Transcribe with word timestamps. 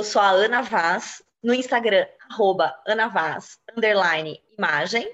Eu 0.00 0.04
sou 0.04 0.22
a 0.22 0.30
Ana 0.30 0.62
Vaz, 0.62 1.22
no 1.42 1.52
Instagram, 1.52 2.06
arroba 2.30 2.74
Ana 2.86 3.08
Vaz, 3.08 3.58
underline 3.76 4.42
imagem. 4.56 5.06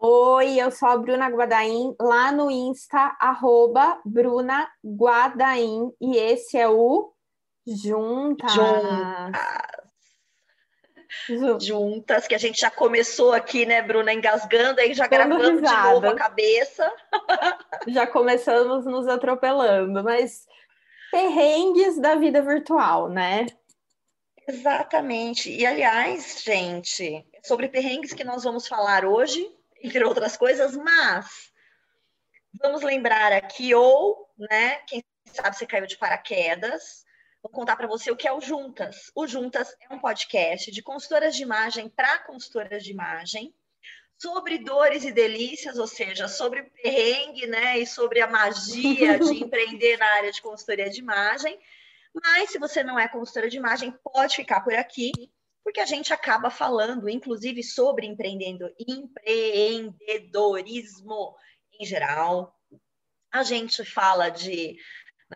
Oi, 0.00 0.58
eu 0.58 0.70
sou 0.70 0.88
a 0.88 0.96
Bruna 0.96 1.28
Guadaim, 1.28 1.94
lá 2.00 2.32
no 2.32 2.50
Insta, 2.50 3.14
arroba 3.20 4.00
Bruna 4.06 4.66
Guadaim, 4.82 5.92
e 6.00 6.16
esse 6.16 6.56
é 6.56 6.66
o 6.66 7.12
Juntas. 7.66 8.50
Juntas. 8.50 9.36
Juntas, 11.66 12.26
que 12.26 12.34
a 12.34 12.38
gente 12.38 12.58
já 12.58 12.70
começou 12.70 13.34
aqui, 13.34 13.66
né, 13.66 13.82
Bruna, 13.82 14.10
engasgando, 14.10 14.80
aí 14.80 14.94
já 14.94 15.06
Dando 15.06 15.36
gravando 15.36 15.60
risada. 15.60 15.76
de 15.76 15.92
novo 15.92 16.06
a 16.06 16.14
cabeça. 16.14 16.90
Já 17.88 18.06
começamos 18.06 18.86
nos 18.86 19.06
atropelando, 19.06 20.02
mas 20.02 20.46
perrengues 21.10 22.00
da 22.00 22.14
vida 22.14 22.40
virtual, 22.40 23.10
né? 23.10 23.46
Exatamente. 24.48 25.50
E 25.50 25.66
aliás, 25.66 26.42
gente, 26.42 27.26
sobre 27.44 27.68
perrengues 27.68 28.14
que 28.14 28.24
nós 28.24 28.44
vamos 28.44 28.66
falar 28.66 29.04
hoje, 29.04 29.46
entre 29.82 30.02
outras 30.02 30.38
coisas, 30.38 30.74
mas 30.74 31.52
vamos 32.54 32.82
lembrar 32.82 33.30
aqui, 33.30 33.74
ou, 33.74 34.26
né, 34.38 34.76
quem 34.86 35.04
sabe 35.26 35.54
você 35.54 35.66
caiu 35.66 35.86
de 35.86 35.98
paraquedas, 35.98 37.04
vou 37.42 37.52
contar 37.52 37.76
para 37.76 37.86
você 37.86 38.10
o 38.10 38.16
que 38.16 38.26
é 38.26 38.32
o 38.32 38.40
Juntas. 38.40 39.12
O 39.14 39.26
Juntas 39.26 39.76
é 39.82 39.94
um 39.94 39.98
podcast 39.98 40.70
de 40.70 40.82
consultoras 40.82 41.36
de 41.36 41.42
imagem 41.42 41.90
para 41.90 42.20
consultoras 42.20 42.82
de 42.82 42.90
imagem, 42.90 43.54
sobre 44.16 44.58
dores 44.58 45.04
e 45.04 45.12
delícias, 45.12 45.78
ou 45.78 45.86
seja, 45.86 46.26
sobre 46.26 46.62
perrengue, 46.82 47.46
né, 47.46 47.78
e 47.78 47.86
sobre 47.86 48.22
a 48.22 48.26
magia 48.26 49.18
de 49.18 49.34
empreender 49.44 49.98
na 49.98 50.06
área 50.06 50.32
de 50.32 50.40
consultoria 50.40 50.88
de 50.88 51.00
imagem. 51.00 51.60
Mas 52.14 52.50
se 52.50 52.58
você 52.58 52.82
não 52.82 52.98
é 52.98 53.08
consultora 53.08 53.48
de 53.48 53.56
imagem, 53.56 53.94
pode 54.02 54.34
ficar 54.36 54.60
por 54.62 54.74
aqui, 54.74 55.12
porque 55.62 55.80
a 55.80 55.86
gente 55.86 56.12
acaba 56.12 56.50
falando, 56.50 57.08
inclusive, 57.08 57.62
sobre 57.62 58.06
empreendendo, 58.06 58.68
empreendedorismo 58.78 61.34
em 61.78 61.84
geral. 61.84 62.58
A 63.30 63.42
gente 63.42 63.84
fala 63.84 64.30
de 64.30 64.78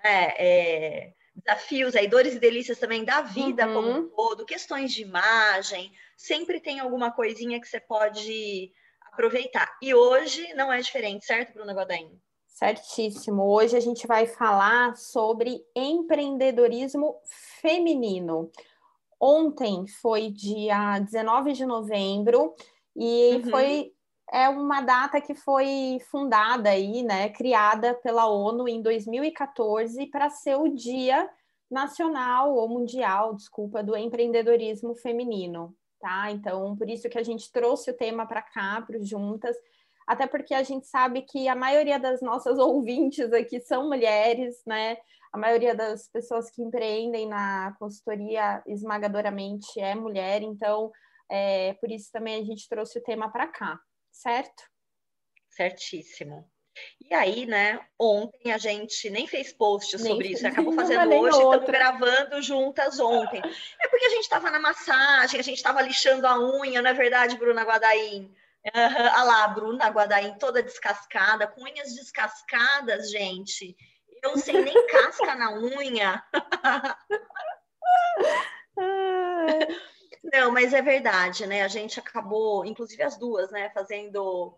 né, 0.03 0.35
é, 0.39 1.13
desafios, 1.35 1.95
aí, 1.95 2.09
dores 2.09 2.35
e 2.35 2.41
delícias 2.41 2.79
também 2.79 3.05
da 3.05 3.21
vida 3.23 3.67
uhum. 3.67 3.75
como 3.75 3.91
um 3.91 4.09
todo, 4.09 4.47
questões 4.47 4.93
de 4.93 5.03
imagem, 5.03 5.93
sempre 6.17 6.61
tem 6.61 6.81
alguma 6.81 7.13
coisinha 7.13 7.61
que 7.61 7.67
você 7.67 7.81
pode 7.81 8.73
aproveitar. 9.13 9.77
E 9.83 9.95
hoje 9.95 10.53
não 10.55 10.73
é 10.73 10.81
diferente, 10.81 11.25
certo, 11.25 11.53
Bruna 11.53 11.75
Godain? 11.75 12.19
Certíssimo. 12.53 13.45
Hoje 13.45 13.77
a 13.77 13.81
gente 13.81 14.07
vai 14.07 14.27
falar 14.27 14.95
sobre 14.95 15.65
empreendedorismo 15.75 17.17
feminino. 17.61 18.51
Ontem 19.19 19.87
foi 19.87 20.31
dia 20.31 20.99
19 20.99 21.55
de 21.55 21.65
novembro 21.65 22.55
e 22.95 23.37
uhum. 23.37 23.51
foi 23.51 23.93
é 24.31 24.49
uma 24.49 24.81
data 24.81 25.21
que 25.21 25.35
foi 25.35 25.99
fundada 26.11 26.71
aí, 26.71 27.03
né, 27.03 27.29
criada 27.29 27.95
pela 27.95 28.27
ONU 28.27 28.67
em 28.67 28.81
2014 28.81 30.07
para 30.07 30.31
ser 30.31 30.57
o 30.57 30.69
Dia 30.69 31.29
Nacional 31.71 32.55
ou 32.55 32.67
Mundial, 32.69 33.35
desculpa, 33.35 33.83
do 33.83 33.95
empreendedorismo 33.95 34.95
feminino, 34.95 35.75
tá? 36.01 36.31
Então, 36.31 36.75
por 36.77 36.89
isso 36.89 37.11
que 37.11 37.19
a 37.19 37.23
gente 37.23 37.53
trouxe 37.53 37.91
o 37.91 37.97
tema 37.97 38.27
para 38.27 38.41
cá, 38.41 38.83
para 38.87 38.99
Juntas, 39.03 39.55
até 40.07 40.27
porque 40.27 40.55
a 40.55 40.63
gente 40.63 40.87
sabe 40.87 41.23
que 41.23 41.49
a 41.49 41.55
maioria 41.55 41.99
das 41.99 42.21
nossas 42.21 42.59
ouvintes 42.61 43.33
aqui 43.33 43.61
são 43.61 43.89
mulheres, 43.89 44.63
né? 44.67 44.97
A 45.33 45.39
maioria 45.39 45.75
das 45.75 46.09
pessoas 46.09 46.51
que 46.51 46.63
empreendem 46.63 47.27
na 47.27 47.75
consultoria 47.79 48.63
esmagadoramente 48.67 49.81
é 49.81 49.95
mulher, 49.95 50.43
então 50.43 50.93
é, 51.31 51.73
por 51.75 51.91
isso 51.91 52.11
também 52.13 52.41
a 52.41 52.45
gente 52.45 52.69
trouxe 52.69 52.99
o 52.99 53.03
tema 53.03 53.31
para 53.33 53.47
cá, 53.47 53.81
certo? 54.11 54.63
Certíssimo. 55.49 56.47
E 57.01 57.15
aí, 57.15 57.45
né, 57.45 57.81
ontem 57.99 58.53
a 58.53 58.59
gente 58.59 59.11
nem 59.11 59.27
fez 59.27 59.53
post 59.53 59.99
sobre 59.99 60.29
isso, 60.29 60.47
acabou 60.47 60.73
fazendo 60.77 61.15
hoje, 61.15 61.37
estamos 61.37 61.67
gravando 61.67 62.43
juntas 62.43 62.99
ontem. 62.99 63.43
É 63.81 63.89
porque 63.89 64.07
a 64.07 64.11
gente 64.11 64.23
estava 64.23 64.51
na 64.51 64.59
massagem, 64.59 65.39
a 65.39 65.43
gente 65.43 65.57
estava 65.57 65.83
lixando 65.83 66.27
a 66.27 66.39
unha, 66.39 66.81
não 66.81 66.91
é 66.91 66.95
verdade, 66.95 67.37
Bruna 67.37 67.63
Guadaim? 67.63 68.35
Uhum, 68.65 69.07
a 69.13 69.25
lá, 69.25 69.45
a 69.45 69.49
Bruna 69.49 69.89
Guadaim 69.89 70.39
toda 70.39 70.63
descascada, 70.63 71.49
com 71.49 71.63
unhas 71.63 71.95
descascadas, 71.95 73.11
gente. 73.11 73.77
Eu 74.23 74.39
sem 74.39 74.63
nem 74.63 74.75
casca 74.87 75.35
na 75.35 75.53
unha. 75.53 76.23
Não, 80.33 80.53
mas 80.53 80.73
é 80.73 80.81
verdade, 80.81 81.47
né? 81.47 81.63
A 81.63 81.69
gente 81.69 81.99
acabou, 81.99 82.65
inclusive 82.65 83.03
as 83.03 83.19
duas, 83.19 83.51
né, 83.51 83.69
fazendo 83.71 84.57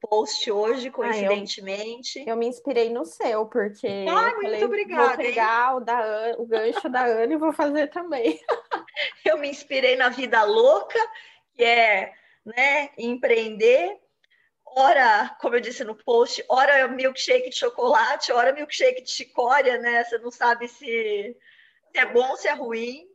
post 0.00 0.50
hoje, 0.50 0.90
coincidentemente. 0.90 2.18
Ah, 2.20 2.22
eu, 2.22 2.28
eu, 2.28 2.36
me 2.36 2.46
inspirei 2.46 2.90
no 2.90 3.04
seu, 3.04 3.46
porque 3.46 4.06
ah, 4.08 4.34
muito 4.34 4.42
falei, 4.42 4.64
obrigada, 4.64 5.08
vou 5.08 5.16
pegar 5.16 5.76
o, 5.76 5.80
da, 5.80 6.34
o 6.38 6.46
gancho 6.46 6.88
da 6.88 7.04
Ana 7.04 7.32
e 7.32 7.36
vou 7.36 7.52
fazer 7.52 7.88
também. 7.88 8.40
eu 9.24 9.38
me 9.38 9.48
inspirei 9.48 9.96
na 9.96 10.08
vida 10.08 10.42
louca, 10.44 10.98
que 11.54 11.64
é 11.64 12.12
né, 12.44 12.90
empreender. 12.96 13.98
Ora, 14.64 15.36
como 15.40 15.56
eu 15.56 15.60
disse 15.60 15.82
no 15.82 15.96
post, 15.96 16.44
ora 16.48 16.78
é 16.78 16.88
milkshake 16.88 17.50
de 17.50 17.56
chocolate, 17.56 18.32
ora 18.32 18.52
milkshake 18.52 19.02
de 19.02 19.10
chicória, 19.10 19.78
né? 19.78 20.04
Você 20.04 20.18
não 20.18 20.30
sabe 20.30 20.68
se, 20.68 21.36
se 21.92 21.98
é 21.98 22.06
bom, 22.06 22.36
se 22.36 22.46
é 22.46 22.52
ruim. 22.52 23.08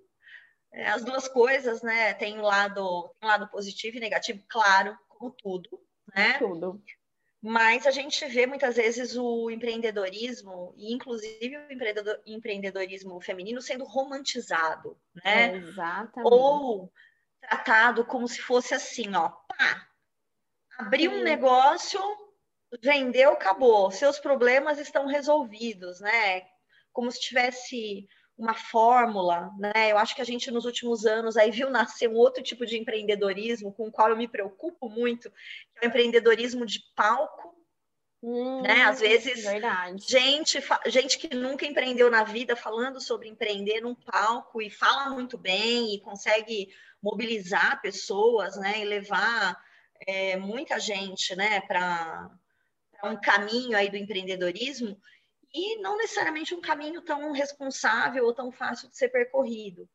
É, 0.73 0.87
as 0.87 1.05
duas 1.05 1.27
coisas, 1.29 1.81
né? 1.81 2.13
Tem 2.15 2.37
um 2.37 2.41
lado, 2.41 3.09
tem 3.19 3.29
um 3.29 3.31
lado 3.31 3.47
positivo 3.47 3.95
e 3.95 4.01
negativo, 4.01 4.43
claro, 4.49 4.97
como 5.07 5.31
tudo, 5.31 5.81
né? 6.13 6.37
Tudo. 6.37 6.83
Mas 7.41 7.85
a 7.85 7.91
gente 7.91 8.25
vê 8.25 8.45
muitas 8.45 8.75
vezes 8.75 9.15
o 9.15 9.49
empreendedorismo, 9.49 10.73
e 10.75 10.93
inclusive 10.93 11.55
o 11.55 11.71
empreendedorismo 12.25 13.21
feminino, 13.21 13.61
sendo 13.61 13.85
romantizado, 13.85 14.97
né? 15.13 15.51
É, 15.51 15.55
exatamente. 15.55 16.33
Ou 16.33 16.91
tratado 17.45 18.03
como 18.05 18.27
se 18.27 18.41
fosse 18.41 18.73
assim, 18.73 19.15
ó, 19.15 19.29
pá, 19.29 19.87
abriu 20.77 21.11
um 21.11 21.23
negócio, 21.23 21.99
vendeu, 22.81 23.33
acabou, 23.33 23.91
seus 23.91 24.19
problemas 24.19 24.79
estão 24.79 25.05
resolvidos, 25.05 25.99
né? 25.99 26.43
Como 26.91 27.11
se 27.11 27.19
tivesse 27.19 28.07
uma 28.37 28.53
fórmula, 28.53 29.51
né? 29.57 29.91
Eu 29.91 29.97
acho 29.97 30.15
que 30.15 30.21
a 30.21 30.25
gente 30.25 30.51
nos 30.51 30.65
últimos 30.65 31.05
anos 31.05 31.37
aí 31.37 31.51
viu 31.51 31.69
nascer 31.69 32.09
um 32.09 32.15
outro 32.15 32.43
tipo 32.43 32.65
de 32.65 32.77
empreendedorismo 32.77 33.71
com 33.71 33.87
o 33.87 33.91
qual 33.91 34.09
eu 34.09 34.17
me 34.17 34.27
preocupo 34.27 34.89
muito, 34.89 35.29
que 35.29 35.83
é 35.83 35.85
o 35.85 35.89
empreendedorismo 35.89 36.65
de 36.65 36.79
palco, 36.95 37.55
hum, 38.21 38.61
né? 38.61 38.83
Às 38.83 38.99
vezes, 38.99 39.43
verdade. 39.43 40.03
gente, 40.05 40.59
gente 40.87 41.17
que 41.17 41.33
nunca 41.33 41.65
empreendeu 41.65 42.11
na 42.11 42.23
vida 42.23 42.55
falando 42.55 42.99
sobre 42.99 43.29
empreender 43.29 43.79
num 43.79 43.95
palco 43.95 44.61
e 44.61 44.69
fala 44.69 45.09
muito 45.11 45.37
bem 45.37 45.93
e 45.93 46.01
consegue 46.01 46.69
mobilizar 47.05 47.79
pessoas, 47.83 48.57
né, 48.57 48.79
e 48.79 48.83
levar 48.83 49.55
é, 50.07 50.35
muita 50.37 50.79
gente, 50.79 51.35
né, 51.35 51.61
para 51.61 52.31
um 53.03 53.15
caminho 53.21 53.77
aí 53.77 53.91
do 53.91 53.95
empreendedorismo 53.95 54.99
e 55.53 55.77
não 55.81 55.97
necessariamente 55.97 56.55
um 56.55 56.61
caminho 56.61 57.03
tão 57.03 57.31
responsável 57.31 58.25
ou 58.25 58.33
tão 58.33 58.51
fácil 58.51 58.89
de 58.89 58.97
ser 58.97 59.09
percorrido. 59.09 59.87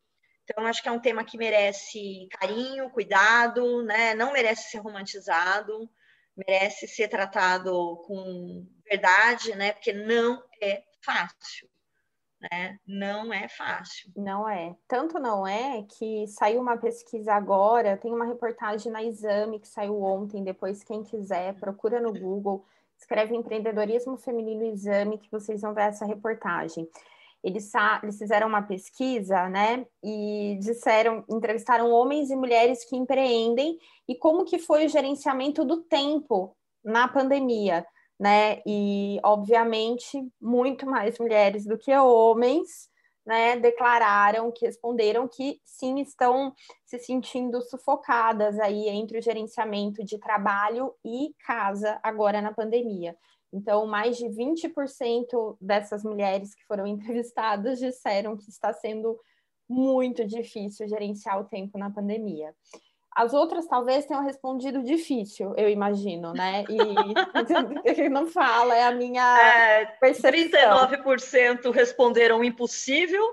Então, 0.44 0.64
acho 0.64 0.80
que 0.80 0.88
é 0.88 0.92
um 0.92 1.00
tema 1.00 1.24
que 1.24 1.36
merece 1.36 2.28
carinho, 2.30 2.90
cuidado, 2.90 3.82
né? 3.82 4.14
Não 4.14 4.32
merece 4.32 4.70
ser 4.70 4.78
romantizado, 4.78 5.90
merece 6.36 6.86
ser 6.86 7.08
tratado 7.08 7.96
com 8.06 8.66
verdade, 8.88 9.54
né? 9.56 9.72
Porque 9.72 9.92
não 9.92 10.42
é 10.62 10.84
fácil 11.04 11.68
né? 12.40 12.78
Não 12.86 13.32
é 13.32 13.48
fácil. 13.48 14.10
Não 14.16 14.48
é. 14.48 14.74
Tanto 14.88 15.18
não 15.18 15.46
é 15.46 15.82
que 15.82 16.26
saiu 16.28 16.60
uma 16.60 16.76
pesquisa 16.76 17.34
agora, 17.34 17.96
tem 17.96 18.12
uma 18.12 18.24
reportagem 18.24 18.90
na 18.90 19.02
Exame 19.02 19.60
que 19.60 19.68
saiu 19.68 20.02
ontem, 20.02 20.42
depois 20.42 20.82
quem 20.82 21.02
quiser, 21.02 21.54
procura 21.54 22.00
no 22.00 22.12
Google, 22.12 22.64
escreve 22.98 23.34
empreendedorismo 23.34 24.16
feminino 24.16 24.64
exame 24.64 25.18
que 25.18 25.30
vocês 25.30 25.62
vão 25.62 25.74
ver 25.74 25.88
essa 25.88 26.04
reportagem. 26.04 26.88
Eles, 27.42 27.72
eles 28.02 28.18
fizeram 28.18 28.46
uma 28.46 28.62
pesquisa, 28.62 29.48
né, 29.48 29.86
e 30.04 30.58
disseram, 30.60 31.24
entrevistaram 31.28 31.90
homens 31.90 32.30
e 32.30 32.36
mulheres 32.36 32.84
que 32.84 32.96
empreendem 32.96 33.78
e 34.06 34.14
como 34.14 34.44
que 34.44 34.58
foi 34.58 34.84
o 34.84 34.88
gerenciamento 34.88 35.64
do 35.64 35.78
tempo 35.78 36.54
na 36.84 37.08
pandemia 37.08 37.84
né? 38.20 38.60
E, 38.66 39.18
obviamente, 39.24 40.30
muito 40.38 40.84
mais 40.84 41.18
mulheres 41.18 41.64
do 41.64 41.78
que 41.78 41.90
homens, 41.96 42.90
né? 43.24 43.56
Declararam 43.56 44.52
que 44.52 44.66
responderam 44.66 45.26
que 45.26 45.58
sim, 45.64 45.98
estão 46.00 46.52
se 46.84 46.98
sentindo 46.98 47.62
sufocadas 47.62 48.60
aí 48.60 48.90
entre 48.90 49.18
o 49.18 49.22
gerenciamento 49.22 50.04
de 50.04 50.18
trabalho 50.18 50.94
e 51.02 51.34
casa 51.46 51.98
agora 52.02 52.42
na 52.42 52.52
pandemia. 52.52 53.16
Então, 53.50 53.86
mais 53.86 54.18
de 54.18 54.26
20% 54.26 55.56
dessas 55.58 56.04
mulheres 56.04 56.54
que 56.54 56.64
foram 56.66 56.86
entrevistadas 56.86 57.78
disseram 57.78 58.36
que 58.36 58.50
está 58.50 58.70
sendo 58.74 59.18
muito 59.66 60.26
difícil 60.26 60.86
gerenciar 60.86 61.40
o 61.40 61.44
tempo 61.44 61.78
na 61.78 61.88
pandemia. 61.88 62.54
As 63.14 63.34
outras 63.34 63.66
talvez 63.66 64.06
tenham 64.06 64.22
respondido 64.22 64.82
difícil, 64.82 65.52
eu 65.56 65.68
imagino, 65.68 66.32
né? 66.32 66.64
E 66.68 66.78
não 68.08 68.26
fala, 68.26 68.74
é 68.74 68.84
a 68.84 68.92
minha 68.92 69.38
é, 69.40 69.86
percepção. 70.00 70.88
39% 70.88 71.70
responderam 71.72 72.44
impossível 72.44 73.24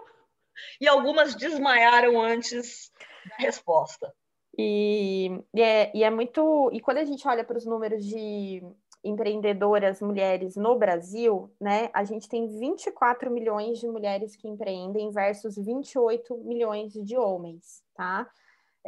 e 0.82 0.88
algumas 0.88 1.36
desmaiaram 1.36 2.20
antes 2.20 2.92
da 3.30 3.36
resposta. 3.38 4.12
E, 4.58 5.30
e, 5.54 5.62
é, 5.62 5.92
e 5.96 6.04
é 6.04 6.10
muito. 6.10 6.70
E 6.74 6.80
quando 6.80 6.98
a 6.98 7.06
gente 7.06 7.28
olha 7.28 7.44
para 7.44 7.58
os 7.58 7.66
números 7.66 8.04
de 8.04 8.64
empreendedoras 9.04 10.02
mulheres 10.02 10.56
no 10.56 10.76
Brasil, 10.78 11.52
né, 11.62 11.90
a 11.94 12.04
gente 12.04 12.28
tem 12.28 12.48
24 12.48 13.30
milhões 13.30 13.80
de 13.80 13.88
mulheres 13.88 14.36
que 14.36 14.48
empreendem 14.48 15.12
versus 15.12 15.56
28 15.56 16.36
milhões 16.40 16.94
de 16.94 17.16
homens, 17.16 17.84
tá? 17.96 18.28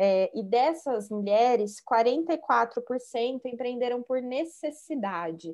É, 0.02 0.32
e 0.34 0.42
dessas 0.42 1.10
mulheres, 1.10 1.84
44% 1.84 3.42
empreenderam 3.46 4.02
por 4.02 4.22
necessidade. 4.22 5.54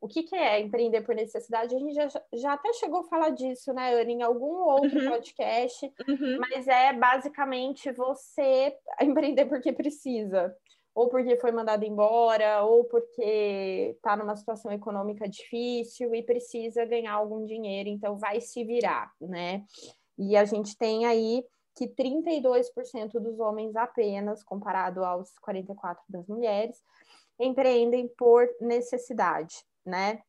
O 0.00 0.08
que, 0.08 0.22
que, 0.22 0.34
é 0.34 0.60
empreender 0.60 1.02
por 1.02 1.14
necessidade? 1.14 1.76
A 1.76 1.78
gente 1.78 1.94
já, 1.94 2.08
já 2.32 2.54
até 2.54 2.72
chegou 2.72 3.00
a 3.00 3.04
falar 3.04 3.28
disso, 3.30 3.70
né, 3.74 3.92
Ana, 3.94 4.10
em 4.10 4.22
algum 4.22 4.62
outro 4.62 4.98
uhum. 4.98 5.10
podcast, 5.10 5.92
uhum. 6.08 6.38
mas 6.40 6.66
é 6.66 6.94
basicamente 6.94 7.92
você 7.92 8.74
empreender 9.00 9.44
porque 9.44 9.72
precisa, 9.72 10.56
ou 10.94 11.10
porque 11.10 11.36
foi 11.36 11.52
mandado 11.52 11.84
embora, 11.84 12.64
ou 12.64 12.84
porque 12.84 13.94
está 13.94 14.16
numa 14.16 14.34
situação 14.34 14.72
econômica 14.72 15.28
difícil 15.28 16.14
e 16.14 16.22
precisa 16.22 16.86
ganhar 16.86 17.12
algum 17.12 17.44
dinheiro, 17.44 17.90
então 17.90 18.16
vai 18.16 18.40
se 18.40 18.64
virar, 18.64 19.12
né? 19.20 19.62
E 20.18 20.34
a 20.34 20.46
gente 20.46 20.76
tem 20.78 21.04
aí 21.04 21.44
que 21.74 21.88
32% 21.88 23.12
dos 23.20 23.38
homens 23.40 23.74
apenas, 23.76 24.42
comparado 24.42 25.04
aos 25.04 25.30
44% 25.46 25.96
das 26.08 26.26
mulheres, 26.26 26.82
empreendem 27.38 28.08
por 28.08 28.48
necessidade, 28.60 29.64
né? 29.84 30.22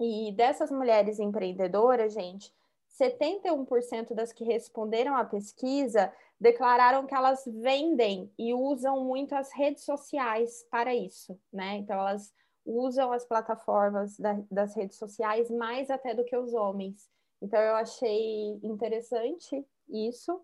E 0.00 0.32
dessas 0.32 0.70
mulheres 0.70 1.18
empreendedoras, 1.18 2.14
gente, 2.14 2.52
71% 3.00 4.14
das 4.14 4.32
que 4.32 4.44
responderam 4.44 5.16
à 5.16 5.24
pesquisa 5.24 6.12
declararam 6.40 7.06
que 7.06 7.14
elas 7.14 7.44
vendem 7.46 8.30
e 8.38 8.52
usam 8.52 9.04
muito 9.04 9.34
as 9.34 9.52
redes 9.52 9.84
sociais 9.84 10.66
para 10.70 10.94
isso, 10.94 11.38
né? 11.52 11.76
Então, 11.76 11.98
elas 11.98 12.32
usam 12.64 13.12
as 13.12 13.24
plataformas 13.24 14.16
da, 14.18 14.40
das 14.50 14.74
redes 14.74 14.98
sociais 14.98 15.50
mais 15.50 15.90
até 15.90 16.14
do 16.14 16.24
que 16.24 16.36
os 16.36 16.52
homens. 16.52 17.08
Então, 17.40 17.60
eu 17.60 17.74
achei 17.76 18.58
interessante 18.62 19.64
isso 19.88 20.40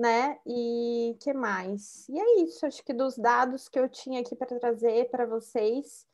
né? 0.00 0.38
E 0.46 1.14
que 1.20 1.30
mais? 1.34 2.08
E 2.08 2.18
é 2.18 2.40
isso, 2.40 2.64
acho 2.64 2.82
que 2.82 2.94
dos 2.94 3.18
dados 3.18 3.68
que 3.68 3.78
eu 3.78 3.86
tinha 3.86 4.22
aqui 4.22 4.34
para 4.34 4.58
trazer 4.58 5.10
para 5.10 5.26
vocês, 5.26 6.06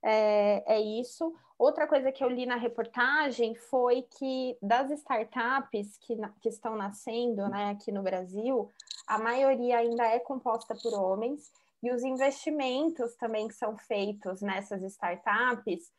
é, 0.00 0.62
é, 0.76 0.80
isso. 0.80 1.34
Outra 1.58 1.88
coisa 1.88 2.12
que 2.12 2.22
eu 2.22 2.28
li 2.28 2.46
na 2.46 2.54
reportagem 2.54 3.56
foi 3.56 4.02
que 4.16 4.56
das 4.62 4.92
startups 4.92 5.96
que, 5.98 6.16
que 6.40 6.48
estão 6.48 6.76
nascendo 6.76 7.48
né, 7.48 7.70
aqui 7.70 7.90
no 7.90 8.02
Brasil, 8.02 8.70
a 9.08 9.18
maioria 9.18 9.78
ainda 9.78 10.04
é 10.04 10.20
composta 10.20 10.76
por 10.80 10.94
homens, 10.94 11.50
e 11.82 11.92
os 11.92 12.04
investimentos 12.04 13.16
também 13.16 13.48
que 13.48 13.54
são 13.54 13.76
feitos 13.76 14.40
nessas 14.40 14.82
startups, 14.84 15.90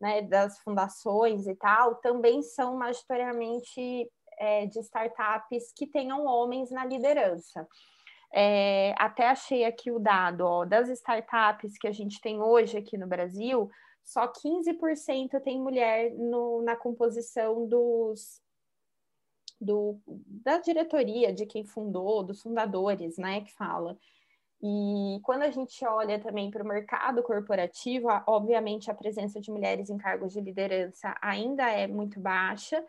né, 0.00 0.22
das 0.22 0.60
fundações 0.60 1.48
e 1.48 1.54
tal, 1.56 1.96
também 1.96 2.42
são 2.42 2.76
majoritariamente 2.76 4.08
é, 4.42 4.66
de 4.66 4.80
startups 4.80 5.72
que 5.72 5.86
tenham 5.86 6.26
homens 6.26 6.72
na 6.72 6.84
liderança. 6.84 7.66
É, 8.34 8.92
até 8.98 9.28
achei 9.28 9.64
aqui 9.64 9.92
o 9.92 10.00
dado 10.00 10.40
ó, 10.44 10.64
das 10.64 10.88
startups 10.88 11.78
que 11.78 11.86
a 11.86 11.92
gente 11.92 12.20
tem 12.20 12.40
hoje 12.42 12.76
aqui 12.76 12.98
no 12.98 13.06
Brasil, 13.06 13.70
só 14.02 14.26
15% 14.26 15.40
tem 15.44 15.60
mulher 15.60 16.10
no, 16.14 16.60
na 16.62 16.74
composição 16.74 17.68
dos, 17.68 18.42
do, 19.60 20.00
da 20.26 20.58
diretoria, 20.58 21.32
de 21.32 21.46
quem 21.46 21.64
fundou, 21.64 22.24
dos 22.24 22.42
fundadores, 22.42 23.16
né, 23.18 23.42
que 23.42 23.52
fala. 23.52 23.96
E 24.60 25.20
quando 25.22 25.42
a 25.42 25.50
gente 25.50 25.84
olha 25.84 26.18
também 26.20 26.50
para 26.50 26.64
o 26.64 26.66
mercado 26.66 27.22
corporativo, 27.22 28.08
obviamente 28.26 28.90
a 28.90 28.94
presença 28.94 29.40
de 29.40 29.52
mulheres 29.52 29.88
em 29.88 29.98
cargos 29.98 30.32
de 30.32 30.40
liderança 30.40 31.16
ainda 31.20 31.70
é 31.70 31.86
muito 31.86 32.18
baixa, 32.18 32.84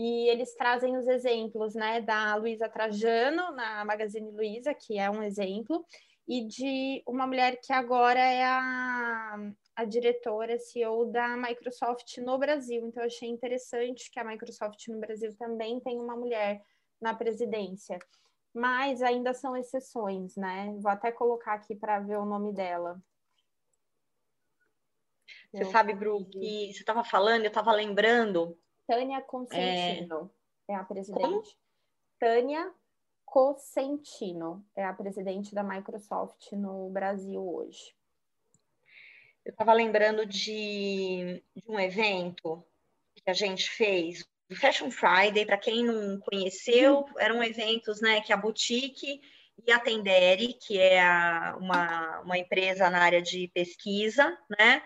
e 0.00 0.28
eles 0.28 0.54
trazem 0.54 0.96
os 0.96 1.08
exemplos 1.08 1.74
né, 1.74 2.00
da 2.00 2.36
Luísa 2.36 2.68
Trajano, 2.68 3.50
na 3.50 3.84
Magazine 3.84 4.30
Luiza, 4.30 4.72
que 4.72 4.96
é 4.96 5.10
um 5.10 5.24
exemplo, 5.24 5.84
e 6.28 6.46
de 6.46 7.02
uma 7.04 7.26
mulher 7.26 7.58
que 7.60 7.72
agora 7.72 8.20
é 8.20 8.44
a, 8.44 9.36
a 9.74 9.84
diretora 9.84 10.56
CEO 10.56 11.06
da 11.06 11.36
Microsoft 11.36 12.16
no 12.18 12.38
Brasil. 12.38 12.86
Então, 12.86 13.02
eu 13.02 13.08
achei 13.08 13.28
interessante 13.28 14.08
que 14.08 14.20
a 14.20 14.24
Microsoft 14.24 14.86
no 14.86 15.00
Brasil 15.00 15.34
também 15.36 15.80
tem 15.80 15.98
uma 15.98 16.14
mulher 16.14 16.62
na 17.00 17.12
presidência. 17.12 17.98
Mas 18.54 19.02
ainda 19.02 19.34
são 19.34 19.56
exceções, 19.56 20.36
né? 20.36 20.76
Vou 20.78 20.92
até 20.92 21.10
colocar 21.10 21.54
aqui 21.54 21.74
para 21.74 21.98
ver 21.98 22.18
o 22.18 22.24
nome 22.24 22.52
dela. 22.52 23.02
Você 25.50 25.64
eu 25.64 25.70
sabe, 25.72 25.92
Bru, 25.92 26.24
que 26.24 26.72
você 26.72 26.78
estava 26.78 27.02
falando, 27.02 27.42
eu 27.42 27.48
estava 27.48 27.72
lembrando 27.72 28.56
Tânia 28.88 29.20
Consentino 29.20 30.30
é, 30.66 30.72
é 30.72 30.76
a 30.76 30.82
presidente. 30.82 31.20
Como? 31.20 31.42
Tânia 32.18 32.72
Cosentino 33.26 34.64
é 34.74 34.82
a 34.82 34.94
presidente 34.94 35.54
da 35.54 35.62
Microsoft 35.62 36.50
no 36.52 36.88
Brasil 36.88 37.46
hoje. 37.46 37.94
Eu 39.44 39.50
estava 39.50 39.74
lembrando 39.74 40.24
de, 40.24 41.42
de, 41.54 41.70
um 41.70 41.78
evento 41.78 42.64
que 43.14 43.30
a 43.30 43.34
gente 43.34 43.70
fez, 43.70 44.26
o 44.50 44.56
Fashion 44.56 44.90
Friday, 44.90 45.44
para 45.44 45.58
quem 45.58 45.84
não 45.84 46.18
conheceu, 46.20 47.00
uhum. 47.00 47.18
eram 47.18 47.44
eventos 47.44 48.00
né, 48.00 48.22
que 48.22 48.32
a 48.32 48.36
Boutique 48.36 49.20
e 49.66 49.70
a 49.70 49.78
Tendere, 49.78 50.54
que 50.54 50.78
é 50.78 51.02
a, 51.02 51.56
uma, 51.60 52.20
uma 52.20 52.38
empresa 52.38 52.88
na 52.88 53.00
área 53.00 53.20
de 53.20 53.48
pesquisa, 53.48 54.36
né? 54.48 54.82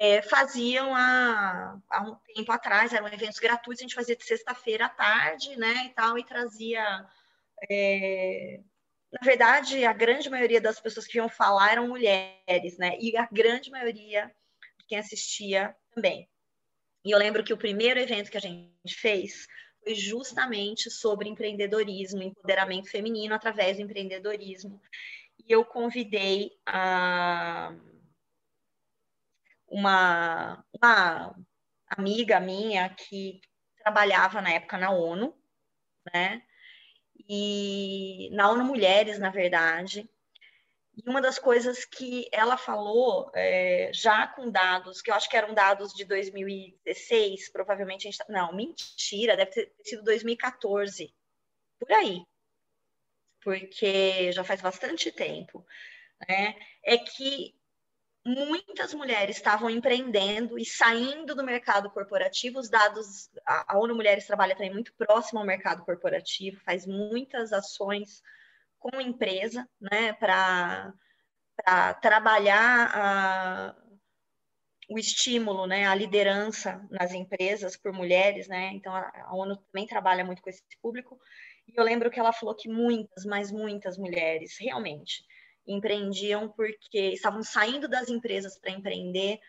É, 0.00 0.22
faziam 0.22 0.94
há, 0.94 1.78
há, 1.90 2.02
um 2.02 2.16
tempo 2.34 2.50
atrás, 2.50 2.94
eram 2.94 3.06
eventos 3.06 3.38
gratuitos, 3.38 3.82
a 3.82 3.84
gente 3.84 3.94
fazia 3.94 4.16
de 4.16 4.24
sexta-feira 4.24 4.86
à 4.86 4.88
tarde, 4.88 5.54
né, 5.56 5.84
e 5.84 5.90
tal, 5.90 6.18
e 6.18 6.24
trazia... 6.24 7.06
É, 7.70 8.60
na 9.12 9.20
verdade, 9.22 9.84
a 9.84 9.92
grande 9.92 10.30
maioria 10.30 10.60
das 10.60 10.80
pessoas 10.80 11.06
que 11.06 11.18
iam 11.18 11.28
falar 11.28 11.72
eram 11.72 11.88
mulheres, 11.88 12.78
né, 12.78 12.96
e 12.98 13.14
a 13.14 13.28
grande 13.30 13.70
maioria 13.70 14.34
de 14.78 14.86
quem 14.86 14.98
assistia 14.98 15.76
também. 15.94 16.26
E 17.04 17.10
eu 17.10 17.18
lembro 17.18 17.44
que 17.44 17.52
o 17.52 17.58
primeiro 17.58 18.00
evento 18.00 18.30
que 18.30 18.38
a 18.38 18.40
gente 18.40 18.94
fez 18.94 19.46
foi 19.84 19.94
justamente 19.94 20.90
sobre 20.90 21.28
empreendedorismo, 21.28 22.22
empoderamento 22.22 22.88
feminino 22.88 23.34
através 23.34 23.76
do 23.76 23.82
empreendedorismo. 23.82 24.80
E 25.46 25.52
eu 25.52 25.62
convidei 25.62 26.52
a 26.64 27.74
uma, 29.70 30.64
uma 30.72 31.34
amiga 31.88 32.40
minha 32.40 32.88
que 32.90 33.40
trabalhava 33.78 34.42
na 34.42 34.50
época 34.50 34.76
na 34.76 34.90
ONU, 34.90 35.34
né? 36.12 36.42
E 37.28 38.28
na 38.32 38.50
ONU 38.50 38.64
Mulheres, 38.64 39.18
na 39.18 39.30
verdade. 39.30 40.10
E 40.96 41.08
uma 41.08 41.22
das 41.22 41.38
coisas 41.38 41.84
que 41.84 42.28
ela 42.32 42.56
falou, 42.56 43.30
é, 43.34 43.90
já 43.94 44.26
com 44.26 44.50
dados, 44.50 45.00
que 45.00 45.10
eu 45.10 45.14
acho 45.14 45.28
que 45.30 45.36
eram 45.36 45.54
dados 45.54 45.94
de 45.94 46.04
2016, 46.04 47.50
provavelmente 47.50 48.08
a 48.08 48.10
gente. 48.10 48.18
Tá, 48.18 48.26
não, 48.28 48.52
mentira, 48.52 49.36
deve 49.36 49.50
ter 49.52 49.72
sido 49.84 50.02
2014, 50.02 51.14
por 51.78 51.92
aí. 51.92 52.22
Porque 53.42 54.32
já 54.32 54.42
faz 54.44 54.60
bastante 54.60 55.12
tempo. 55.12 55.64
Né? 56.28 56.56
É 56.82 56.98
que 56.98 57.54
muitas 58.24 58.92
mulheres 58.92 59.36
estavam 59.36 59.70
empreendendo 59.70 60.58
e 60.58 60.64
saindo 60.64 61.34
do 61.34 61.42
mercado 61.42 61.90
corporativo. 61.90 62.58
Os 62.58 62.68
dados, 62.68 63.30
a, 63.46 63.78
ONU 63.78 63.94
Mulheres 63.94 64.26
trabalha 64.26 64.54
também 64.54 64.72
muito 64.72 64.92
próximo 64.94 65.40
ao 65.40 65.46
mercado 65.46 65.84
corporativo, 65.84 66.60
faz 66.60 66.86
muitas 66.86 67.52
ações 67.52 68.22
com 68.78 69.00
empresa, 69.00 69.68
né, 69.80 70.12
para 70.14 70.94
trabalhar 72.00 72.90
a, 72.94 73.76
o 74.88 74.98
estímulo, 74.98 75.66
né, 75.66 75.86
a 75.86 75.94
liderança 75.94 76.86
nas 76.90 77.12
empresas 77.12 77.76
por 77.76 77.92
mulheres, 77.92 78.48
né, 78.48 78.70
então 78.72 78.94
a, 78.94 79.10
a 79.26 79.34
ONU 79.34 79.56
também 79.56 79.86
trabalha 79.86 80.24
muito 80.24 80.42
com 80.42 80.50
esse 80.50 80.62
público. 80.82 81.18
E 81.68 81.78
eu 81.78 81.84
lembro 81.84 82.10
que 82.10 82.18
ela 82.18 82.32
falou 82.32 82.54
que 82.54 82.68
muitas, 82.68 83.24
mas 83.24 83.52
muitas 83.52 83.96
mulheres, 83.98 84.56
realmente, 84.58 85.22
empreendiam 85.72 86.48
porque 86.48 87.12
estavam 87.12 87.42
saindo 87.42 87.88
das 87.88 88.08
empresas 88.08 88.58
para 88.58 88.70
empreender, 88.70 89.40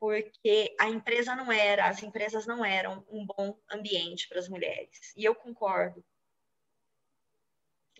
porque 0.00 0.74
a 0.80 0.88
empresa 0.88 1.34
não 1.36 1.50
era, 1.52 1.88
as 1.88 2.02
empresas 2.02 2.46
não 2.46 2.64
eram 2.64 3.04
um 3.08 3.24
bom 3.24 3.56
ambiente 3.70 4.28
para 4.28 4.38
as 4.38 4.48
mulheres. 4.48 5.12
E 5.16 5.24
eu 5.24 5.34
concordo 5.34 6.04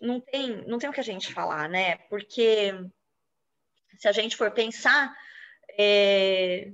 não 0.03 0.19
tem, 0.19 0.65
não 0.67 0.77
tem 0.77 0.89
o 0.89 0.93
que 0.93 0.99
a 0.99 1.03
gente 1.03 1.33
falar, 1.33 1.69
né? 1.69 1.95
Porque 2.09 2.73
se 3.97 4.07
a 4.07 4.11
gente 4.11 4.35
for 4.35 4.51
pensar, 4.51 5.15
é, 5.77 6.71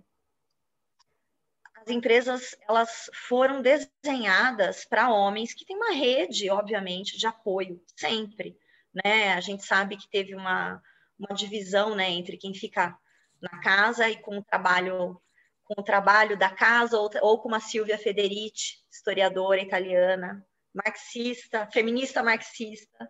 as 1.76 1.90
empresas 1.90 2.56
elas 2.68 3.10
foram 3.14 3.62
desenhadas 3.62 4.84
para 4.86 5.12
homens 5.12 5.54
que 5.54 5.66
têm 5.66 5.76
uma 5.76 5.92
rede, 5.92 6.50
obviamente, 6.50 7.18
de 7.18 7.28
apoio 7.28 7.82
sempre, 7.96 8.58
né? 9.04 9.34
A 9.34 9.42
gente 9.42 9.66
sabe 9.66 9.98
que 9.98 10.10
teve 10.10 10.36
uma, 10.36 10.82
uma 11.18 11.36
divisão, 11.36 11.96
né, 11.96 12.10
entre 12.10 12.38
quem 12.38 12.54
fica 12.54 12.98
na 13.42 13.60
casa 13.62 14.10
e 14.10 14.18
com 14.18 14.38
o 14.38 14.44
trabalho 14.44 15.22
com 15.64 15.82
o 15.82 15.84
trabalho 15.84 16.36
da 16.36 16.50
casa 16.50 16.98
ou, 16.98 17.12
ou 17.22 17.40
como 17.40 17.54
a 17.54 17.60
Silvia 17.60 17.96
Federici, 17.96 18.80
historiadora 18.92 19.62
italiana, 19.62 20.44
marxista, 20.74 21.70
feminista 21.72 22.24
marxista, 22.24 23.08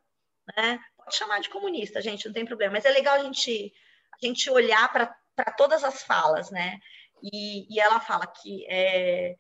né? 0.58 0.78
Pode 0.98 1.16
chamar 1.16 1.40
de 1.40 1.50
comunista, 1.50 2.02
gente, 2.02 2.26
não 2.26 2.34
tem 2.34 2.46
problema. 2.46 2.74
Mas 2.74 2.84
é 2.84 2.90
legal 2.90 3.16
a 3.16 3.24
gente, 3.24 3.74
a 4.14 4.26
gente 4.26 4.50
olhar 4.50 4.92
para 4.92 5.16
todas 5.58 5.86
as 5.86 6.04
falas, 6.04 6.52
né? 6.52 6.78
E, 7.24 7.74
e 7.74 7.80
ela 7.80 8.02
fala 8.02 8.28
que 8.28 8.66
é, 8.70 9.36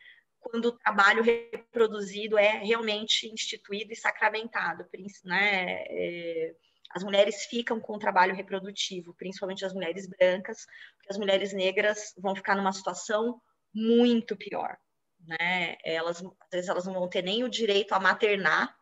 quando 0.50 0.65
o 0.65 0.77
trabalho 0.77 1.24
reproduzido 1.24 2.38
é 2.38 2.60
realmente 2.60 3.32
instituído 3.32 3.94
e 3.94 3.96
sacramentado, 3.96 4.86
né? 5.24 5.84
É, 5.89 6.56
as 6.91 7.03
mulheres 7.03 7.46
ficam 7.46 7.79
com 7.79 7.96
o 7.96 8.00
trabalho 8.00 8.34
reprodutivo, 8.34 9.13
principalmente 9.13 9.63
as 9.63 9.74
mulheres 9.74 10.08
brancas, 10.08 10.65
porque 10.98 11.12
as 11.12 11.18
mulheres 11.18 11.53
negras 11.53 12.13
vão 12.18 12.36
ficar 12.36 12.56
numa 12.56 12.74
situação 12.74 13.39
muito 13.74 14.36
pior, 14.36 14.77
né? 15.20 15.77
Elas, 15.84 16.24
às 16.24 16.50
vezes, 16.51 16.70
elas 16.70 16.86
não 16.86 16.94
vão 16.94 17.08
ter 17.08 17.22
nem 17.22 17.44
o 17.44 17.50
direito 17.50 17.94
a 17.94 18.00
maternar, 18.00 18.75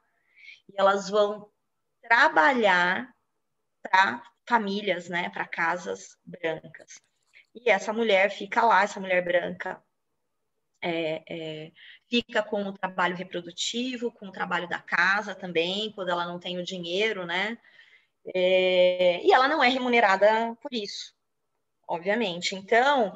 e 0.69 0.79
elas 0.79 1.09
vão 1.09 1.51
trabalhar 2.01 3.13
para 3.81 4.24
famílias, 4.47 5.09
né, 5.09 5.29
para 5.29 5.45
casas 5.45 6.17
brancas. 6.25 7.01
E 7.53 7.69
essa 7.69 7.91
mulher 7.91 8.29
fica 8.31 8.63
lá, 8.63 8.83
essa 8.83 9.00
mulher 9.00 9.24
branca 9.24 9.81
é, 10.81 11.24
é, 11.29 11.72
fica 12.10 12.43
com 12.43 12.63
o 12.63 12.74
trabalho 12.74 13.15
reprodutivo, 13.15 14.12
com 14.12 14.27
o 14.27 14.31
trabalho 14.31 14.67
da 14.67 14.79
casa 14.79 15.34
também, 15.36 15.91
quando 15.91 16.10
ela 16.10 16.25
não 16.25 16.39
tem 16.39 16.57
o 16.57 16.63
dinheiro, 16.63 17.25
né? 17.25 17.57
É, 18.34 19.22
e 19.24 19.31
ela 19.31 19.48
não 19.48 19.63
é 19.63 19.69
remunerada 19.69 20.55
por 20.62 20.74
isso, 20.74 21.13
obviamente. 21.88 22.55
Então, 22.55 23.13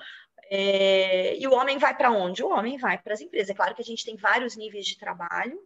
é, 0.50 1.38
e 1.38 1.48
o 1.48 1.54
homem 1.54 1.78
vai 1.78 1.96
para 1.96 2.12
onde? 2.12 2.44
O 2.44 2.50
homem 2.50 2.78
vai 2.78 2.98
para 2.98 3.14
as 3.14 3.22
empresas. 3.22 3.50
É 3.50 3.54
claro 3.54 3.76
que 3.76 3.82
a 3.82 3.86
gente 3.86 4.06
tem 4.06 4.16
vários 4.16 4.56
níveis 4.56 4.86
de 4.86 4.98
trabalho, 4.98 5.60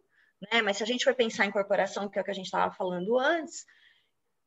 né? 0.51 0.61
Mas 0.61 0.77
se 0.77 0.83
a 0.83 0.85
gente 0.85 1.03
for 1.03 1.15
pensar 1.15 1.45
em 1.45 1.51
corporação, 1.51 2.09
que 2.09 2.17
é 2.19 2.21
o 2.21 2.25
que 2.25 2.31
a 2.31 2.35
gente 2.35 2.45
estava 2.45 2.73
falando 2.73 3.17
antes, 3.17 3.65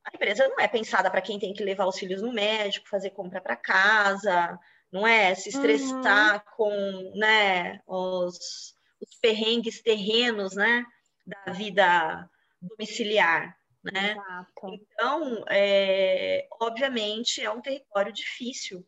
a 0.05 0.11
empresa 0.15 0.49
não 0.49 0.61
é 0.61 0.69
pensada 0.69 1.11
para 1.11 1.21
quem 1.21 1.39
tem 1.39 1.53
que 1.53 1.65
levar 1.65 1.87
os 1.87 1.99
filhos 1.99 2.23
no 2.23 2.33
médico, 2.33 2.89
fazer 2.89 3.11
compra 3.11 3.41
para 3.41 3.57
casa, 3.57 4.59
não 4.91 5.07
é 5.07 5.35
se 5.35 5.51
estressar 5.51 6.37
uhum. 6.37 6.53
com 6.57 7.13
né, 7.19 7.81
os, 7.87 8.75
os 9.01 9.15
perrengues 9.21 9.83
terrenos 9.83 10.55
né, 10.55 10.85
da 11.27 11.53
vida 11.53 12.29
domiciliar. 12.61 13.57
Né? 13.85 14.17
Então, 14.65 15.45
é, 15.49 16.49
obviamente, 16.61 17.43
é 17.43 17.51
um 17.51 17.61
território 17.61 18.13
difícil 18.13 18.87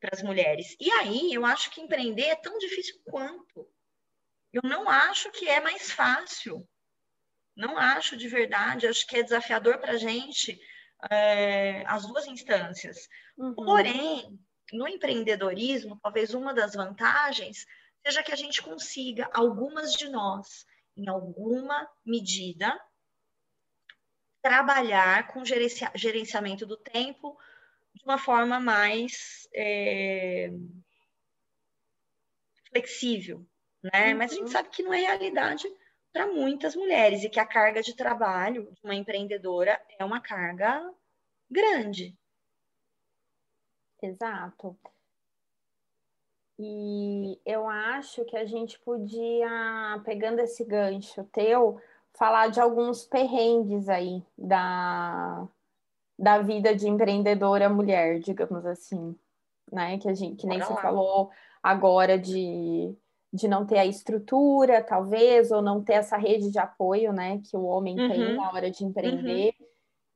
para 0.00 0.10
as 0.12 0.22
mulheres. 0.22 0.76
E 0.80 0.90
aí, 0.90 1.32
eu 1.32 1.44
acho 1.46 1.70
que 1.70 1.80
empreender 1.80 2.26
é 2.26 2.36
tão 2.36 2.58
difícil 2.58 3.00
quanto. 3.04 3.68
Eu 4.52 4.62
não 4.62 4.88
acho 4.88 5.30
que 5.30 5.48
é 5.48 5.60
mais 5.60 5.90
fácil. 5.90 6.66
Não 7.56 7.78
acho 7.78 8.16
de 8.16 8.28
verdade. 8.28 8.86
Acho 8.86 9.06
que 9.06 9.16
é 9.16 9.22
desafiador 9.22 9.78
para 9.78 9.92
a 9.92 9.96
gente 9.96 10.60
é, 11.10 11.84
as 11.86 12.06
duas 12.06 12.26
instâncias. 12.26 13.08
Uhum. 13.36 13.54
Porém, 13.54 14.38
no 14.72 14.88
empreendedorismo, 14.88 15.98
talvez 16.02 16.34
uma 16.34 16.54
das 16.54 16.74
vantagens 16.74 17.66
seja 18.04 18.22
que 18.22 18.32
a 18.32 18.36
gente 18.36 18.62
consiga, 18.62 19.28
algumas 19.32 19.92
de 19.94 20.08
nós, 20.08 20.66
em 20.96 21.08
alguma 21.08 21.88
medida, 22.04 22.78
trabalhar 24.42 25.28
com 25.28 25.42
gerenciamento 25.44 26.66
do 26.66 26.76
tempo 26.76 27.38
de 27.94 28.04
uma 28.04 28.18
forma 28.18 28.60
mais 28.60 29.48
é, 29.54 30.50
flexível, 32.68 33.46
né? 33.82 34.12
Uhum. 34.12 34.18
Mas 34.18 34.32
a 34.32 34.34
gente 34.34 34.44
uhum. 34.44 34.52
sabe 34.52 34.68
que 34.68 34.82
não 34.82 34.92
é 34.92 35.00
realidade 35.00 35.66
para 36.12 36.26
muitas 36.26 36.76
mulheres 36.76 37.24
e 37.24 37.30
que 37.30 37.40
a 37.40 37.46
carga 37.46 37.82
de 37.82 37.96
trabalho 37.96 38.70
de 38.72 38.80
uma 38.84 38.94
empreendedora 38.94 39.80
é 39.98 40.04
uma 40.04 40.20
carga 40.20 40.92
grande. 41.50 42.16
Exato. 44.04 44.76
E 46.58 47.40
eu 47.44 47.66
acho 47.68 48.24
que 48.26 48.36
a 48.36 48.44
gente 48.44 48.78
podia, 48.80 50.00
pegando 50.04 50.38
esse 50.40 50.64
gancho 50.64 51.24
teu, 51.32 51.80
falar 52.12 52.48
de 52.48 52.60
alguns 52.60 53.04
perrengues 53.04 53.88
aí 53.88 54.22
da, 54.38 55.48
da 56.18 56.38
vida 56.38 56.74
de 56.74 56.88
empreendedora 56.88 57.68
mulher, 57.68 58.20
digamos 58.20 58.64
assim, 58.66 59.16
né? 59.72 59.98
Que 59.98 60.08
a 60.08 60.14
gente, 60.14 60.36
que 60.36 60.46
nem 60.46 60.58
Bora 60.58 60.68
você 60.68 60.74
lá. 60.74 60.82
falou 60.82 61.30
agora 61.62 62.16
de, 62.16 62.94
de 63.32 63.48
não 63.48 63.66
ter 63.66 63.78
a 63.78 63.86
estrutura, 63.86 64.82
talvez, 64.82 65.50
ou 65.50 65.60
não 65.60 65.82
ter 65.82 65.94
essa 65.94 66.16
rede 66.16 66.52
de 66.52 66.58
apoio, 66.58 67.12
né? 67.12 67.40
Que 67.50 67.56
o 67.56 67.64
homem 67.64 67.98
uhum. 67.98 68.08
tem 68.08 68.36
na 68.36 68.52
hora 68.52 68.70
de 68.70 68.84
empreender, 68.84 69.54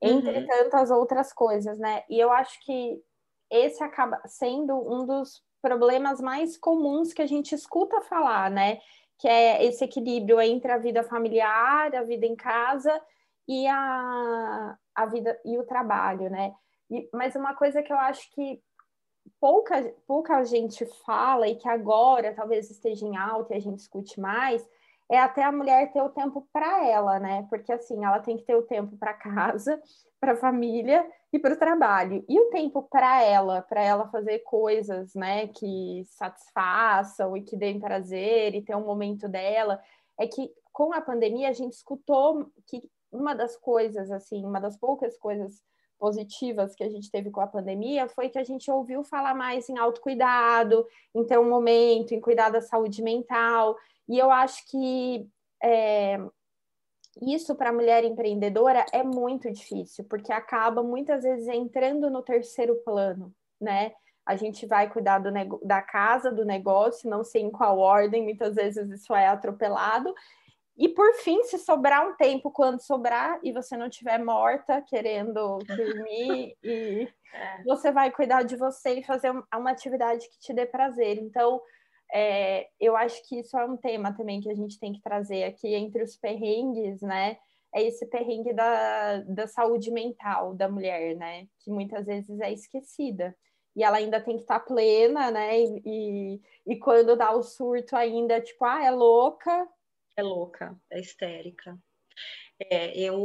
uhum. 0.01 0.11
entre 0.11 0.39
uhum. 0.39 0.47
tantas 0.47 0.91
outras 0.91 1.33
coisas, 1.33 1.79
né? 1.79 2.05
E 2.09 2.21
eu 2.21 2.31
acho 2.31 2.65
que 2.65 3.03
esse 3.51 3.83
acaba 3.83 4.21
sendo 4.27 4.75
um 4.75 5.07
dos 5.07 5.43
problemas 5.61 6.21
mais 6.21 6.57
comuns 6.57 7.13
que 7.13 7.23
a 7.23 7.27
gente 7.27 7.55
escuta 7.55 8.01
falar, 8.03 8.51
né? 8.51 8.79
que 9.19 9.27
é 9.27 9.65
esse 9.65 9.85
equilíbrio 9.85 10.41
entre 10.41 10.71
a 10.71 10.79
vida 10.79 11.03
familiar, 11.03 11.95
a 11.95 12.03
vida 12.05 12.25
em 12.25 12.37
casa 12.37 13.01
e 13.47 13.67
a, 13.67 14.79
a 14.95 15.07
vida 15.07 15.39
e 15.45 15.59
o 15.59 15.65
trabalho, 15.65 16.31
né? 16.31 16.55
E, 16.89 17.09
mas 17.13 17.35
uma 17.35 17.55
coisa 17.55 17.83
que 17.83 17.93
eu 17.93 17.99
acho 17.99 18.31
que 18.31 18.63
pouca, 19.41 19.93
pouca 20.07 20.45
gente 20.45 20.87
fala 21.05 21.49
e 21.49 21.57
que 21.57 21.69
agora 21.69 22.33
talvez 22.33 22.71
esteja 22.71 23.05
em 23.05 23.17
alta 23.17 23.55
e 23.55 23.57
a 23.57 23.61
gente 23.61 23.81
escute 23.81 24.21
mais, 24.21 24.65
é 25.11 25.19
até 25.19 25.43
a 25.43 25.53
mulher 25.53 25.91
ter 25.93 26.03
o 26.03 26.11
tempo 26.11 26.47
para 26.53 26.87
ela, 26.87 27.19
né? 27.19 27.47
Porque 27.49 27.73
assim, 27.73 28.05
ela 28.05 28.21
tem 28.21 28.37
que 28.37 28.45
ter 28.45 28.55
o 28.55 28.63
tempo 28.63 28.97
para 28.97 29.15
casa, 29.15 29.81
para 30.21 30.33
a 30.33 30.37
família 30.37 31.07
e 31.33 31.39
para 31.39 31.55
o 31.55 31.59
trabalho. 31.59 32.25
E 32.29 32.39
o 32.39 32.51
tempo 32.51 32.83
para 32.83 33.23
ela, 33.23 33.63
para 33.63 33.83
ela 33.83 34.09
fazer 34.09 34.41
coisas, 34.41 35.15
né, 35.15 35.47
que 35.47 36.03
satisfaçam 36.07 37.37
e 37.37 37.43
que 37.43 37.57
deem 37.57 37.81
prazer 37.81 38.55
e 38.55 38.63
ter 38.63 38.75
um 38.75 38.85
momento 38.85 39.29
dela, 39.29 39.81
é 40.19 40.27
que 40.27 40.53
com 40.73 40.93
a 40.93 41.01
pandemia 41.01 41.49
a 41.49 41.53
gente 41.53 41.73
escutou 41.73 42.51
que 42.67 42.83
uma 43.11 43.35
das 43.35 43.57
coisas, 43.57 44.11
assim, 44.11 44.45
uma 44.45 44.61
das 44.61 44.77
poucas 44.77 45.17
coisas 45.17 45.63
positivas 45.99 46.75
que 46.75 46.85
a 46.85 46.89
gente 46.89 47.11
teve 47.11 47.31
com 47.31 47.41
a 47.41 47.47
pandemia 47.47 48.09
foi 48.09 48.29
que 48.29 48.39
a 48.39 48.45
gente 48.45 48.71
ouviu 48.71 49.03
falar 49.03 49.35
mais 49.35 49.69
em 49.69 49.79
autocuidado, 49.79 50.87
em 51.15 51.25
ter 51.25 51.39
um 51.39 51.49
momento, 51.49 52.13
em 52.13 52.21
cuidar 52.21 52.51
da 52.51 52.61
saúde 52.61 53.03
mental. 53.03 53.77
E 54.09 54.19
eu 54.19 54.31
acho 54.31 54.67
que 54.71 55.29
é, 55.63 56.19
isso 57.21 57.55
para 57.55 57.71
a 57.71 57.73
mulher 57.73 58.05
empreendedora 58.05 58.85
é 58.93 59.03
muito 59.03 59.51
difícil, 59.51 60.05
porque 60.05 60.33
acaba 60.33 60.83
muitas 60.83 61.23
vezes 61.23 61.49
entrando 61.49 62.11
no 62.11 62.23
terceiro 62.23 62.77
plano, 62.85 63.35
né? 63.61 63.93
A 64.25 64.37
gente 64.37 64.67
vai 64.67 64.91
cuidar 64.91 65.19
do 65.19 65.31
da 65.65 65.81
casa, 65.81 66.31
do 66.31 66.45
negócio, 66.45 67.09
não 67.09 67.25
sei 67.25 67.43
em 67.43 67.51
qual 67.51 67.79
ordem, 67.79 68.23
muitas 68.23 68.55
vezes 68.55 68.89
isso 68.91 69.15
é 69.15 69.27
atropelado. 69.27 70.15
E 70.77 70.89
por 70.89 71.13
fim, 71.15 71.43
se 71.43 71.59
sobrar 71.59 72.07
um 72.07 72.15
tempo, 72.15 72.53
quando 72.53 72.81
sobrar, 72.81 73.41
e 73.43 73.53
você 73.53 73.77
não 73.77 73.89
estiver 73.89 74.23
morta, 74.23 74.81
querendo 74.83 75.59
dormir, 75.59 76.57
e 76.63 77.09
é. 77.35 77.63
você 77.65 77.91
vai 77.91 78.13
cuidar 78.13 78.45
de 78.45 78.55
você 78.55 79.01
e 79.01 79.03
fazer 79.03 79.33
uma 79.53 79.71
atividade 79.71 80.29
que 80.29 80.39
te 80.39 80.53
dê 80.53 80.67
prazer. 80.67 81.19
Então, 81.19 81.61
é, 82.13 82.69
eu 82.81 82.97
acho 82.97 83.27
que 83.29 83.41
isso 83.41 83.57
é 83.57 83.65
um 83.65 83.77
tema 83.77 84.17
também 84.17 84.41
que 84.41 84.51
a 84.51 84.55
gente 84.55 84.79
tem 84.79 84.93
que 84.93 85.03
trazer 85.03 85.45
aqui 85.45 85.75
entre 85.75 86.03
os 86.03 86.17
perrengues, 86.17 87.01
né? 87.03 87.39
É 87.75 87.83
esse 87.83 88.07
perrengue 88.07 88.55
da, 88.55 89.19
da 89.21 89.47
saúde 89.47 89.91
mental 89.91 90.55
da 90.55 90.69
mulher, 90.69 91.15
né? 91.17 91.47
Que 91.61 91.71
muitas 91.71 92.07
vezes 92.07 92.41
é 92.41 92.53
esquecida. 92.53 93.37
E 93.77 93.83
ela 93.83 93.99
ainda 93.99 94.21
tem 94.21 94.37
que 94.37 94.43
estar 94.43 94.61
plena, 94.61 95.31
né? 95.31 95.61
E, 95.61 95.83
e, 95.85 96.41
e 96.67 96.79
quando 96.79 97.17
dá 97.17 97.33
o 97.33 97.43
surto 97.43 97.95
ainda, 97.95 98.41
tipo, 98.41 98.65
ah, 98.65 98.83
é 98.83 98.91
louca. 98.91 99.69
É 100.17 100.23
louca, 100.23 100.75
é 100.91 100.99
histérica. 100.99 101.79
É, 102.59 102.99
eu, 102.99 103.17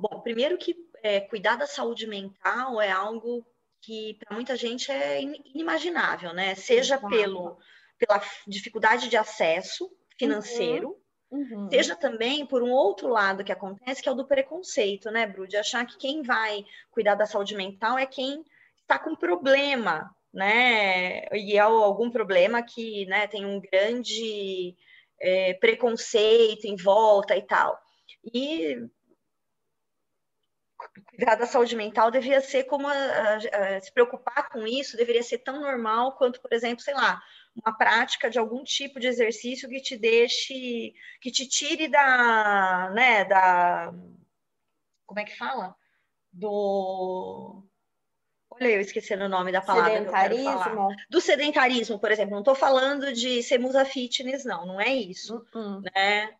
bom, 0.00 0.20
primeiro 0.22 0.56
que 0.56 0.74
é, 1.02 1.20
cuidar 1.20 1.56
da 1.56 1.66
saúde 1.66 2.06
mental 2.06 2.80
é 2.80 2.90
algo 2.90 3.44
que 3.82 4.14
para 4.14 4.34
muita 4.34 4.56
gente 4.56 4.90
é 4.90 5.20
inimaginável, 5.20 6.32
né? 6.32 6.54
Seja 6.54 6.98
pelo 6.98 7.58
pela 8.00 8.20
dificuldade 8.46 9.08
de 9.08 9.16
acesso 9.16 9.88
financeiro, 10.18 10.88
uhum. 10.88 11.00
Uhum. 11.30 11.70
Seja 11.70 11.94
também 11.94 12.44
por 12.44 12.60
um 12.60 12.72
outro 12.72 13.06
lado 13.06 13.44
que 13.44 13.52
acontece, 13.52 14.02
que 14.02 14.08
é 14.08 14.12
o 14.12 14.16
do 14.16 14.26
preconceito, 14.26 15.12
né, 15.12 15.28
Bru? 15.28 15.46
De 15.46 15.56
achar 15.56 15.86
que 15.86 15.96
quem 15.96 16.22
vai 16.22 16.64
cuidar 16.90 17.14
da 17.14 17.24
saúde 17.24 17.54
mental 17.54 17.96
é 17.96 18.04
quem 18.04 18.44
está 18.82 18.98
com 18.98 19.14
problema, 19.14 20.12
né? 20.34 21.24
E 21.32 21.56
é 21.56 21.60
algum 21.60 22.10
problema 22.10 22.60
que 22.64 23.06
né, 23.06 23.28
tem 23.28 23.46
um 23.46 23.60
grande 23.60 24.76
é, 25.20 25.54
preconceito 25.54 26.64
em 26.64 26.74
volta 26.74 27.36
e 27.36 27.42
tal. 27.42 27.80
E 28.34 28.88
cuidar 31.10 31.36
da 31.36 31.46
saúde 31.46 31.76
mental 31.76 32.10
devia 32.10 32.40
ser 32.40 32.64
como 32.64 32.88
a, 32.88 32.92
a, 32.92 33.36
a, 33.36 33.80
se 33.80 33.92
preocupar 33.92 34.48
com 34.48 34.66
isso 34.66 34.96
deveria 34.96 35.22
ser 35.22 35.38
tão 35.38 35.60
normal 35.60 36.16
quanto, 36.16 36.40
por 36.40 36.52
exemplo, 36.52 36.82
sei 36.82 36.94
lá, 36.94 37.22
uma 37.56 37.76
prática 37.76 38.30
de 38.30 38.38
algum 38.38 38.62
tipo 38.62 39.00
de 39.00 39.06
exercício 39.06 39.68
que 39.68 39.80
te 39.80 39.96
deixe, 39.96 40.94
que 41.20 41.30
te 41.30 41.46
tire 41.46 41.88
da, 41.88 42.90
né, 42.94 43.24
da, 43.24 43.92
como 45.06 45.20
é 45.20 45.24
que 45.24 45.36
fala? 45.36 45.74
Do, 46.32 47.64
olha 48.48 48.68
eu 48.68 48.80
esquecendo 48.80 49.24
o 49.24 49.28
nome 49.28 49.50
da 49.50 49.60
palavra 49.60 49.98
sedentarismo. 49.98 50.88
Do 51.10 51.20
sedentarismo, 51.20 51.98
por 51.98 52.12
exemplo, 52.12 52.32
não 52.32 52.40
estou 52.40 52.54
falando 52.54 53.12
de 53.12 53.42
ser 53.42 53.58
musa 53.58 53.84
fitness, 53.84 54.44
não, 54.44 54.64
não 54.64 54.80
é 54.80 54.94
isso, 54.94 55.44
uh 55.52 55.58
-uh. 55.58 55.82
né? 55.94 56.32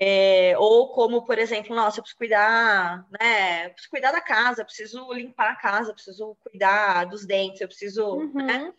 É, 0.00 0.58
ou 0.58 0.92
como, 0.92 1.24
por 1.24 1.38
exemplo, 1.38 1.74
nossa, 1.74 2.00
eu 2.00 2.02
preciso 2.02 2.18
cuidar, 2.18 3.06
né? 3.18 3.66
Eu 3.66 3.70
preciso 3.70 3.90
cuidar 3.90 4.12
da 4.12 4.20
casa, 4.20 4.64
preciso 4.64 5.12
limpar 5.12 5.52
a 5.52 5.56
casa, 5.56 5.94
preciso 5.94 6.36
cuidar 6.42 7.04
dos 7.04 7.24
dentes, 7.24 7.60
eu 7.60 7.68
preciso, 7.68 8.04
uhum. 8.04 8.32
né? 8.32 8.74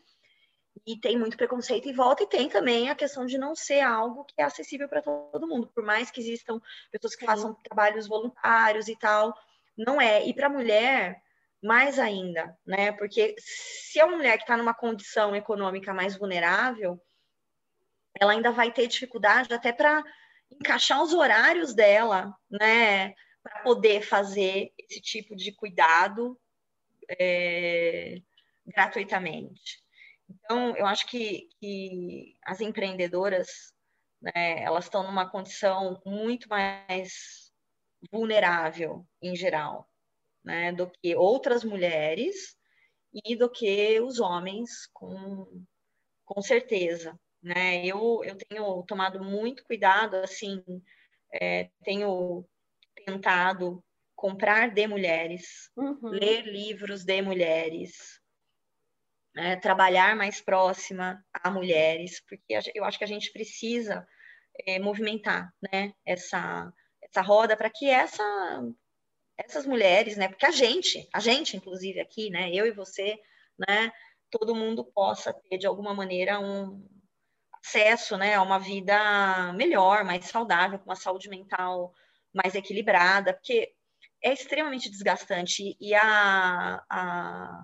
E 0.85 0.99
tem 0.99 1.17
muito 1.17 1.37
preconceito 1.37 1.87
em 1.87 1.93
volta, 1.93 2.23
e 2.23 2.27
tem 2.27 2.49
também 2.49 2.89
a 2.89 2.95
questão 2.95 3.25
de 3.25 3.37
não 3.37 3.55
ser 3.55 3.81
algo 3.81 4.25
que 4.25 4.35
é 4.37 4.43
acessível 4.43 4.87
para 4.87 5.01
todo 5.01 5.47
mundo, 5.47 5.67
por 5.73 5.83
mais 5.83 6.11
que 6.11 6.19
existam 6.19 6.61
pessoas 6.91 7.15
que 7.15 7.25
façam 7.25 7.53
trabalhos 7.63 8.07
voluntários 8.07 8.87
e 8.87 8.95
tal, 8.97 9.33
não 9.77 9.99
é. 9.99 10.25
E 10.25 10.33
para 10.33 10.47
a 10.47 10.49
mulher, 10.49 11.21
mais 11.61 11.97
ainda, 11.99 12.57
né? 12.65 12.91
Porque 12.91 13.35
se 13.39 13.99
é 13.99 14.05
uma 14.05 14.17
mulher 14.17 14.37
que 14.37 14.43
está 14.43 14.57
numa 14.57 14.73
condição 14.73 15.35
econômica 15.35 15.93
mais 15.93 16.17
vulnerável, 16.17 17.01
ela 18.19 18.33
ainda 18.33 18.51
vai 18.51 18.71
ter 18.71 18.87
dificuldade 18.87 19.53
até 19.53 19.71
para 19.71 20.03
encaixar 20.51 21.01
os 21.01 21.13
horários 21.13 21.73
dela, 21.73 22.33
né, 22.49 23.13
para 23.43 23.59
poder 23.63 24.01
fazer 24.01 24.71
esse 24.77 25.01
tipo 25.01 25.35
de 25.35 25.51
cuidado 25.51 26.39
é, 27.09 28.21
gratuitamente. 28.65 29.83
Então, 30.29 30.75
eu 30.75 30.85
acho 30.85 31.07
que, 31.07 31.49
que 31.59 32.35
as 32.43 32.61
empreendedoras, 32.61 33.73
né, 34.21 34.63
elas 34.63 34.85
estão 34.85 35.03
numa 35.03 35.29
condição 35.29 36.01
muito 36.05 36.49
mais 36.49 37.51
vulnerável 38.11 39.05
em 39.21 39.35
geral, 39.35 39.89
né, 40.43 40.71
do 40.71 40.89
que 40.89 41.15
outras 41.15 41.63
mulheres 41.63 42.57
e 43.25 43.35
do 43.35 43.49
que 43.49 43.99
os 44.01 44.19
homens, 44.19 44.87
com, 44.93 45.63
com 46.25 46.41
certeza 46.41 47.17
né? 47.41 47.85
Eu, 47.85 48.23
eu 48.23 48.35
tenho 48.35 48.83
tomado 48.83 49.23
muito 49.23 49.63
cuidado, 49.63 50.15
assim, 50.17 50.61
é, 51.33 51.69
tenho 51.83 52.45
tentado 53.05 53.83
comprar 54.15 54.73
de 54.73 54.87
mulheres, 54.87 55.71
uhum. 55.77 56.09
ler 56.09 56.45
livros 56.45 57.05
de 57.05 57.21
mulheres, 57.21 58.19
é, 59.37 59.55
trabalhar 59.55 60.15
mais 60.15 60.41
próxima 60.41 61.23
a 61.33 61.49
mulheres, 61.49 62.21
porque 62.27 62.59
eu 62.73 62.83
acho 62.83 62.97
que 62.97 63.03
a 63.03 63.07
gente 63.07 63.31
precisa 63.31 64.07
é, 64.65 64.79
movimentar, 64.79 65.53
né? 65.71 65.93
Essa, 66.05 66.71
essa 67.01 67.21
roda 67.21 67.55
para 67.55 67.69
que 67.69 67.89
essa 67.89 68.23
essas 69.37 69.67
mulheres, 69.67 70.17
né? 70.17 70.27
Porque 70.27 70.47
a 70.47 70.51
gente, 70.51 71.07
a 71.13 71.19
gente, 71.19 71.55
inclusive 71.55 71.99
aqui, 71.99 72.29
né? 72.31 72.49
Eu 72.51 72.65
e 72.65 72.71
você, 72.71 73.19
né? 73.67 73.91
Todo 74.31 74.55
mundo 74.55 74.83
possa 74.83 75.31
ter 75.31 75.57
de 75.59 75.67
alguma 75.67 75.93
maneira 75.93 76.39
um, 76.39 76.83
acesso 77.67 78.17
né, 78.17 78.35
a 78.35 78.41
uma 78.41 78.57
vida 78.57 79.51
melhor, 79.53 80.03
mais 80.05 80.25
saudável, 80.25 80.79
com 80.79 80.85
uma 80.85 80.95
saúde 80.95 81.29
mental 81.29 81.93
mais 82.33 82.55
equilibrada, 82.55 83.33
porque 83.33 83.73
é 84.23 84.33
extremamente 84.33 84.89
desgastante 84.89 85.75
e 85.79 85.93
a, 85.93 86.83
a, 86.89 87.63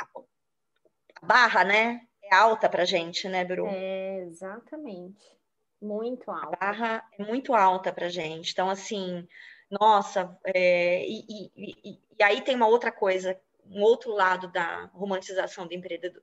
a 0.00 1.26
barra, 1.26 1.64
né, 1.64 2.00
é 2.22 2.34
alta 2.34 2.68
para 2.68 2.84
gente, 2.84 3.28
né, 3.28 3.44
Bru? 3.44 3.66
É, 3.66 4.20
exatamente. 4.22 5.38
Muito 5.80 6.30
alta. 6.30 6.56
A 6.60 6.72
barra 6.72 7.10
é 7.18 7.24
muito 7.24 7.54
alta 7.54 7.92
para 7.92 8.08
gente. 8.08 8.52
Então, 8.52 8.68
assim, 8.68 9.26
nossa, 9.70 10.36
é, 10.44 11.06
e, 11.06 11.24
e, 11.28 11.52
e, 11.56 11.98
e, 12.18 12.22
aí 12.22 12.42
tem 12.42 12.54
uma 12.54 12.66
outra 12.66 12.90
coisa, 12.90 13.40
um 13.66 13.82
outro 13.82 14.12
lado 14.12 14.48
da 14.48 14.86
romantização 14.92 15.66
do, 15.66 15.74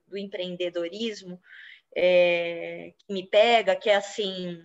do 0.06 0.18
empreendedorismo, 0.18 1.40
é, 1.94 2.92
que 2.98 3.12
me 3.12 3.26
pega, 3.26 3.74
que 3.74 3.88
é 3.88 3.96
assim, 3.96 4.62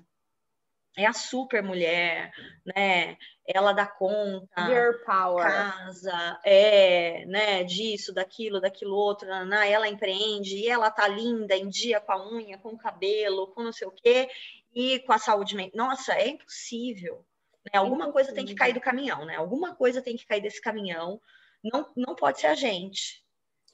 é 0.96 1.06
a 1.06 1.14
super 1.14 1.64
mulher, 1.64 2.32
né? 2.66 3.18
Ela 3.46 3.74
dá 3.74 3.86
conta, 3.86 4.70
Your 4.70 5.04
power. 5.04 5.46
casa, 5.46 6.40
é, 6.46 7.26
né? 7.26 7.64
Disso, 7.64 8.14
daquilo, 8.14 8.62
daquilo 8.62 8.96
outro, 8.96 9.28
né? 9.46 9.72
ela 9.72 9.88
empreende 9.88 10.56
e 10.56 10.70
ela 10.70 10.90
tá 10.92 11.08
linda 11.08 11.56
em 11.56 11.68
dia 11.68 12.00
com 12.00 12.12
a 12.12 12.32
unha, 12.32 12.58
com 12.58 12.70
o 12.70 12.78
cabelo, 12.78 13.48
com 13.48 13.64
não 13.64 13.74
sei 13.74 13.88
o 13.88 13.92
quê, 13.92 14.30
e 14.74 15.00
com 15.00 15.14
a 15.14 15.18
saúde 15.18 15.56
mental. 15.56 15.88
Nossa, 15.88 16.14
é 16.14 16.30
impossível. 16.30 17.26
Né? 17.66 17.80
Alguma 17.80 18.06
impossível. 18.06 18.14
coisa 18.14 18.34
tem 18.34 18.46
que 18.46 18.56
cair 18.56 18.74
do 18.74 18.82
caminhão, 18.82 19.26
né? 19.26 19.36
Alguma 19.36 19.76
coisa 19.76 20.02
tem 20.02 20.16
que 20.16 20.26
cair 20.26 20.42
desse 20.42 20.62
caminhão. 20.62 21.20
Não, 21.64 21.92
não 21.96 22.16
pode 22.16 22.40
ser 22.40 22.48
a 22.48 22.56
gente, 22.56 23.24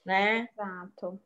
né? 0.05 0.47
Exato 0.53 1.19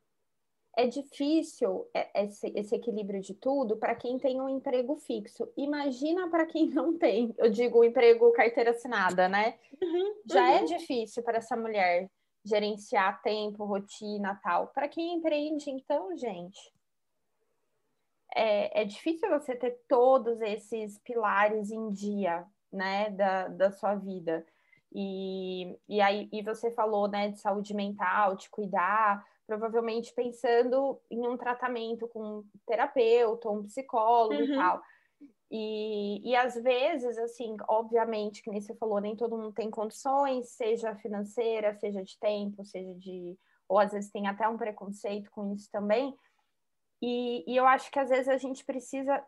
é 0.76 0.88
difícil 0.88 1.88
é, 1.94 2.24
esse, 2.24 2.52
esse 2.56 2.76
equilíbrio 2.76 3.22
de 3.22 3.34
tudo 3.34 3.78
para 3.78 3.96
quem 3.96 4.18
tem 4.18 4.42
um 4.42 4.50
emprego 4.50 4.96
fixo. 4.96 5.52
Imagina 5.56 6.30
para 6.30 6.46
quem 6.46 6.68
não 6.70 6.98
tem, 6.98 7.34
eu 7.38 7.50
digo 7.50 7.80
o 7.80 7.84
emprego 7.84 8.32
carteira 8.32 8.72
assinada, 8.72 9.28
né? 9.30 9.58
Uhum, 9.82 10.16
Já 10.26 10.50
é 10.50 10.58
uhum. 10.58 10.64
é 10.64 10.64
difícil 10.64 11.24
para 11.24 11.38
essa 11.38 11.56
mulher 11.56 12.10
gerenciar 12.44 13.22
tempo, 13.22 13.64
rotina, 13.64 14.40
tal. 14.44 14.68
Para 14.68 14.88
quem 14.88 15.16
empreende, 15.16 15.70
então, 15.70 16.16
gente, 16.18 16.60
é, 18.36 18.82
é 18.82 18.86
difícil 18.86 19.30
você 19.30 19.56
ter 19.56 19.80
todos 19.88 20.42
esses 20.42 20.98
pilares 21.00 21.72
em 21.72 21.92
dia, 21.92 22.46
né, 22.72 23.12
da, 23.12 23.48
da 23.48 23.72
sua 23.72 23.96
vida. 23.96 24.46
E, 24.92 25.78
e 25.88 26.02
aí 26.02 26.28
e 26.32 26.42
você 26.42 26.72
falou, 26.72 27.08
né, 27.08 27.30
de 27.30 27.40
saúde 27.40 27.74
mental, 27.74 28.36
de 28.36 28.50
cuidar 28.50 29.24
provavelmente 29.46 30.14
pensando 30.14 31.00
em 31.10 31.28
um 31.28 31.38
tratamento 31.38 32.08
com 32.08 32.40
um 32.40 32.44
terapeuta, 32.66 33.50
um 33.50 33.64
psicólogo 33.64 34.36
uhum. 34.36 34.54
e 34.54 34.56
tal. 34.56 34.82
E, 35.52 36.32
e 36.32 36.36
às 36.36 36.56
vezes, 36.56 37.18
assim, 37.20 37.56
obviamente, 37.68 38.42
que 38.42 38.50
nem 38.50 38.60
você 38.60 38.74
falou, 38.76 39.00
nem 39.00 39.16
todo 39.16 39.38
mundo 39.38 39.54
tem 39.54 39.70
condições, 39.70 40.50
seja 40.50 40.96
financeira, 40.96 41.76
seja 41.76 42.04
de 42.04 42.18
tempo, 42.20 42.66
seja 42.66 42.94
de. 42.96 43.38
Ou 43.70 43.80
às 43.80 43.92
vezes 43.92 44.12
tem 44.12 44.28
até 44.28 44.48
um 44.48 44.58
preconceito 44.58 45.30
com 45.32 45.54
isso 45.54 45.70
também. 45.72 46.16
E, 47.02 47.44
e 47.46 47.56
eu 47.56 47.68
acho 47.68 47.92
que 47.92 48.00
às 48.00 48.10
vezes 48.10 48.30
a 48.30 48.38
gente 48.38 48.66
precisa 48.66 49.24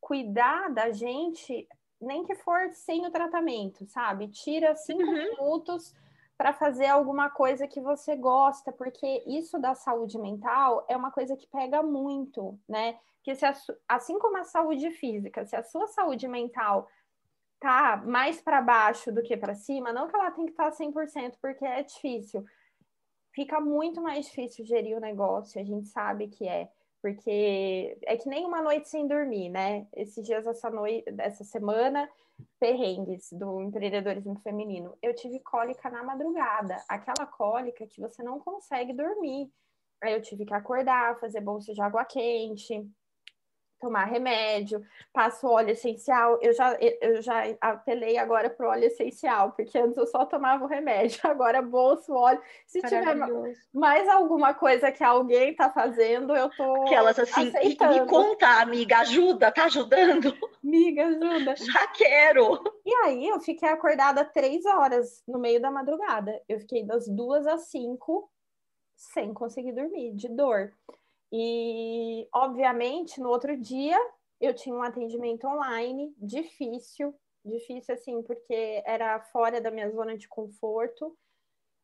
cuidar 0.00 0.68
da 0.68 0.90
gente, 0.90 1.66
nem 1.98 2.24
que 2.24 2.34
for 2.34 2.70
sem 2.72 3.06
o 3.06 3.10
tratamento, 3.10 3.86
sabe? 3.86 4.28
Tira 4.28 4.74
cinco 4.76 5.02
uhum. 5.02 5.12
minutos 5.12 5.94
para 6.36 6.52
fazer 6.52 6.86
alguma 6.86 7.30
coisa 7.30 7.66
que 7.66 7.80
você 7.80 8.16
gosta, 8.16 8.72
porque 8.72 9.22
isso 9.26 9.58
da 9.58 9.74
saúde 9.74 10.18
mental 10.18 10.84
é 10.88 10.96
uma 10.96 11.10
coisa 11.10 11.36
que 11.36 11.46
pega 11.46 11.82
muito, 11.82 12.58
né? 12.68 12.98
Que 13.22 13.34
se 13.34 13.46
a, 13.46 13.54
assim 13.88 14.18
como 14.18 14.36
a 14.38 14.44
saúde 14.44 14.90
física, 14.90 15.46
se 15.46 15.54
a 15.54 15.62
sua 15.62 15.86
saúde 15.86 16.26
mental 16.26 16.88
tá 17.60 17.96
mais 18.04 18.40
para 18.40 18.60
baixo 18.60 19.12
do 19.12 19.22
que 19.22 19.36
para 19.36 19.54
cima, 19.54 19.92
não 19.92 20.08
que 20.08 20.16
ela 20.16 20.30
tem 20.30 20.44
que 20.44 20.52
estar 20.52 20.70
tá 20.70 20.76
100%, 20.76 21.36
porque 21.40 21.64
é 21.64 21.82
difícil. 21.82 22.44
Fica 23.32 23.60
muito 23.60 24.02
mais 24.02 24.26
difícil 24.26 24.64
gerir 24.64 24.96
o 24.96 25.00
negócio, 25.00 25.60
a 25.60 25.64
gente 25.64 25.88
sabe 25.88 26.28
que 26.28 26.46
é, 26.46 26.68
porque 27.04 27.98
é 28.06 28.16
que 28.16 28.26
nem 28.26 28.46
uma 28.46 28.62
noite 28.62 28.88
sem 28.88 29.06
dormir, 29.06 29.50
né? 29.50 29.86
Esses 29.92 30.24
dias 30.24 30.46
essa 30.46 30.70
noite, 30.70 31.04
essa 31.18 31.44
semana, 31.44 32.08
perrengues 32.58 33.28
do 33.30 33.60
empreendedorismo 33.60 34.40
feminino. 34.40 34.96
Eu 35.02 35.14
tive 35.14 35.38
cólica 35.40 35.90
na 35.90 36.02
madrugada, 36.02 36.82
aquela 36.88 37.26
cólica 37.26 37.86
que 37.86 38.00
você 38.00 38.22
não 38.22 38.40
consegue 38.40 38.94
dormir. 38.94 39.52
Aí 40.02 40.14
eu 40.14 40.22
tive 40.22 40.46
que 40.46 40.54
acordar, 40.54 41.20
fazer 41.20 41.42
bolsa 41.42 41.74
de 41.74 41.82
água 41.82 42.06
quente, 42.06 42.90
tomar 43.84 44.04
remédio, 44.06 44.82
passo 45.12 45.46
óleo 45.46 45.70
essencial. 45.70 46.38
Eu 46.40 46.54
já, 46.54 46.74
eu 46.80 47.20
já 47.20 47.42
apelei 47.60 48.16
agora 48.16 48.48
para 48.48 48.66
o 48.66 48.70
óleo 48.70 48.84
essencial, 48.84 49.52
porque 49.52 49.76
antes 49.76 49.98
eu 49.98 50.06
só 50.06 50.24
tomava 50.24 50.64
o 50.64 50.68
remédio, 50.68 51.20
agora 51.28 51.60
bolso, 51.60 52.14
óleo. 52.14 52.40
Se 52.66 52.80
tiver 52.80 53.14
mais 53.72 54.08
alguma 54.08 54.54
coisa 54.54 54.90
que 54.90 55.04
alguém 55.04 55.50
está 55.50 55.70
fazendo, 55.70 56.34
eu 56.34 56.48
tô. 56.50 56.82
Aquelas 56.82 57.18
assim, 57.18 57.48
aceitando. 57.48 57.92
me 57.92 58.06
conta, 58.08 58.46
amiga, 58.62 58.98
ajuda, 59.00 59.52
tá 59.52 59.64
ajudando? 59.64 60.34
Amiga, 60.64 61.06
ajuda. 61.06 61.54
Já 61.60 61.86
quero. 61.88 62.62
E 62.86 62.94
aí 63.04 63.28
eu 63.28 63.38
fiquei 63.40 63.68
acordada 63.68 64.24
três 64.24 64.64
horas 64.64 65.22
no 65.28 65.38
meio 65.38 65.60
da 65.60 65.70
madrugada. 65.70 66.40
Eu 66.48 66.58
fiquei 66.60 66.84
das 66.84 67.06
duas 67.06 67.46
às 67.46 67.68
cinco 67.68 68.30
sem 68.96 69.34
conseguir 69.34 69.72
dormir, 69.72 70.14
de 70.14 70.28
dor. 70.28 70.72
E, 71.32 72.28
obviamente, 72.32 73.20
no 73.20 73.28
outro 73.28 73.56
dia 73.56 73.98
eu 74.40 74.54
tinha 74.54 74.74
um 74.74 74.82
atendimento 74.82 75.46
online 75.46 76.14
difícil, 76.18 77.14
difícil 77.44 77.94
assim, 77.94 78.22
porque 78.22 78.82
era 78.84 79.20
fora 79.20 79.60
da 79.60 79.70
minha 79.70 79.90
zona 79.90 80.16
de 80.16 80.28
conforto. 80.28 81.16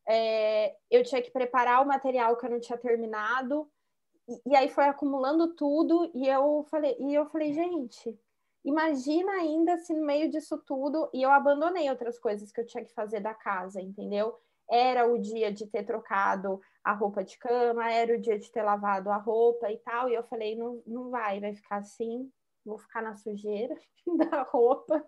É, 0.07 0.75
eu 0.89 1.03
tinha 1.03 1.21
que 1.21 1.31
preparar 1.31 1.81
o 1.81 1.87
material 1.87 2.35
que 2.37 2.45
eu 2.45 2.49
não 2.49 2.59
tinha 2.59 2.77
terminado, 2.77 3.69
e, 4.27 4.41
e, 4.51 4.55
aí 4.55 4.69
foi 4.69 4.85
acumulando 4.85 5.55
tudo, 5.55 6.09
e 6.13 6.27
eu 6.27 6.65
falei, 6.69 6.95
e 6.99 7.13
eu 7.13 7.25
falei, 7.27 7.53
gente, 7.53 8.19
imagina 8.63 9.31
ainda 9.33 9.77
se 9.77 9.93
no 9.93 10.05
meio 10.05 10.29
disso 10.29 10.57
tudo, 10.65 11.09
e 11.13 11.21
eu 11.21 11.29
abandonei 11.29 11.89
outras 11.89 12.19
coisas 12.19 12.51
que 12.51 12.61
eu 12.61 12.65
tinha 12.65 12.83
que 12.83 12.93
fazer 12.93 13.19
da 13.19 13.33
casa, 13.33 13.81
entendeu? 13.81 14.39
Era 14.71 15.05
o 15.05 15.19
dia 15.19 15.51
de 15.51 15.67
ter 15.67 15.83
trocado 15.83 16.61
a 16.83 16.93
roupa 16.93 17.23
de 17.23 17.37
cama, 17.37 17.91
era 17.91 18.15
o 18.15 18.19
dia 18.19 18.39
de 18.39 18.49
ter 18.51 18.63
lavado 18.63 19.09
a 19.09 19.17
roupa 19.17 19.71
e 19.71 19.77
tal. 19.79 20.09
E 20.09 20.13
eu 20.13 20.23
falei, 20.23 20.55
não, 20.55 20.81
não 20.87 21.09
vai, 21.09 21.39
vai 21.39 21.53
ficar 21.53 21.77
assim, 21.77 22.31
vou 22.65 22.77
ficar 22.77 23.01
na 23.01 23.15
sujeira 23.15 23.75
da 24.17 24.43
roupa 24.43 25.05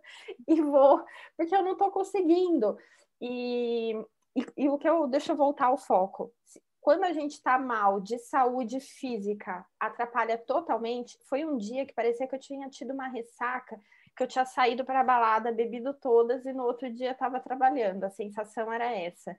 e 0.48 0.62
vou, 0.62 1.04
porque 1.38 1.56
eu 1.56 1.64
não 1.64 1.78
tô 1.78 1.90
conseguindo. 1.92 2.78
E, 3.22 3.94
e, 4.36 4.46
e 4.58 4.70
o 4.70 4.78
que 4.78 4.88
eu 4.88 5.08
deixa 5.08 5.32
eu 5.32 5.38
voltar 5.38 5.68
ao 5.68 5.78
foco. 5.78 6.34
Quando 6.82 7.06
a 7.06 7.14
gente 7.14 7.32
está 7.32 7.58
mal 7.58 8.02
de 8.02 8.20
saúde 8.20 8.82
física, 8.82 9.66
atrapalha 9.80 10.38
totalmente. 10.38 11.18
Foi 11.30 11.46
um 11.46 11.58
dia 11.58 11.86
que 11.86 11.94
parecia 11.94 12.28
que 12.28 12.36
eu 12.36 12.40
tinha 12.40 12.70
tido 12.70 12.94
uma 12.94 13.08
ressaca, 13.08 13.80
que 14.18 14.22
eu 14.22 14.28
tinha 14.28 14.46
saído 14.46 14.84
para 14.84 15.00
a 15.00 15.04
balada, 15.04 15.54
bebido 15.54 15.94
todas 15.94 16.46
e 16.46 16.52
no 16.52 16.64
outro 16.64 16.92
dia 16.92 17.12
estava 17.12 17.40
trabalhando. 17.40 18.04
A 18.04 18.10
sensação 18.10 18.72
era 18.72 18.92
essa 18.92 19.34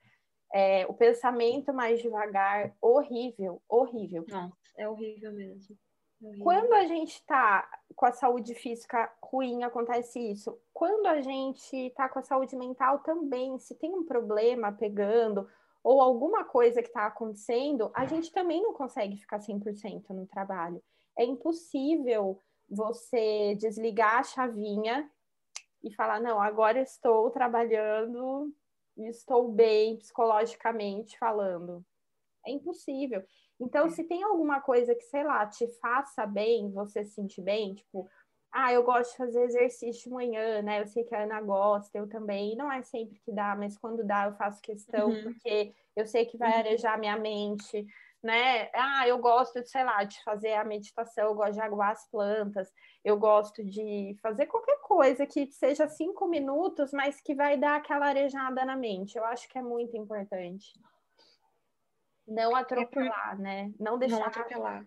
é, 0.55 0.87
o 0.87 0.95
pensamento 0.95 1.75
mais 1.75 2.01
devagar, 2.01 2.73
horrível, 2.81 3.61
horrível. 3.69 4.25
Nossa, 4.29 4.55
é 4.79 4.89
horrível 4.89 5.33
mesmo. 5.33 5.77
É 6.23 6.27
horrível. 6.29 6.45
Quando 6.45 6.73
a 6.75 6.87
gente 6.87 7.15
está 7.15 7.69
com 7.97 8.07
a 8.07 8.13
saúde 8.13 8.55
física 8.55 9.13
ruim, 9.21 9.65
acontece 9.65 10.21
isso. 10.21 10.57
Quando 10.73 11.07
a 11.07 11.21
gente 11.21 11.77
está 11.77 12.09
com 12.09 12.21
a 12.21 12.23
saúde 12.23 12.55
mental 12.55 13.01
também, 13.01 13.59
se 13.59 13.75
tem 13.75 13.93
um 13.93 14.05
problema 14.05 14.71
pegando 14.71 15.49
ou 15.83 16.01
alguma 16.01 16.45
coisa 16.45 16.81
que 16.81 16.89
está 16.89 17.07
acontecendo, 17.07 17.91
a 17.93 18.07
gente 18.07 18.31
também 18.31 18.63
não 18.63 18.73
consegue 18.73 19.17
ficar 19.17 19.41
100% 19.41 20.11
no 20.11 20.25
trabalho. 20.25 20.81
É 21.19 21.25
impossível 21.25 22.39
você 22.69 23.57
desligar 23.57 24.21
a 24.21 24.23
chavinha 24.23 25.11
e 25.83 25.93
falar: 25.93 26.21
não, 26.21 26.41
agora 26.41 26.81
estou 26.81 27.29
trabalhando 27.33 28.55
estou 28.97 29.51
bem 29.51 29.97
psicologicamente 29.97 31.19
falando. 31.19 31.85
É 32.47 32.51
impossível. 32.51 33.23
Então, 33.59 33.89
se 33.89 34.05
tem 34.05 34.23
alguma 34.23 34.61
coisa 34.61 34.95
que, 34.95 35.05
sei 35.05 35.25
lá, 35.25 35.47
te 35.47 35.67
faça 35.81 36.27
bem, 36.27 36.71
você 36.71 37.05
se 37.05 37.13
sentir 37.13 37.43
bem, 37.43 37.75
tipo, 37.75 38.09
ah, 38.53 38.73
eu 38.73 38.83
gosto 38.85 39.13
de 39.13 39.17
fazer 39.17 39.43
exercício 39.45 40.05
de 40.05 40.11
manhã, 40.11 40.63
né? 40.63 40.81
Eu 40.81 40.87
sei 40.87 41.03
que 41.03 41.15
a 41.15 41.25
Ana 41.25 41.41
gosta, 41.41 41.99
eu 41.99 42.09
também. 42.09 42.55
Não 42.55 42.71
é 42.71 42.83
sempre 42.83 43.19
que 43.19 43.33
dá, 43.33 43.57
mas 43.57 43.77
quando 43.77 44.05
dá, 44.05 44.27
eu 44.27 44.35
faço 44.35 44.61
questão, 44.63 45.09
uhum. 45.09 45.23
porque 45.25 45.75
eu 45.97 46.07
sei 46.07 46.25
que 46.25 46.37
vai 46.37 46.53
uhum. 46.53 46.59
arejar 46.59 46.99
minha 46.99 47.17
mente 47.17 47.85
né? 48.25 48.71
Ah, 48.73 49.07
eu 49.07 49.19
gosto 49.19 49.61
de, 49.61 49.69
sei 49.69 49.85
lá, 49.85 50.03
de 50.03 50.21
fazer 50.25 50.55
a 50.55 50.65
meditação, 50.65 51.27
eu 51.27 51.35
gosto 51.35 51.53
de 51.53 51.61
aguar 51.61 51.91
as 51.91 52.09
plantas, 52.11 52.73
eu 53.05 53.19
gosto 53.19 53.63
de 53.63 54.17
fazer 54.23 54.47
qualquer 54.47 54.79
coisa 54.81 55.27
que 55.27 55.47
seja 55.53 55.87
cinco 55.87 56.27
minutos, 56.27 56.91
mas 56.91 57.21
que 57.21 57.35
vai 57.35 57.59
dar 57.59 57.77
aquela 57.77 58.07
arejada 58.07 58.65
na 58.65 58.77
mente. 58.77 59.19
Eu 59.19 59.25
acho 59.27 59.47
que 59.47 59.59
é 59.59 59.63
muito 59.63 59.95
importante. 59.95 60.73
Não 62.27 62.57
atropelar, 62.57 63.33
é 63.33 63.37
por... 63.37 63.39
né? 63.43 63.73
Não 63.79 63.99
deixar. 63.99 64.19
Não 64.19 64.27
atropelar. 64.27 64.87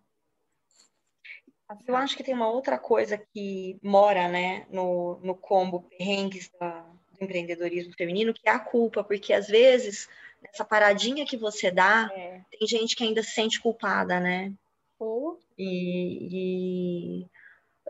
Eu 1.86 1.96
acho 1.96 2.18
que 2.18 2.24
tem 2.24 2.34
uma 2.34 2.50
outra 2.50 2.80
coisa 2.80 3.18
que 3.18 3.78
mora, 3.84 4.28
né, 4.30 4.66
no, 4.72 5.20
no 5.22 5.36
combo 5.36 5.84
perrengues 5.84 6.50
da, 6.60 6.80
do 6.80 7.24
empreendedorismo 7.24 7.94
feminino, 7.94 8.34
que 8.34 8.48
é 8.48 8.52
a 8.52 8.60
culpa, 8.60 9.04
porque 9.04 9.34
às 9.34 9.48
vezes 9.48 10.10
essa 10.44 10.66
paradinha 10.66 11.26
que 11.26 11.38
você 11.38 11.72
dá, 11.72 12.10
é. 12.14 12.42
tem 12.52 12.68
gente 12.68 12.96
que 12.96 13.04
ainda 13.04 13.24
se 13.24 13.32
sente 13.32 13.60
culpada, 13.60 14.20
né? 14.20 14.54
Oh. 15.00 15.38
E, 15.58 16.30
e 16.32 17.28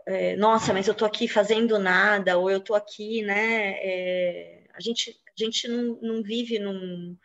é, 0.06 0.36
nossa, 0.36 0.72
mas 0.72 0.88
eu 0.88 0.94
tô 0.94 1.04
aqui 1.04 1.28
fazendo 1.28 1.78
nada, 1.78 2.38
ou 2.38 2.50
eu 2.50 2.60
tô 2.60 2.74
aqui, 2.74 3.22
né? 3.22 3.72
É, 3.82 4.64
a 4.74 4.80
gente, 4.80 5.10
a 5.10 5.44
gente 5.44 5.68
não, 5.68 5.98
não 6.00 6.22
vive 6.22 6.58
num, 6.58 7.16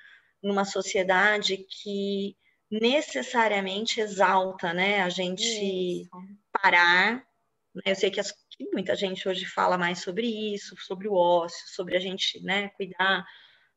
numa 0.41 0.65
sociedade 0.65 1.57
que 1.57 2.35
necessariamente 2.69 4.01
exalta, 4.01 4.73
né? 4.73 5.01
A 5.01 5.09
gente 5.09 5.43
Isso. 5.43 6.09
parar. 6.51 7.25
Né? 7.73 7.83
Eu 7.85 7.95
sei 7.95 8.09
que, 8.09 8.19
as, 8.19 8.31
que 8.31 8.69
muita 8.71 8.95
gente 8.95 9.27
hoje 9.27 9.45
fala 9.45 9.77
mais 9.77 9.99
sobre 9.99 10.27
isso, 10.27 10.75
sobre 10.77 11.07
o 11.07 11.13
ócio, 11.13 11.67
sobre 11.67 11.95
a 11.95 11.99
gente, 11.99 12.41
né, 12.43 12.69
cuidar 12.69 13.25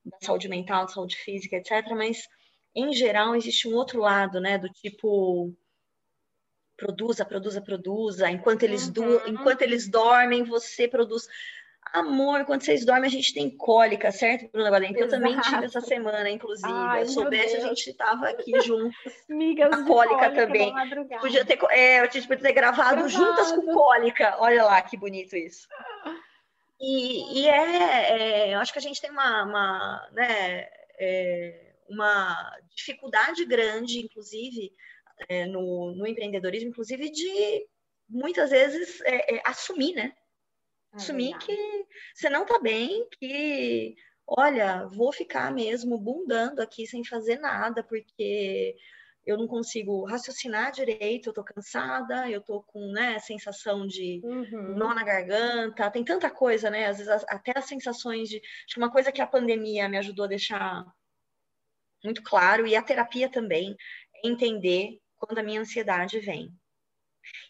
da 0.06 0.18
saúde 0.22 0.48
mental, 0.48 0.86
da 0.86 0.92
saúde 0.92 1.16
física, 1.16 1.56
etc. 1.56 1.88
Mas, 1.90 2.26
em 2.74 2.92
geral, 2.92 3.34
existe 3.34 3.68
um 3.68 3.74
outro 3.74 4.00
lado, 4.00 4.40
né? 4.40 4.56
Do 4.58 4.68
tipo 4.68 5.52
produza, 6.76 7.24
produza, 7.24 7.60
produza. 7.60 8.30
Enquanto 8.30 8.62
eles, 8.62 8.86
uhum. 8.86 8.92
do, 8.92 9.28
enquanto 9.28 9.62
eles 9.62 9.88
dormem, 9.88 10.44
você 10.44 10.86
produz. 10.86 11.26
Amor, 11.92 12.44
quando 12.44 12.62
vocês 12.62 12.84
dormem, 12.84 13.06
a 13.06 13.10
gente 13.10 13.32
tem 13.32 13.48
cólica, 13.48 14.10
certo, 14.10 14.50
Bruna 14.50 14.70
Valente? 14.70 14.98
Eu 14.98 15.08
também 15.08 15.38
tive 15.40 15.66
essa 15.66 15.80
semana, 15.80 16.28
inclusive. 16.28 16.68
Ai, 16.68 17.06
Se 17.06 17.14
soubesse, 17.14 17.56
a 17.56 17.60
gente 17.60 17.90
estava 17.90 18.28
aqui 18.28 18.60
juntos. 18.60 18.96
Migas 19.28 19.72
a 19.72 19.84
cólica, 19.84 20.32
também. 20.32 20.74
Podia 21.20 21.44
ter, 21.44 21.58
é, 21.70 22.02
gente 22.10 22.26
podia 22.26 22.42
ter 22.42 22.52
gravado 22.52 23.02
Gravado. 23.02 23.08
juntas 23.08 23.52
com 23.52 23.72
cólica. 23.72 24.36
Olha 24.40 24.64
lá 24.64 24.82
que 24.82 24.96
bonito 24.96 25.36
isso. 25.36 25.68
E, 26.80 27.40
e 27.40 27.48
é, 27.48 28.50
é, 28.50 28.54
eu 28.54 28.58
acho 28.58 28.72
que 28.72 28.78
a 28.78 28.82
gente 28.82 29.00
tem 29.00 29.10
uma, 29.10 29.44
uma, 29.44 30.08
né, 30.12 30.68
é, 30.98 31.74
uma 31.88 32.58
dificuldade 32.74 33.44
grande, 33.44 34.00
inclusive, 34.00 34.72
é, 35.28 35.46
no, 35.46 35.94
no, 35.94 36.06
empreendedorismo, 36.06 36.68
inclusive, 36.70 37.10
de 37.10 37.66
muitas 38.08 38.50
vezes 38.50 39.00
é, 39.02 39.36
é, 39.36 39.42
assumir, 39.44 39.94
né? 39.94 40.14
assumir 40.92 41.36
que 41.38 41.54
você 42.14 42.30
não 42.30 42.42
está 42.42 42.58
bem, 42.58 43.06
que 43.18 43.94
olha, 44.26 44.86
vou 44.86 45.12
ficar 45.12 45.52
mesmo 45.52 45.98
bundando 45.98 46.62
aqui 46.62 46.86
sem 46.86 47.04
fazer 47.04 47.38
nada, 47.38 47.82
porque 47.84 48.74
eu 49.26 49.36
não 49.36 49.48
consigo 49.48 50.04
raciocinar 50.04 50.70
direito, 50.70 51.28
eu 51.28 51.32
tô 51.32 51.42
cansada, 51.42 52.30
eu 52.30 52.40
tô 52.40 52.62
com, 52.62 52.92
né, 52.92 53.18
sensação 53.18 53.86
de 53.86 54.20
uhum. 54.22 54.76
nó 54.76 54.94
na 54.94 55.02
garganta, 55.02 55.90
tem 55.90 56.04
tanta 56.04 56.30
coisa, 56.30 56.70
né, 56.70 56.86
às 56.86 56.98
vezes 56.98 57.24
até 57.28 57.52
as 57.56 57.64
sensações 57.64 58.28
de, 58.28 58.36
acho 58.36 58.74
que 58.74 58.78
uma 58.78 58.92
coisa 58.92 59.10
que 59.10 59.20
a 59.20 59.26
pandemia 59.26 59.88
me 59.88 59.98
ajudou 59.98 60.26
a 60.26 60.28
deixar 60.28 60.84
muito 62.04 62.22
claro, 62.22 62.66
e 62.66 62.76
a 62.76 62.82
terapia 62.82 63.28
também, 63.28 63.74
é 64.14 64.28
entender 64.28 65.00
quando 65.16 65.38
a 65.38 65.42
minha 65.42 65.60
ansiedade 65.60 66.20
vem. 66.20 66.54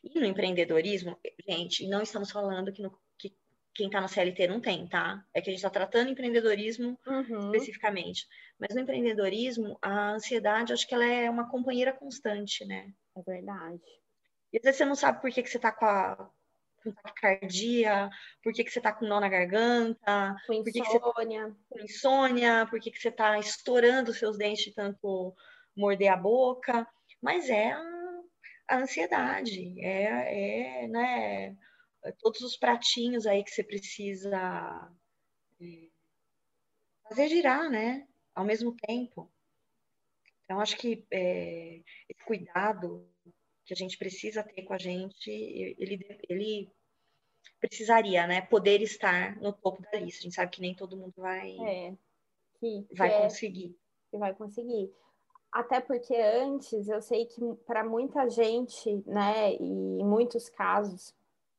E 0.03 0.19
no 0.19 0.25
empreendedorismo, 0.25 1.19
gente, 1.47 1.87
não 1.87 2.01
estamos 2.01 2.31
falando 2.31 2.73
que 2.73 2.81
no 2.81 2.99
quem 3.77 3.87
está 3.87 4.01
no 4.01 4.09
CLT 4.09 4.49
não 4.49 4.61
tem, 4.61 4.87
tá? 4.89 5.23
É 5.35 5.41
que 5.41 5.51
a 5.51 5.53
gente 5.53 5.59
está 5.59 5.71
tratando 5.71 6.11
empreendedorismo 6.11 6.99
uhum. 7.07 7.53
especificamente. 7.53 8.27
Mas 8.59 8.75
no 8.75 8.81
empreendedorismo, 8.81 9.79
a 9.83 10.13
ansiedade, 10.13 10.73
acho 10.73 10.89
que 10.89 10.95
ela 10.95 11.05
é 11.05 11.29
uma 11.29 11.49
companheira 11.49 11.93
constante, 11.93 12.65
né? 12.65 12.91
É 13.17 13.23
verdade. 13.23 13.81
E 14.53 14.59
às 14.59 14.63
vezes 14.63 14.79
você 14.79 14.85
não 14.85 14.95
sabe 14.95 15.21
por 15.21 15.31
que, 15.31 15.43
que 15.43 15.51
você 15.51 15.59
está 15.59 15.71
com 15.71 15.85
a 15.85 16.31
com 16.83 16.93
taquicardia, 16.93 18.09
por 18.43 18.53
que, 18.53 18.63
que 18.63 18.71
você 18.71 18.79
está 18.79 18.93
com 18.93 19.07
nó 19.07 19.19
na 19.19 19.29
garganta, 19.29 20.37
com 20.47 20.55
insônia, 20.55 20.71
por 20.71 20.71
que 20.71 21.27
que 21.29 21.69
com 21.69 21.81
insônia, 21.81 22.67
por 22.71 22.81
que, 22.81 22.91
que 22.93 22.99
você 22.99 23.09
está 23.09 23.39
estourando 23.39 24.13
os 24.13 24.19
seus 24.19 24.39
dentes 24.39 24.65
de 24.67 24.73
tanto 24.73 25.35
morder 25.77 26.13
a 26.13 26.17
boca. 26.17 26.87
Mas 27.21 27.51
é 27.51 27.73
a, 27.73 27.83
a 28.69 28.77
ansiedade, 28.79 29.75
é, 29.81 30.85
é 30.85 30.89
né, 30.89 31.57
todos 32.13 32.41
os 32.41 32.57
pratinhos 32.57 33.27
aí 33.27 33.43
que 33.43 33.51
você 33.51 33.63
precisa 33.63 34.93
é, 35.61 35.89
fazer 37.09 37.29
girar, 37.29 37.71
né? 37.71 38.07
Ao 38.35 38.45
mesmo 38.45 38.75
tempo. 38.77 39.31
Então, 40.45 40.61
acho 40.61 40.77
que 40.77 41.05
é, 41.11 41.83
esse 42.09 42.25
cuidado 42.25 43.09
que 43.65 43.75
a 43.75 43.77
gente 43.77 43.99
precisa 43.99 44.45
ter 44.45 44.63
com 44.63 44.75
a 44.75 44.79
gente, 44.79 45.29
ele, 45.29 46.07
ele 46.29 46.71
precisaria, 47.59 48.27
né, 48.27 48.43
poder 48.43 48.81
estar 48.81 49.37
no 49.41 49.53
topo 49.53 49.83
da 49.83 49.99
lista. 49.99 50.21
A 50.21 50.23
gente 50.23 50.35
sabe 50.35 50.53
que 50.53 50.61
nem 50.61 50.75
todo 50.75 50.97
mundo 50.97 51.15
vai, 51.17 51.57
é, 51.59 51.95
que, 52.61 52.87
vai 52.95 53.13
é, 53.13 53.23
conseguir. 53.23 53.77
Que 54.11 54.19
vai 54.19 54.35
conseguir. 54.35 54.93
Até 55.51 55.81
porque 55.81 56.15
antes 56.15 56.87
eu 56.89 57.01
sei 57.01 57.27
que 57.27 57.41
para 57.67 57.85
muita 57.85 58.29
gente, 58.29 59.03
né, 59.07 59.55
e 59.55 59.65
em 60.01 60.05
muitos 60.05 60.49
casos, 60.49 61.15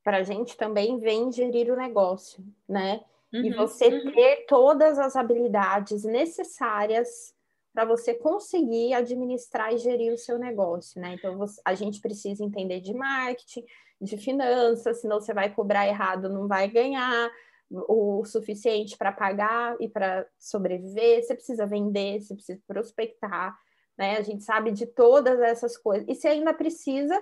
para 0.08 0.20
a 0.20 0.24
gente 0.24 0.56
também 0.56 0.98
vem 1.00 1.30
gerir 1.34 1.70
o 1.70 1.76
negócio, 1.76 2.42
né? 2.66 3.02
Uhum, 3.34 3.44
e 3.44 3.54
você 3.54 3.90
uhum. 3.90 4.14
ter 4.14 4.46
todas 4.48 4.98
as 4.98 5.18
habilidades 5.18 6.06
necessárias 6.06 7.36
para 7.74 7.84
você 7.84 8.14
conseguir 8.14 8.94
administrar 8.94 9.74
e 9.74 9.78
gerir 9.78 10.14
o 10.14 10.18
seu 10.18 10.40
negócio, 10.40 11.02
né? 11.02 11.16
Então 11.16 11.38
você, 11.38 11.60
a 11.66 11.74
gente 11.74 12.00
precisa 12.00 12.42
entender 12.42 12.80
de 12.80 12.94
marketing, 12.94 13.66
de 14.00 14.16
finanças, 14.16 15.02
senão 15.02 15.20
você 15.20 15.34
vai 15.34 15.54
cobrar 15.54 15.86
errado, 15.86 16.30
não 16.30 16.48
vai 16.48 16.70
ganhar 16.70 17.30
o 17.70 18.24
suficiente 18.24 18.98
para 18.98 19.12
pagar 19.12 19.76
e 19.82 19.90
para 19.90 20.26
sobreviver. 20.40 21.22
Você 21.22 21.36
precisa 21.36 21.66
vender, 21.66 22.22
você 22.22 22.34
precisa 22.34 22.62
prospectar, 22.66 23.54
né? 23.98 24.16
A 24.16 24.22
gente 24.22 24.46
sabe 24.46 24.72
de 24.72 24.86
todas 24.86 25.38
essas 25.42 25.76
coisas. 25.76 26.08
E 26.08 26.16
você 26.16 26.30
ainda 26.30 26.54
precisa 26.54 27.22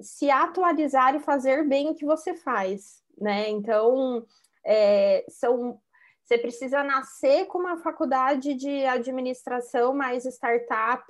se 0.00 0.30
atualizar 0.30 1.14
e 1.14 1.20
fazer 1.20 1.66
bem 1.66 1.90
o 1.90 1.94
que 1.94 2.04
você 2.04 2.34
faz, 2.34 3.02
né? 3.18 3.48
Então, 3.48 4.24
é, 4.64 5.24
são 5.28 5.80
você 6.24 6.38
precisa 6.38 6.82
nascer 6.82 7.44
com 7.46 7.58
uma 7.58 7.76
faculdade 7.76 8.54
de 8.54 8.86
administração 8.86 9.94
mais 9.94 10.24
startup 10.24 11.04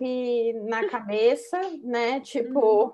na 0.65 0.89
cabeça, 0.91 1.61
né? 1.85 2.19
Tipo, 2.19 2.87
uhum. 2.87 2.93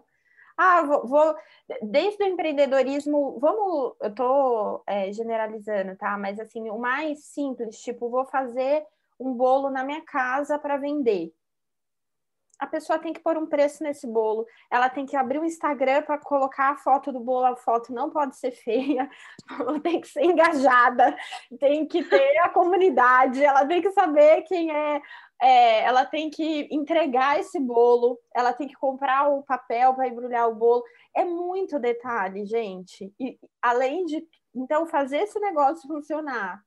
ah, 0.55 0.83
vou, 0.83 1.07
vou, 1.07 1.35
desde 1.81 2.23
o 2.23 2.27
empreendedorismo, 2.27 3.39
vamos, 3.41 3.95
eu 4.03 4.15
tô 4.15 4.83
é, 4.87 5.11
generalizando, 5.13 5.97
tá? 5.97 6.19
Mas 6.19 6.39
assim, 6.39 6.69
o 6.69 6.79
mais 6.79 7.25
simples, 7.25 7.81
tipo, 7.81 8.11
vou 8.11 8.27
fazer 8.27 8.85
um 9.19 9.33
bolo 9.33 9.71
na 9.71 9.83
minha 9.83 10.03
casa 10.03 10.59
para 10.59 10.77
vender 10.77 11.33
a 12.61 12.67
pessoa 12.67 12.99
tem 12.99 13.13
que 13.13 13.21
pôr 13.21 13.39
um 13.39 13.47
preço 13.47 13.83
nesse 13.83 14.07
bolo, 14.07 14.47
ela 14.71 14.91
tem 14.91 15.07
que 15.07 15.17
abrir 15.17 15.39
o 15.39 15.45
Instagram 15.45 16.03
para 16.03 16.19
colocar 16.19 16.73
a 16.73 16.77
foto 16.77 17.11
do 17.11 17.19
bolo, 17.19 17.47
a 17.47 17.57
foto 17.57 17.91
não 17.93 18.11
pode 18.11 18.37
ser 18.37 18.51
feia, 18.51 19.09
tem 19.83 19.99
que 19.99 20.09
ser 20.09 20.23
engajada, 20.25 21.17
tem 21.59 21.87
que 21.87 22.05
ter 22.05 22.39
a 22.41 22.51
comunidade, 22.51 23.43
ela 23.43 23.65
tem 23.67 23.81
que 23.81 23.91
saber 23.93 24.43
quem 24.43 24.71
é, 24.71 25.01
é, 25.41 25.85
ela 25.85 26.05
tem 26.05 26.29
que 26.29 26.69
entregar 26.71 27.41
esse 27.41 27.59
bolo, 27.59 28.21
ela 28.37 28.53
tem 28.53 28.69
que 28.69 28.75
comprar 28.75 29.31
o 29.31 29.43
papel 29.43 29.95
para 29.95 30.09
embrulhar 30.09 30.47
o 30.47 30.55
bolo. 30.55 30.85
É 31.17 31.25
muito 31.25 31.79
detalhe, 31.79 32.45
gente. 32.45 33.11
E 33.19 33.39
além 33.63 34.05
de 34.05 34.23
então 34.55 34.87
fazer 34.87 35.23
esse 35.23 35.41
negócio 35.41 35.89
funcionar, 35.89 36.63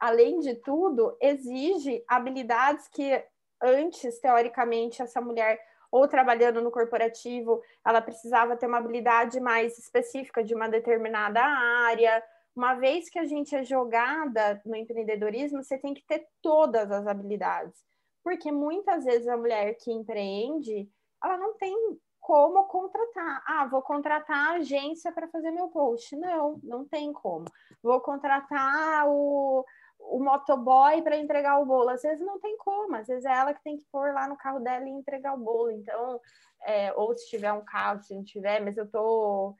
além 0.00 0.40
de 0.40 0.56
tudo, 0.56 1.16
exige 1.20 2.02
habilidades 2.08 2.88
que 2.88 3.24
antes, 3.64 4.18
teoricamente, 4.20 5.02
essa 5.02 5.20
mulher 5.20 5.58
ou 5.90 6.06
trabalhando 6.08 6.60
no 6.60 6.70
corporativo, 6.70 7.62
ela 7.86 8.02
precisava 8.02 8.56
ter 8.56 8.66
uma 8.66 8.78
habilidade 8.78 9.40
mais 9.40 9.78
específica 9.78 10.42
de 10.42 10.54
uma 10.54 10.68
determinada 10.68 11.40
área. 11.40 12.22
Uma 12.54 12.74
vez 12.74 13.08
que 13.08 13.18
a 13.18 13.24
gente 13.24 13.54
é 13.54 13.64
jogada 13.64 14.60
no 14.66 14.76
empreendedorismo, 14.76 15.62
você 15.62 15.78
tem 15.78 15.94
que 15.94 16.04
ter 16.04 16.26
todas 16.42 16.90
as 16.90 17.06
habilidades. 17.06 17.80
Porque 18.22 18.50
muitas 18.50 19.04
vezes 19.04 19.28
a 19.28 19.36
mulher 19.36 19.74
que 19.74 19.92
empreende, 19.92 20.88
ela 21.22 21.36
não 21.36 21.54
tem 21.54 21.76
como 22.20 22.64
contratar. 22.64 23.44
Ah, 23.46 23.66
vou 23.66 23.82
contratar 23.82 24.36
a 24.36 24.54
agência 24.54 25.12
para 25.12 25.28
fazer 25.28 25.50
meu 25.50 25.68
post. 25.68 26.16
Não, 26.16 26.58
não 26.62 26.84
tem 26.84 27.12
como. 27.12 27.44
Vou 27.82 28.00
contratar 28.00 29.06
o, 29.08 29.64
o 30.10 30.22
motoboy 30.22 31.02
para 31.02 31.16
entregar 31.16 31.58
o 31.58 31.66
bolo. 31.66 31.90
Às 31.90 32.02
vezes 32.02 32.24
não 32.24 32.38
tem 32.38 32.56
como, 32.58 32.96
às 32.96 33.06
vezes 33.06 33.24
é 33.24 33.32
ela 33.32 33.54
que 33.54 33.62
tem 33.62 33.76
que 33.76 33.84
pôr 33.90 34.12
lá 34.12 34.28
no 34.28 34.36
carro 34.36 34.60
dela 34.60 34.86
e 34.86 34.92
entregar 34.92 35.34
o 35.34 35.38
bolo. 35.38 35.70
Então, 35.70 36.20
é, 36.62 36.92
ou 36.94 37.14
se 37.14 37.28
tiver 37.28 37.52
um 37.52 37.64
carro, 37.64 38.02
se 38.02 38.14
não 38.14 38.24
tiver, 38.24 38.60
mas 38.60 38.76
eu 38.76 38.88
tô 38.88 39.54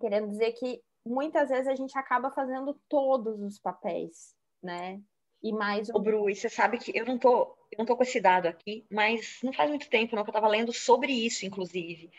querendo 0.00 0.28
dizer 0.28 0.52
que 0.52 0.82
muitas 1.04 1.48
vezes 1.48 1.68
a 1.68 1.74
gente 1.74 1.96
acaba 1.98 2.30
fazendo 2.30 2.78
todos 2.88 3.40
os 3.40 3.58
papéis, 3.58 4.34
né? 4.62 5.00
E 5.42 5.52
mais 5.52 5.88
um... 5.90 5.96
Ô, 5.96 6.00
Bru, 6.00 6.30
e 6.30 6.34
você 6.34 6.48
sabe 6.48 6.78
que 6.78 6.96
eu 6.96 7.04
não 7.04 7.18
tô, 7.18 7.56
eu 7.70 7.78
não 7.78 7.86
tô 7.86 7.96
com 7.96 8.02
esse 8.02 8.20
dado 8.20 8.46
aqui, 8.46 8.84
mas 8.90 9.38
não 9.42 9.52
faz 9.52 9.70
muito 9.70 9.88
tempo 9.88 10.16
não 10.16 10.24
que 10.24 10.30
eu 10.30 10.32
estava 10.32 10.48
lendo 10.48 10.72
sobre 10.72 11.12
isso, 11.12 11.46
inclusive, 11.46 12.10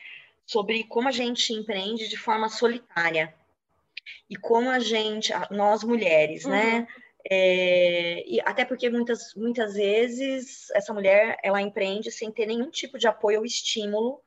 sobre 0.46 0.84
como 0.86 1.10
a 1.10 1.12
gente 1.12 1.54
empreende 1.54 2.08
de 2.08 2.18
forma 2.18 2.48
solitária 2.48 3.34
e 4.30 4.36
como 4.36 4.70
a 4.70 4.80
gente, 4.80 5.32
nós 5.52 5.84
mulheres, 5.84 6.46
né, 6.46 6.64
uhum. 6.64 6.80
né? 6.80 6.88
É, 7.30 8.24
e 8.26 8.40
até 8.42 8.64
porque 8.64 8.90
muitas, 8.90 9.34
muitas 9.36 9.74
vezes 9.74 10.70
essa 10.72 10.94
mulher 10.94 11.38
ela 11.44 11.62
empreende 11.62 12.10
sem 12.10 12.32
ter 12.32 12.46
nenhum 12.46 12.70
tipo 12.70 12.98
de 12.98 13.06
apoio 13.06 13.40
ou 13.40 13.46
estímulo 13.46 14.22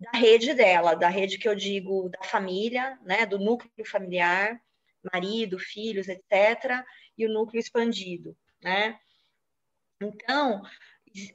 da 0.00 0.18
rede 0.18 0.52
dela, 0.54 0.94
da 0.94 1.08
rede 1.08 1.38
que 1.38 1.48
eu 1.48 1.54
digo 1.54 2.08
da 2.08 2.22
família, 2.24 2.98
né, 3.04 3.24
do 3.24 3.38
núcleo 3.38 3.84
familiar, 3.84 4.60
marido, 5.12 5.58
filhos, 5.58 6.08
etc., 6.08 6.84
e 7.16 7.26
o 7.26 7.32
núcleo 7.32 7.60
expandido, 7.60 8.36
né? 8.62 8.98
Então, 10.00 10.62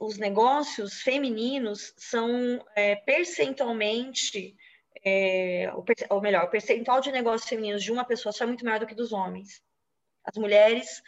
os 0.00 0.18
negócios 0.18 1.00
femininos 1.00 1.94
são 1.96 2.64
é, 2.74 2.96
percentualmente 2.96 4.56
é, 5.04 5.70
ou 6.10 6.20
melhor, 6.20 6.44
o 6.44 6.50
percentual 6.50 7.00
de 7.00 7.12
negócios 7.12 7.48
femininos 7.48 7.82
de 7.82 7.92
uma 7.92 8.04
pessoa 8.04 8.32
só 8.32 8.44
é 8.44 8.46
muito 8.46 8.64
maior 8.64 8.80
do 8.80 8.86
que 8.86 8.94
dos 8.94 9.12
homens. 9.12 9.62
As 10.24 10.36
mulheres 10.36 11.02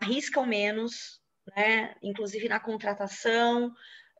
arriscam 0.00 0.44
menos, 0.44 1.20
né? 1.56 1.94
inclusive 2.02 2.48
na 2.48 2.60
contratação. 2.60 3.72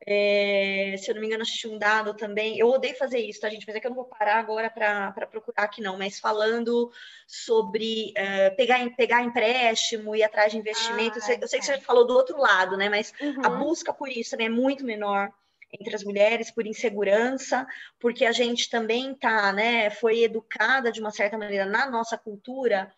É, 0.07 0.95
se 0.97 1.11
eu 1.11 1.15
não 1.15 1.21
me 1.21 1.27
engano, 1.27 1.43
assisti 1.43 1.67
um 1.67 1.77
dado 1.77 2.13
também. 2.13 2.57
Eu 2.57 2.69
odeio 2.69 2.95
fazer 2.95 3.19
isso, 3.19 3.41
tá, 3.41 3.49
gente? 3.49 3.67
Mas 3.67 3.75
é 3.75 3.79
que 3.81 3.87
eu 3.87 3.91
não 3.91 3.97
vou 3.97 4.05
parar 4.05 4.37
agora 4.37 4.69
para 4.69 5.11
procurar 5.27 5.63
aqui, 5.63 5.81
não. 5.81 5.97
Mas 5.97 6.19
falando 6.19 6.89
sobre 7.27 8.13
uh, 8.17 8.55
pegar, 8.55 8.79
pegar 8.95 9.23
empréstimo 9.23 10.15
e 10.15 10.23
atrás 10.23 10.53
de 10.53 10.57
investimento. 10.57 11.19
Ah, 11.21 11.33
eu 11.33 11.47
sei 11.47 11.59
que 11.59 11.65
você 11.65 11.75
já 11.75 11.81
falou 11.81 12.07
do 12.07 12.13
outro 12.15 12.37
lado, 12.37 12.77
né? 12.77 12.87
Mas 12.87 13.13
uhum. 13.19 13.41
a 13.43 13.49
busca 13.49 13.93
por 13.93 14.09
isso 14.09 14.31
também 14.31 14.47
é 14.47 14.49
muito 14.49 14.85
menor 14.85 15.33
entre 15.71 15.95
as 15.95 16.03
mulheres 16.03 16.51
por 16.51 16.65
insegurança, 16.65 17.65
porque 17.99 18.25
a 18.25 18.31
gente 18.31 18.69
também 18.69 19.13
tá, 19.13 19.51
né, 19.53 19.89
foi 19.89 20.23
educada 20.23 20.91
de 20.91 20.99
uma 20.99 21.11
certa 21.11 21.37
maneira 21.37 21.65
na 21.65 21.89
nossa 21.89 22.17
cultura 22.17 22.91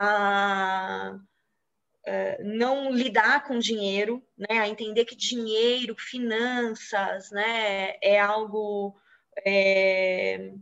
a 0.00 1.16
uh, 2.06 2.44
não 2.44 2.90
lidar 2.90 3.44
com 3.44 3.58
dinheiro, 3.58 4.22
né, 4.36 4.58
a 4.58 4.68
entender 4.68 5.04
que 5.04 5.16
dinheiro, 5.16 5.94
finanças, 5.96 7.30
né, 7.30 7.94
é 8.02 8.18
algo 8.18 8.96
é, 9.46 10.52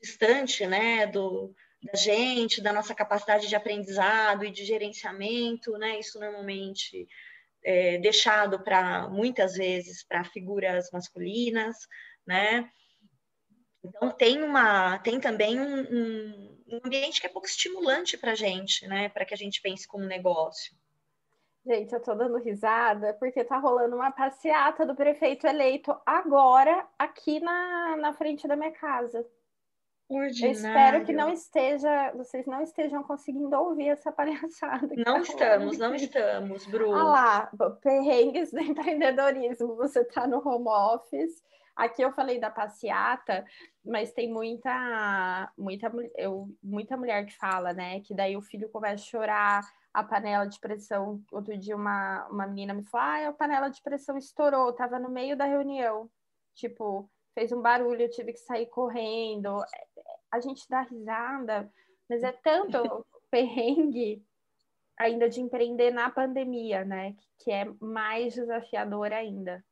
distante, 0.00 0.66
né, 0.66 1.06
do, 1.06 1.54
da 1.82 1.98
gente, 1.98 2.60
da 2.60 2.72
nossa 2.72 2.94
capacidade 2.94 3.48
de 3.48 3.56
aprendizado 3.56 4.44
e 4.44 4.50
de 4.50 4.64
gerenciamento, 4.64 5.72
né, 5.78 5.98
isso 5.98 6.18
normalmente 6.20 7.08
é, 7.64 7.98
deixado 7.98 8.62
para 8.62 9.08
muitas 9.08 9.54
vezes 9.54 10.04
para 10.04 10.24
figuras 10.24 10.90
masculinas, 10.92 11.76
né? 12.26 12.70
Então 13.84 14.10
tem 14.10 14.42
uma, 14.42 14.98
tem 14.98 15.20
também 15.20 15.60
um, 15.60 15.80
um, 15.80 16.80
ambiente 16.84 17.20
que 17.20 17.26
é 17.26 17.30
pouco 17.30 17.48
estimulante 17.48 18.16
para 18.16 18.32
a 18.32 18.36
gente, 18.36 18.86
né? 18.86 19.08
Para 19.08 19.24
que 19.24 19.34
a 19.34 19.36
gente 19.36 19.60
pense 19.60 19.86
como 19.86 20.04
negócio. 20.04 20.74
Gente, 21.64 21.92
eu 21.92 22.00
tô 22.00 22.14
dando 22.14 22.38
risada 22.38 23.14
porque 23.14 23.44
tá 23.44 23.56
rolando 23.56 23.94
uma 23.94 24.10
passeata 24.10 24.84
do 24.84 24.96
prefeito 24.96 25.46
eleito 25.46 25.96
agora 26.04 26.88
aqui 26.98 27.38
na, 27.38 27.96
na 27.96 28.12
frente 28.12 28.48
da 28.48 28.56
minha 28.56 28.72
casa. 28.72 29.24
Ordinário. 30.14 30.46
Eu 30.46 30.52
espero 30.52 31.04
que 31.04 31.12
não 31.12 31.30
esteja, 31.30 32.12
vocês 32.12 32.46
não 32.46 32.62
estejam 32.62 33.02
conseguindo 33.02 33.56
ouvir 33.56 33.88
essa 33.88 34.10
palhaçada. 34.12 34.88
Não 34.96 35.14
tá 35.14 35.20
estamos, 35.20 35.78
não 35.78 35.94
estamos, 35.94 36.66
Bruno. 36.66 36.96
Ah 36.96 37.04
lá, 37.04 37.50
perrengues 37.80 38.50
do 38.50 38.60
empreendedorismo. 38.60 39.76
Você 39.76 40.00
está 40.00 40.26
no 40.26 40.46
home 40.46 40.68
office. 40.68 41.42
Aqui 41.74 42.02
eu 42.02 42.12
falei 42.12 42.38
da 42.38 42.50
passeata, 42.50 43.44
mas 43.82 44.12
tem 44.12 44.30
muita, 44.30 45.50
muita, 45.56 45.90
eu, 46.16 46.48
muita 46.62 46.98
mulher 46.98 47.24
que 47.24 47.34
fala, 47.36 47.72
né? 47.72 48.00
Que 48.00 48.14
daí 48.14 48.36
o 48.36 48.42
filho 48.42 48.68
começa 48.68 49.02
a 49.02 49.06
chorar, 49.06 49.62
a 49.92 50.02
panela 50.02 50.46
de 50.46 50.58
pressão. 50.60 51.22
Outro 51.30 51.56
dia 51.56 51.76
uma, 51.76 52.26
uma 52.28 52.46
menina 52.46 52.74
me 52.74 52.84
falou: 52.84 53.06
ah, 53.06 53.28
a 53.28 53.32
panela 53.32 53.68
de 53.68 53.82
pressão 53.82 54.16
estourou, 54.16 54.66
eu 54.66 54.72
tava 54.74 54.98
no 54.98 55.08
meio 55.08 55.36
da 55.36 55.44
reunião. 55.44 56.10
Tipo, 56.54 57.10
fez 57.34 57.52
um 57.52 57.60
barulho, 57.60 58.02
eu 58.02 58.10
tive 58.10 58.32
que 58.32 58.40
sair 58.40 58.66
correndo 58.66 59.62
a 60.32 60.40
gente 60.40 60.66
dá 60.68 60.80
risada, 60.80 61.70
mas 62.08 62.22
é 62.22 62.32
tanto 62.32 63.06
perrengue 63.30 64.24
ainda 64.98 65.28
de 65.28 65.40
empreender 65.40 65.90
na 65.90 66.10
pandemia, 66.10 66.84
né? 66.84 67.14
Que 67.38 67.52
é 67.52 67.66
mais 67.80 68.34
desafiador 68.34 69.12
ainda. 69.12 69.62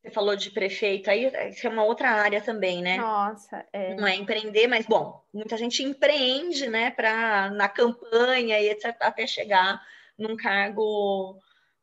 Você 0.00 0.10
falou 0.10 0.34
de 0.34 0.50
prefeito, 0.50 1.10
aí 1.10 1.30
isso 1.50 1.66
é 1.66 1.70
uma 1.70 1.84
outra 1.84 2.10
área 2.10 2.40
também, 2.40 2.82
né? 2.82 2.96
Nossa, 2.96 3.64
é. 3.72 3.94
Não 3.94 4.06
é 4.06 4.16
empreender, 4.16 4.66
mas 4.66 4.84
bom, 4.84 5.22
muita 5.32 5.56
gente 5.56 5.82
empreende, 5.82 6.68
né, 6.68 6.90
para 6.90 7.50
na 7.50 7.68
campanha 7.68 8.58
e 8.58 8.70
etc, 8.70 8.96
até 9.00 9.28
chegar 9.28 9.80
num 10.18 10.36
cargo 10.36 11.38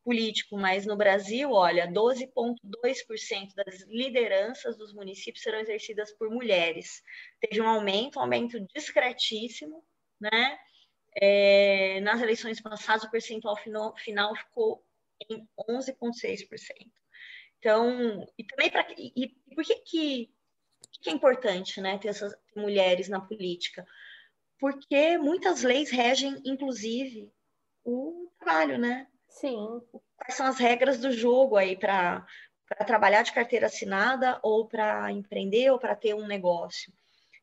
político, 0.10 0.58
mas 0.58 0.88
no 0.88 0.98
Brasil, 0.98 1.52
olha, 1.52 1.88
12,2% 1.88 3.54
das 3.54 3.82
lideranças 3.88 4.76
dos 4.76 4.92
municípios 4.92 5.44
serão 5.44 5.60
exercidas 5.60 6.12
por 6.14 6.32
mulheres. 6.32 7.04
Teve 7.40 7.62
um 7.62 7.70
aumento, 7.70 8.18
um 8.18 8.24
aumento 8.24 8.60
discretíssimo, 8.74 9.86
né? 10.20 10.58
É, 11.16 12.02
nas 12.02 12.24
eleições 12.24 12.60
passadas, 12.60 13.04
o 13.04 13.12
percentual 13.12 13.56
final, 13.58 13.96
final 13.98 14.36
ficou 14.36 14.84
em 15.30 15.48
11,6%. 15.70 16.48
Então, 17.60 18.26
e 18.36 18.44
também 18.46 18.72
para. 18.72 18.88
E, 18.98 19.14
e, 19.16 19.28
por 19.54 19.64
que, 19.64 19.76
que, 19.76 20.34
que 21.04 21.10
é 21.12 21.14
importante 21.14 21.80
né, 21.80 22.00
ter 22.00 22.08
essas 22.08 22.34
mulheres 22.56 23.10
na 23.10 23.22
política? 23.22 23.86
Porque 24.60 25.20
muitas 25.20 25.62
leis 25.62 25.92
regem, 25.92 26.42
inclusive, 26.44 27.32
o 27.86 28.32
trabalho, 28.40 28.80
né? 28.80 29.06
Sim. 29.30 29.82
Quais 30.18 30.36
são 30.36 30.46
as 30.46 30.60
regras 30.60 31.00
do 31.00 31.12
jogo 31.12 31.56
aí 31.56 31.78
para 31.78 32.26
trabalhar 32.86 33.24
de 33.24 33.34
carteira 33.34 33.68
assinada 33.68 34.40
ou 34.44 34.68
para 34.68 35.12
empreender 35.12 35.72
ou 35.72 35.80
para 35.80 35.96
ter 35.96 36.14
um 36.14 36.28
negócio? 36.28 36.92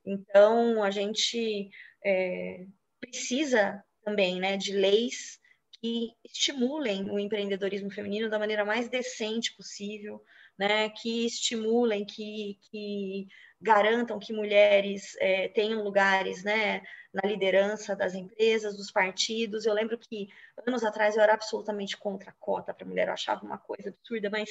Então, 0.04 0.82
a 0.82 0.90
gente 0.90 1.70
é, 2.04 2.64
precisa 3.00 3.82
também 4.04 4.38
né, 4.38 4.56
de 4.56 4.72
leis 4.72 5.40
que 5.80 6.10
estimulem 6.24 7.10
o 7.10 7.18
empreendedorismo 7.18 7.90
feminino 7.90 8.30
da 8.30 8.38
maneira 8.38 8.64
mais 8.64 8.88
decente 8.88 9.54
possível, 9.56 10.22
né, 10.58 10.88
que 10.90 11.26
estimulem, 11.26 12.04
que, 12.04 12.58
que 12.70 13.26
garantam 13.60 14.18
que 14.18 14.32
mulheres 14.32 15.16
é, 15.18 15.48
tenham 15.48 15.82
lugares 15.82 16.42
né, 16.44 16.82
na 17.16 17.28
liderança 17.28 17.96
das 17.96 18.14
empresas, 18.14 18.76
dos 18.76 18.90
partidos. 18.90 19.64
Eu 19.64 19.72
lembro 19.72 19.96
que 19.96 20.28
anos 20.66 20.84
atrás 20.84 21.16
eu 21.16 21.22
era 21.22 21.32
absolutamente 21.32 21.96
contra 21.96 22.30
a 22.30 22.34
cota 22.34 22.74
para 22.74 22.86
mulher, 22.86 23.08
eu 23.08 23.14
achava 23.14 23.44
uma 23.44 23.56
coisa 23.56 23.88
absurda, 23.88 24.28
mas, 24.28 24.50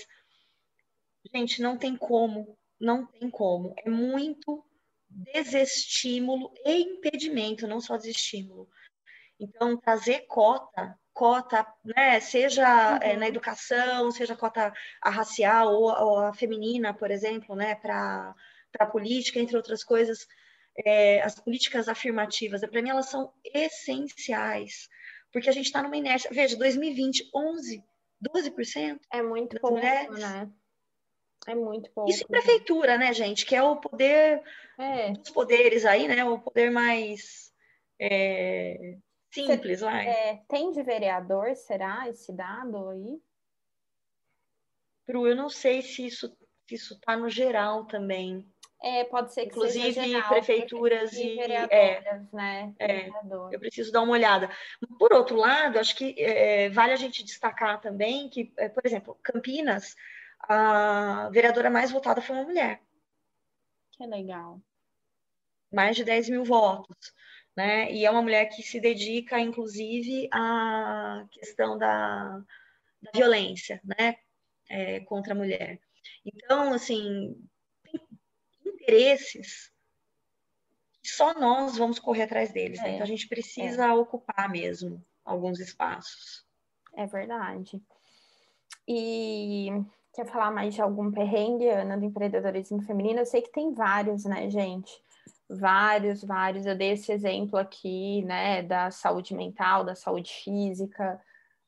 gente, 1.34 1.62
não 1.62 1.78
tem 1.78 1.96
como, 1.96 2.58
não 2.80 3.06
tem 3.06 3.30
como. 3.30 3.74
É 3.78 3.90
muito 3.90 4.66
desestímulo 5.08 6.52
e 6.66 6.82
impedimento, 6.82 7.68
não 7.68 7.80
só 7.80 7.98
desestímulo. 7.98 8.68
Então, 9.40 9.78
trazer 9.78 10.22
cota, 10.22 10.98
cota, 11.14 11.66
né, 11.84 12.20
seja 12.20 12.94
uhum. 12.94 13.00
é, 13.02 13.16
na 13.16 13.28
educação, 13.28 14.10
seja 14.12 14.36
cota 14.36 14.74
a 15.02 15.10
racial 15.12 15.72
ou, 15.72 15.84
ou 15.84 16.18
a 16.20 16.34
feminina, 16.34 16.94
por 16.96 17.12
exemplo, 17.12 17.56
né, 17.56 17.76
para 17.76 18.34
a 18.80 18.86
política, 18.88 19.40
entre 19.40 19.56
outras 19.56 19.84
coisas, 19.84 20.28
é, 20.84 21.22
as 21.22 21.40
políticas 21.40 21.88
afirmativas, 21.88 22.62
para 22.62 22.82
mim 22.82 22.90
elas 22.90 23.10
são 23.10 23.32
essenciais, 23.44 24.90
porque 25.32 25.50
a 25.50 25.52
gente 25.52 25.66
está 25.66 25.82
numa 25.82 25.98
inércia. 25.98 26.30
Veja, 26.32 26.58
2020, 26.58 27.30
11, 27.34 27.84
12%. 28.24 29.00
É 29.12 29.22
muito 29.22 29.60
pouco, 29.60 29.76
mulheres. 29.78 30.20
né? 30.20 30.52
É 31.48 31.56
muito 31.56 31.92
pouco. 31.92 32.10
Isso 32.10 32.24
em 32.24 32.28
prefeitura, 32.28 32.98
né, 32.98 33.14
gente? 33.14 33.46
Que 33.46 33.56
é 33.56 33.62
o 33.62 33.78
poder 33.78 34.42
é. 34.78 35.12
dos 35.12 35.30
poderes 35.30 35.86
aí, 35.86 36.08
né? 36.08 36.26
O 36.26 36.40
poder 36.40 36.72
mais 36.72 37.54
é, 38.00 38.98
simples, 39.32 39.80
Cê, 39.80 39.86
vai. 39.86 40.08
É, 40.08 40.42
tem 40.48 40.72
de 40.72 40.82
vereador, 40.82 41.56
será, 41.56 42.10
esse 42.10 42.34
dado 42.34 42.90
aí? 42.90 43.22
Pro, 45.06 45.28
eu 45.28 45.36
não 45.36 45.50
sei 45.50 45.82
se 45.82 46.06
isso 46.08 46.36
se 46.68 46.76
isso 46.76 46.96
está 46.96 47.16
no 47.16 47.30
geral 47.30 47.86
também. 47.86 48.46
É, 48.86 49.04
pode 49.04 49.34
ser 49.34 49.48
que 49.48 49.48
Inclusive, 49.48 49.94
seja 49.94 50.22
prefeituras 50.28 51.12
e, 51.14 51.40
é, 51.40 52.22
né? 52.32 52.72
É, 52.78 53.10
eu 53.52 53.60
preciso 53.60 53.92
dar 53.92 54.04
uma 54.04 54.12
olhada. 54.14 54.48
Por 55.00 55.12
outro 55.12 55.36
lado, 55.38 55.80
acho 55.80 55.96
que 55.96 56.14
é, 56.20 56.70
vale 56.70 56.94
a 56.94 56.96
gente 56.96 57.24
destacar 57.24 57.82
também 57.82 58.30
que, 58.30 58.54
é, 58.56 58.70
por 58.70 58.86
exemplo, 58.86 59.18
Campinas, 59.24 59.96
a 60.40 61.32
vereadora 61.34 61.68
mais 61.68 61.90
votada 61.90 62.22
foi 62.22 62.36
uma 62.36 62.46
mulher. 62.46 62.80
Que 63.94 64.06
legal. 64.06 64.62
Mais 65.74 65.96
de 65.96 66.04
10 66.04 66.30
mil 66.30 66.44
votos. 66.44 67.12
Né? 67.58 67.92
E 67.92 68.06
é 68.06 68.12
uma 68.12 68.22
mulher 68.22 68.46
que 68.50 68.62
se 68.62 68.80
dedica, 68.80 69.40
inclusive, 69.40 70.30
à 70.32 71.26
questão 71.32 71.76
da, 71.76 72.40
da 73.02 73.12
violência 73.16 73.82
né? 73.84 74.18
É, 74.70 75.00
contra 75.00 75.34
a 75.34 75.36
mulher. 75.36 75.80
Então, 76.24 76.72
assim, 76.72 77.36
interesses 78.86 79.72
que 81.02 81.10
só 81.10 81.34
nós 81.40 81.78
vamos 81.78 82.00
correr 82.00 82.24
atrás 82.24 82.52
deles. 82.52 82.80
Né? 82.82 82.90
É, 82.90 82.92
então 82.94 83.04
a 83.04 83.08
gente 83.08 83.28
precisa 83.28 83.86
é. 83.86 83.94
ocupar 83.94 84.50
mesmo 84.50 85.04
alguns 85.24 85.60
espaços. 85.60 86.46
É 86.96 87.06
verdade. 87.06 87.82
E 88.88 89.70
quer 90.14 90.26
falar 90.26 90.52
mais 90.52 90.74
de 90.74 90.82
algum 90.82 91.12
perrengue, 91.12 91.68
Ana, 91.68 91.98
do 91.98 92.06
empreendedorismo 92.06 92.82
feminino? 92.82 93.20
Eu 93.20 93.26
sei 93.26 93.42
que 93.42 93.52
tem 93.52 93.74
vários, 93.74 94.24
né, 94.26 94.50
gente? 94.50 94.92
Vários, 95.50 96.24
vários. 96.24 96.66
Eu 96.66 96.76
dei 96.76 96.92
esse 96.92 97.12
exemplo 97.12 97.58
aqui, 97.58 98.24
né, 98.24 98.64
da 98.64 98.90
saúde 98.92 99.36
mental, 99.36 99.84
da 99.84 99.96
saúde 99.96 100.32
física, 100.32 101.22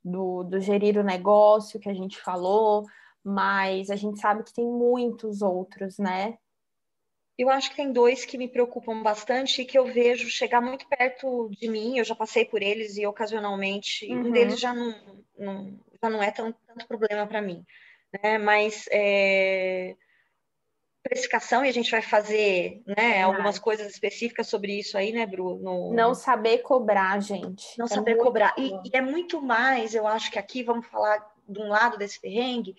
do, 0.03 0.43
do 0.43 0.59
gerir 0.59 0.97
o 0.97 1.03
negócio 1.03 1.79
que 1.79 1.89
a 1.89 1.93
gente 1.93 2.19
falou, 2.19 2.85
mas 3.23 3.89
a 3.89 3.95
gente 3.95 4.19
sabe 4.19 4.43
que 4.43 4.53
tem 4.53 4.65
muitos 4.65 5.41
outros, 5.41 5.97
né? 5.97 6.37
Eu 7.37 7.49
acho 7.49 7.69
que 7.69 7.75
tem 7.75 7.91
dois 7.91 8.25
que 8.25 8.37
me 8.37 8.47
preocupam 8.47 9.03
bastante 9.03 9.61
e 9.61 9.65
que 9.65 9.77
eu 9.77 9.85
vejo 9.85 10.27
chegar 10.29 10.59
muito 10.59 10.87
perto 10.87 11.49
de 11.51 11.69
mim. 11.69 11.97
Eu 11.97 12.03
já 12.03 12.15
passei 12.15 12.45
por 12.45 12.61
eles 12.61 12.97
e 12.97 13.05
ocasionalmente 13.05 14.11
uhum. 14.11 14.27
um 14.27 14.31
deles 14.31 14.59
já 14.59 14.73
não, 14.73 15.23
não, 15.37 15.79
já 16.01 16.09
não 16.09 16.23
é 16.23 16.31
tão, 16.31 16.51
tanto 16.51 16.87
problema 16.87 17.27
para 17.27 17.41
mim. 17.41 17.63
Né? 18.23 18.39
Mas 18.39 18.85
é, 18.91 19.95
precificação, 21.07 21.63
e 21.63 21.69
a 21.69 21.73
gente 21.73 21.91
vai 21.91 22.01
fazer 22.01 22.81
né, 22.85 23.23
algumas 23.23 23.57
coisas 23.57 23.87
específicas 23.91 24.47
sobre 24.47 24.77
isso 24.77 24.97
aí, 24.97 25.11
né, 25.11 25.25
Bruno? 25.25 25.93
Não 25.93 26.13
saber 26.13 26.59
cobrar, 26.59 27.19
gente. 27.21 27.77
Não 27.77 27.85
é 27.85 27.89
saber 27.89 28.15
cobrar. 28.17 28.53
E, 28.57 28.71
e, 28.85 28.89
é 28.93 29.01
muito 29.01 29.41
mais, 29.41 29.95
eu 29.95 30.05
acho 30.05 30.31
que 30.31 30.39
aqui 30.39 30.63
vamos 30.63 30.85
falar 30.87 31.25
de 31.47 31.59
um 31.59 31.69
lado 31.69 31.97
desse 31.97 32.19
perrengue, 32.19 32.75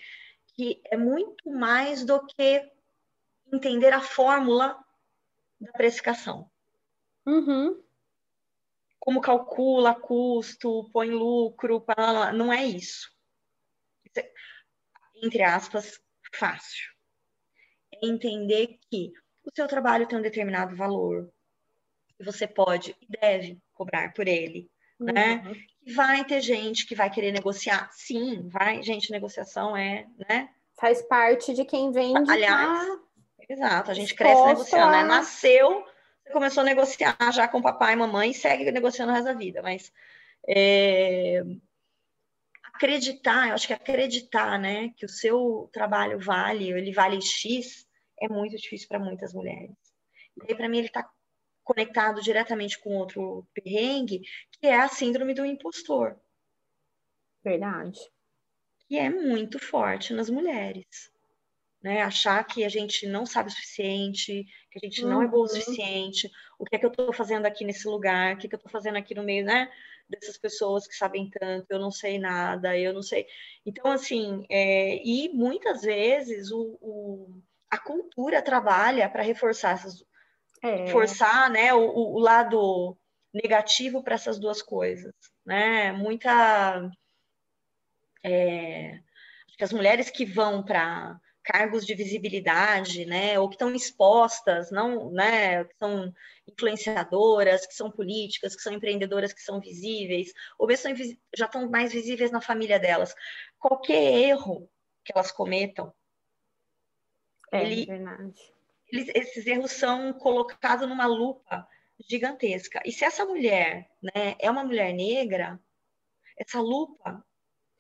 que 0.55 0.81
é 0.90 0.97
muito 0.97 1.51
mais 1.51 2.05
do 2.05 2.25
que 2.27 2.68
entender 3.52 3.92
a 3.92 4.00
fórmula 4.00 4.78
da 5.61 5.72
precificação. 5.72 6.50
Uhum. 7.26 7.82
Como 8.98 9.20
calcula 9.20 9.94
custo, 9.94 10.88
põe 10.92 11.11
lucro, 11.11 11.84
não 12.34 12.52
é 12.52 12.64
isso. 12.64 13.11
É, 14.16 14.32
entre 15.22 15.42
aspas, 15.42 16.00
fácil. 16.32 16.92
É 17.92 18.06
entender 18.06 18.78
que 18.90 19.12
o 19.44 19.50
seu 19.54 19.66
trabalho 19.66 20.06
tem 20.06 20.18
um 20.18 20.22
determinado 20.22 20.76
valor, 20.76 21.30
que 22.16 22.24
você 22.24 22.46
pode 22.46 22.94
e 23.00 23.06
deve 23.06 23.61
cobrar 23.72 24.12
por 24.12 24.28
ele, 24.28 24.70
né? 24.98 25.37
uhum. 25.37 25.52
né? 25.52 25.64
Vai 25.94 26.24
ter 26.24 26.40
gente 26.42 26.87
que 26.87 26.94
vai 26.94 27.11
querer 27.11 27.32
negociar, 27.32 27.88
sim, 27.92 28.46
vai, 28.48 28.82
gente, 28.82 29.11
negociação 29.11 29.76
é, 29.76 30.06
né? 30.28 30.50
Faz 30.78 31.00
parte 31.02 31.54
de 31.54 31.64
quem 31.64 31.90
vende. 31.90 32.30
Aliás, 32.30 32.87
tá 32.87 33.08
Exato, 33.48 33.90
a 33.90 33.94
gente 33.94 34.14
cresce 34.14 34.44
negociando, 34.44 34.92
né? 34.92 35.04
Nasceu, 35.04 35.84
você 36.22 36.32
começou 36.32 36.61
a 36.61 36.64
negociar 36.64 37.16
já 37.32 37.48
com 37.48 37.62
papai 37.62 37.94
e 37.94 37.96
mamãe 37.96 38.30
e 38.30 38.34
segue 38.34 38.70
negociando 38.70 39.11
o 39.11 39.14
resto 39.14 39.26
da 39.26 39.32
vida, 39.32 39.62
mas 39.62 39.90
é, 40.46 41.42
acreditar, 42.74 43.48
eu 43.48 43.54
acho 43.54 43.66
que 43.66 43.72
acreditar, 43.72 44.58
né, 44.58 44.90
que 44.96 45.06
o 45.06 45.08
seu 45.08 45.70
trabalho 45.72 46.18
vale, 46.18 46.70
ele 46.70 46.92
vale 46.92 47.22
X, 47.22 47.88
é 48.20 48.28
muito 48.28 48.56
difícil 48.56 48.87
para 48.87 48.98
muitas 48.98 49.32
mulheres. 49.32 49.74
E 50.37 50.50
aí, 50.50 50.54
para 50.54 50.68
mim, 50.68 50.78
ele 50.78 50.88
está 50.88 51.08
conectado 51.64 52.20
diretamente 52.20 52.78
com 52.78 52.96
outro 52.96 53.46
perrengue, 53.54 54.22
que 54.52 54.66
é 54.66 54.76
a 54.76 54.88
síndrome 54.88 55.34
do 55.34 55.44
impostor. 55.44 56.16
Verdade. 57.42 57.98
Que 58.87 58.98
é 58.98 59.10
muito 59.10 59.58
forte 59.58 60.12
nas 60.12 60.31
mulheres 60.31 61.12
né? 61.83 62.02
Achar 62.02 62.42
que 62.44 62.64
a 62.64 62.68
gente 62.68 63.06
não 63.06 63.24
sabe 63.24 63.48
o 63.48 63.52
suficiente, 63.52 64.44
que 64.70 64.79
a 64.79 64.87
gente 64.87 65.02
uhum. 65.02 65.10
não 65.10 65.22
é 65.22 65.29
bom 65.29 65.38
o 65.38 65.40
uhum. 65.42 65.48
suficiente, 65.48 66.31
o 66.58 66.64
que 66.64 66.76
é 66.76 66.79
que 66.79 66.87
eu 66.87 66.90
estou 66.90 67.12
fazendo 67.12 67.46
aqui 67.46 67.64
nesse 67.64 67.87
lugar, 67.87 68.35
o 68.35 68.38
que 68.38 68.46
é 68.46 68.48
que 68.48 68.54
eu 68.54 68.58
estou 68.58 68.70
fazendo 68.70 68.96
aqui 68.96 69.14
no 69.14 69.22
meio, 69.22 69.44
né? 69.44 69.70
Dessas 70.08 70.38
pessoas 70.38 70.87
que 70.87 70.94
sabem 70.94 71.31
tanto, 71.31 71.66
eu 71.70 71.79
não 71.79 71.90
sei 71.90 72.18
nada, 72.18 72.76
eu 72.76 72.92
não 72.92 73.02
sei. 73.02 73.26
Então, 73.64 73.90
assim, 73.90 74.44
é, 74.48 74.96
e 75.04 75.29
muitas 75.35 75.83
vezes 75.83 76.50
o, 76.50 76.79
o 76.81 77.42
a 77.70 77.79
cultura 77.79 78.40
trabalha 78.40 79.08
para 79.08 79.22
reforçar 79.22 79.74
essas, 79.74 80.02
é. 80.62 80.87
forçar, 80.88 81.50
né, 81.50 81.72
o, 81.74 81.81
o 81.81 82.18
lado 82.18 82.96
negativo 83.33 84.02
para 84.02 84.14
essas 84.14 84.38
duas 84.38 84.62
coisas, 84.62 85.12
né? 85.44 85.92
Muita, 85.92 86.90
é, 88.22 88.92
acho 89.46 89.56
que 89.56 89.64
as 89.64 89.72
mulheres 89.72 90.10
que 90.10 90.24
vão 90.24 90.62
para 90.62 91.20
cargos 91.51 91.87
de 91.87 91.94
visibilidade, 91.94 93.07
né, 93.07 93.38
ou 93.38 93.49
que 93.49 93.55
estão 93.55 93.75
expostas, 93.75 94.71
não, 94.71 95.11
né, 95.11 95.65
que 95.65 95.75
são 95.79 96.15
influenciadoras, 96.46 97.67
que 97.67 97.75
são 97.75 97.90
políticas, 97.90 98.55
que 98.55 98.61
são 98.61 98.75
empreendedoras, 98.75 99.33
que 99.33 99.40
são 99.40 99.59
visíveis, 99.59 100.35
ou 100.59 100.67
mesmo 100.67 100.94
já 101.35 101.46
estão 101.46 101.71
mais 101.71 101.90
visíveis 101.90 102.31
na 102.31 102.42
família 102.42 102.79
delas. 102.79 103.15
Qualquer 103.59 104.13
erro 104.13 104.71
que 105.03 105.11
elas 105.15 105.33
cometam, 105.33 105.90
é 107.51 107.63
ele, 107.63 107.87
verdade. 107.87 108.53
Eles, 108.92 109.09
esses 109.15 109.46
erros 109.46 109.73
são 109.73 110.13
colocados 110.13 110.87
numa 110.87 111.07
lupa 111.07 111.67
gigantesca. 112.11 112.83
E 112.85 112.92
se 112.92 113.07
essa 113.07 113.25
mulher, 113.25 113.90
né, 114.03 114.37
é 114.38 114.51
uma 114.51 114.65
mulher 114.65 114.92
negra, 114.92 115.59
essa 116.37 116.61
lupa, 116.61 117.25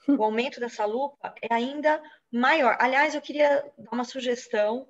o 0.06 0.22
aumento 0.22 0.60
dessa 0.60 0.84
lupa 0.84 1.34
é 1.42 1.52
ainda 1.52 2.00
maior. 2.30 2.76
Aliás, 2.80 3.14
eu 3.14 3.20
queria 3.20 3.64
dar 3.76 3.92
uma 3.92 4.04
sugestão. 4.04 4.88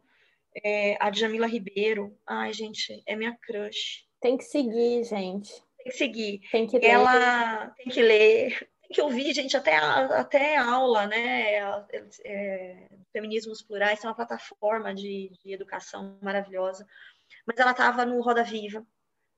É, 0.64 0.96
a 1.00 1.12
Jamila 1.12 1.46
Ribeiro. 1.46 2.16
Ai, 2.26 2.52
gente, 2.52 3.02
é 3.06 3.14
minha 3.14 3.36
crush. 3.36 4.04
Tem 4.20 4.36
que 4.36 4.44
seguir, 4.44 5.04
gente. 5.04 5.52
Tem 5.76 5.86
que 5.86 5.92
seguir. 5.92 6.40
Tem 6.50 6.66
que 6.66 6.78
ler. 6.78 6.86
Ela 6.86 7.68
tem 7.76 7.86
que 7.86 8.02
ler, 8.02 8.58
tem 8.82 8.90
que 8.90 9.00
ouvir, 9.00 9.32
gente, 9.32 9.56
até, 9.56 9.76
até 9.76 10.56
aula, 10.56 11.06
né? 11.06 11.54
É, 11.54 12.06
é, 12.24 12.88
Feminismos 13.12 13.62
Plurais 13.62 14.02
é 14.02 14.08
uma 14.08 14.14
plataforma 14.14 14.94
de, 14.94 15.30
de 15.44 15.52
educação 15.52 16.18
maravilhosa. 16.22 16.86
Mas 17.46 17.58
ela 17.58 17.70
estava 17.70 18.04
no 18.04 18.20
Roda 18.20 18.42
Viva, 18.42 18.84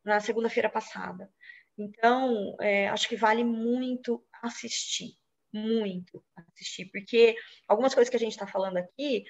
na 0.04 0.20
segunda-feira 0.20 0.70
passada. 0.70 1.30
Então, 1.76 2.56
é, 2.60 2.88
acho 2.88 3.08
que 3.08 3.16
vale 3.16 3.44
muito 3.44 4.24
assistir 4.42 5.19
muito 5.52 6.22
assistir, 6.36 6.86
porque 6.86 7.36
algumas 7.66 7.94
coisas 7.94 8.10
que 8.10 8.16
a 8.16 8.20
gente 8.20 8.32
está 8.32 8.46
falando 8.46 8.76
aqui, 8.76 9.24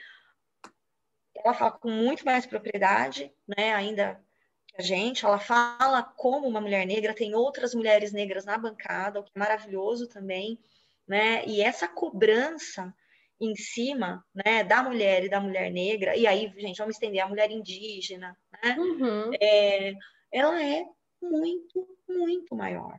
ela 1.34 1.54
fala 1.54 1.72
com 1.72 1.90
muito 1.90 2.24
mais 2.24 2.46
propriedade, 2.46 3.32
né, 3.46 3.72
ainda 3.72 4.22
que 4.66 4.76
a 4.78 4.82
gente, 4.82 5.24
ela 5.24 5.38
fala 5.38 6.02
como 6.02 6.46
uma 6.46 6.60
mulher 6.60 6.86
negra, 6.86 7.14
tem 7.14 7.34
outras 7.34 7.74
mulheres 7.74 8.12
negras 8.12 8.44
na 8.44 8.58
bancada, 8.58 9.20
o 9.20 9.24
que 9.24 9.32
é 9.34 9.38
maravilhoso 9.38 10.08
também, 10.08 10.58
né, 11.06 11.44
e 11.46 11.60
essa 11.60 11.88
cobrança 11.88 12.94
em 13.40 13.56
cima, 13.56 14.24
né, 14.34 14.62
da 14.62 14.82
mulher 14.82 15.24
e 15.24 15.28
da 15.28 15.40
mulher 15.40 15.70
negra, 15.70 16.14
e 16.14 16.26
aí, 16.26 16.52
gente, 16.58 16.76
vamos 16.76 16.96
estender 16.96 17.20
a 17.20 17.28
mulher 17.28 17.50
indígena, 17.50 18.36
né, 18.62 18.76
uhum. 18.78 19.30
é, 19.40 19.94
ela 20.30 20.62
é 20.62 20.84
muito, 21.22 21.88
muito 22.08 22.54
maior. 22.54 22.98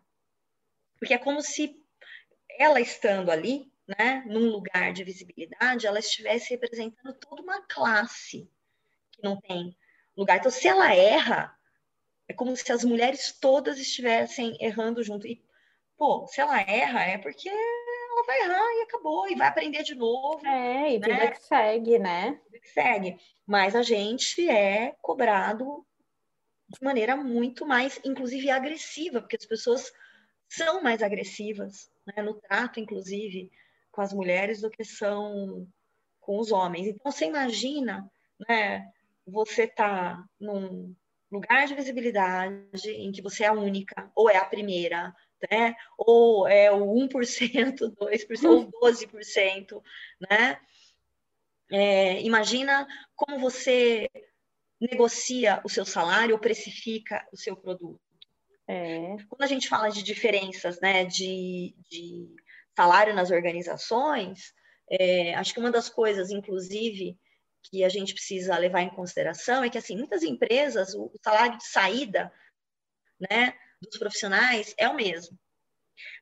Porque 0.98 1.14
é 1.14 1.18
como 1.18 1.42
se 1.42 1.81
ela 2.58 2.80
estando 2.80 3.32
ali, 3.32 3.72
né, 3.88 4.24
num 4.28 4.50
lugar 4.50 4.94
de 4.94 5.04
visibilidade, 5.04 5.88
ela 5.88 6.00
estivesse 6.00 6.52
representando 6.52 7.14
toda 7.14 7.42
uma 7.42 7.62
classe 7.64 8.50
que 9.12 9.24
não 9.24 9.40
tem 9.40 9.76
lugar. 10.16 10.38
Então, 10.38 10.52
se 10.52 10.68
ela 10.68 10.94
erra, 10.94 11.56
é 12.28 12.34
como 12.34 12.56
se 12.56 12.72
as 12.72 12.84
mulheres 12.84 13.38
todas 13.40 13.78
estivessem 13.78 14.58
errando 14.60 15.04
junto. 15.04 15.28
E, 15.28 15.44
pô, 15.98 16.26
se 16.28 16.40
ela 16.40 16.60
erra, 16.62 17.04
é 17.04 17.18
porque 17.18 17.50
ela 17.50 18.24
vai 18.26 18.42
errar 18.42 18.74
e 18.78 18.82
acabou, 18.84 19.30
e 19.30 19.36
vai 19.36 19.48
aprender 19.48 19.84
de 19.84 19.96
novo. 19.96 20.46
É, 20.46 20.94
e 20.94 21.00
vida 21.00 21.08
né? 21.08 21.32
que 21.32 21.44
segue, 21.44 22.00
né? 22.00 22.40
Vida 22.46 22.60
que 22.60 22.70
segue. 22.70 23.20
Mas 23.46 23.76
a 23.76 23.82
gente 23.82 24.50
é 24.50 24.96
cobrado 25.02 25.86
de 26.70 26.84
maneira 26.84 27.16
muito 27.18 27.66
mais, 27.66 28.00
inclusive, 28.04 28.50
agressiva, 28.50 29.20
porque 29.20 29.36
as 29.36 29.46
pessoas 29.46 29.92
são 30.48 30.82
mais 30.82 31.02
agressivas, 31.02 31.90
né, 32.16 32.24
no 32.24 32.34
trato, 32.34 32.80
inclusive, 32.80 33.52
com 33.92 34.02
as 34.02 34.14
mulheres 34.14 34.62
do 34.62 34.70
que 34.70 34.84
são 34.84 35.68
com 36.20 36.40
os 36.40 36.52
homens. 36.52 36.88
Então, 36.88 37.12
você 37.12 37.26
imagina, 37.26 38.10
né, 38.48 38.88
você 39.26 39.68
tá 39.68 40.24
num 40.40 40.96
lugar 41.32 41.66
de 41.66 41.76
visibilidade 41.76 42.90
em 42.90 43.12
que 43.12 43.22
você 43.22 43.44
é 43.44 43.48
a 43.48 43.54
única, 43.54 44.12
ou 44.16 44.30
é 44.30 44.38
a 44.38 44.46
primeira, 44.46 45.14
né, 45.50 45.76
ou 45.98 46.48
é 46.48 46.72
o 46.72 46.86
1%, 46.94 47.96
2%, 47.96 48.46
ou 48.46 48.92
12%, 48.92 49.82
né? 50.30 50.60
É, 51.74 52.22
imagina 52.22 52.86
como 53.16 53.40
você 53.40 54.10
negocia 54.80 55.62
o 55.64 55.70
seu 55.70 55.86
salário 55.86 56.36
ou 56.36 56.40
precifica 56.40 57.26
o 57.32 57.38
seu 57.38 57.56
produto. 57.56 58.11
É. 58.68 59.18
Quando 59.28 59.44
a 59.44 59.48
gente 59.48 59.68
fala 59.68 59.90
de 59.90 60.04
diferenças 60.04 60.80
né, 60.80 61.04
de, 61.06 61.76
de 61.90 62.36
salário 62.76 63.14
nas 63.14 63.32
organizações, 63.32 64.54
é, 64.90 65.34
acho 65.36 65.54
que 65.54 65.60
uma 65.60 65.72
das 65.72 65.90
coisas, 65.90 66.32
inclusive, 66.32 67.18
que 67.64 67.84
a 67.84 67.90
gente 67.90 68.14
precisa 68.14 68.58
levar 68.58 68.82
em 68.82 68.90
consideração 68.90 69.64
é 69.64 69.70
que, 69.70 69.78
assim, 69.78 69.98
muitas 69.98 70.24
empresas, 70.24 70.94
o 70.96 71.12
salário 71.24 71.58
de 71.58 71.66
saída 71.68 72.32
né, 73.20 73.54
dos 73.82 73.98
profissionais 73.98 74.74
é 74.78 74.88
o 74.90 74.96
mesmo. 74.96 75.38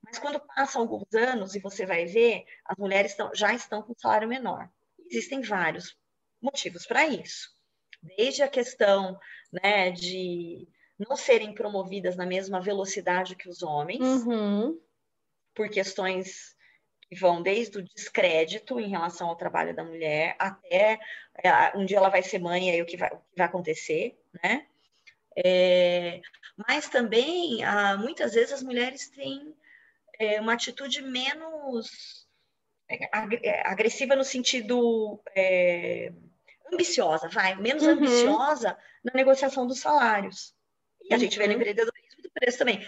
Mas 0.04 0.20
quando 0.20 0.40
passam 0.40 0.82
alguns 0.82 1.14
anos 1.14 1.56
e 1.56 1.60
você 1.60 1.86
vai 1.86 2.06
ver, 2.06 2.46
as 2.66 2.78
mulheres 2.78 3.12
estão, 3.12 3.32
já 3.34 3.54
estão 3.54 3.82
com 3.82 3.94
salário 3.98 4.28
menor. 4.28 4.70
Existem 5.10 5.42
vários 5.42 5.98
motivos 6.42 6.86
para 6.86 7.08
isso. 7.08 7.50
Desde 8.02 8.44
a 8.44 8.48
questão 8.48 9.20
né, 9.52 9.92
de 9.92 10.68
não 11.00 11.16
serem 11.16 11.54
promovidas 11.54 12.16
na 12.16 12.26
mesma 12.26 12.60
velocidade 12.60 13.36
que 13.36 13.47
os 13.47 13.64
homens, 13.64 14.02
uhum. 14.02 14.80
por 15.56 15.70
questões 15.70 16.56
que 17.10 17.16
vão 17.16 17.41
desde 17.41 17.80
o 17.80 17.84
descrédito 17.84 18.80
em 18.80 18.89
relação 18.89 19.30
ao 19.30 19.36
trabalho 19.36 19.76
da 19.76 19.84
mulher 19.84 20.36
até 20.38 21.00
é, 21.43 21.78
um 21.78 21.86
dia 21.86 21.97
ela 21.97 22.10
vai 22.10 22.22
ser 22.22 22.39
mãe 22.39 22.70
e 22.70 22.72
aí 22.72 22.82
o 22.82 22.86
que 22.86 22.97
vai, 22.97 23.10
o 23.10 23.18
que 23.18 23.38
vai 23.38 23.47
acontecer, 23.47 24.20
né? 24.43 24.68
É, 25.36 26.22
mas 26.68 26.89
também, 26.89 27.64
ah, 27.64 27.95
muitas 27.97 28.34
vezes, 28.34 28.52
as 28.52 28.64
mulheres 28.64 29.10
têm 29.10 29.56
é, 30.20 30.41
uma 30.41 30.54
atitude 30.54 31.02
menos 31.02 32.28
é, 32.89 33.10
é, 33.47 33.68
agressiva 33.68 34.16
no 34.16 34.24
sentido 34.24 35.22
é, 35.34 36.12
ambiciosa, 36.72 37.30
vai, 37.30 37.56
menos 37.56 37.84
uhum. 37.84 37.91
ambiciosa 37.91 38.78
na 39.04 39.14
negociação 39.14 39.66
dos 39.66 39.80
salários. 39.80 40.54
E 41.10 41.14
a 41.14 41.18
gente 41.18 41.38
vê 41.38 41.47
no 41.47 41.53
uhum. 41.53 41.60
empreendedorismo 41.60 42.22
do 42.22 42.32
preço 42.32 42.57
também. 42.57 42.86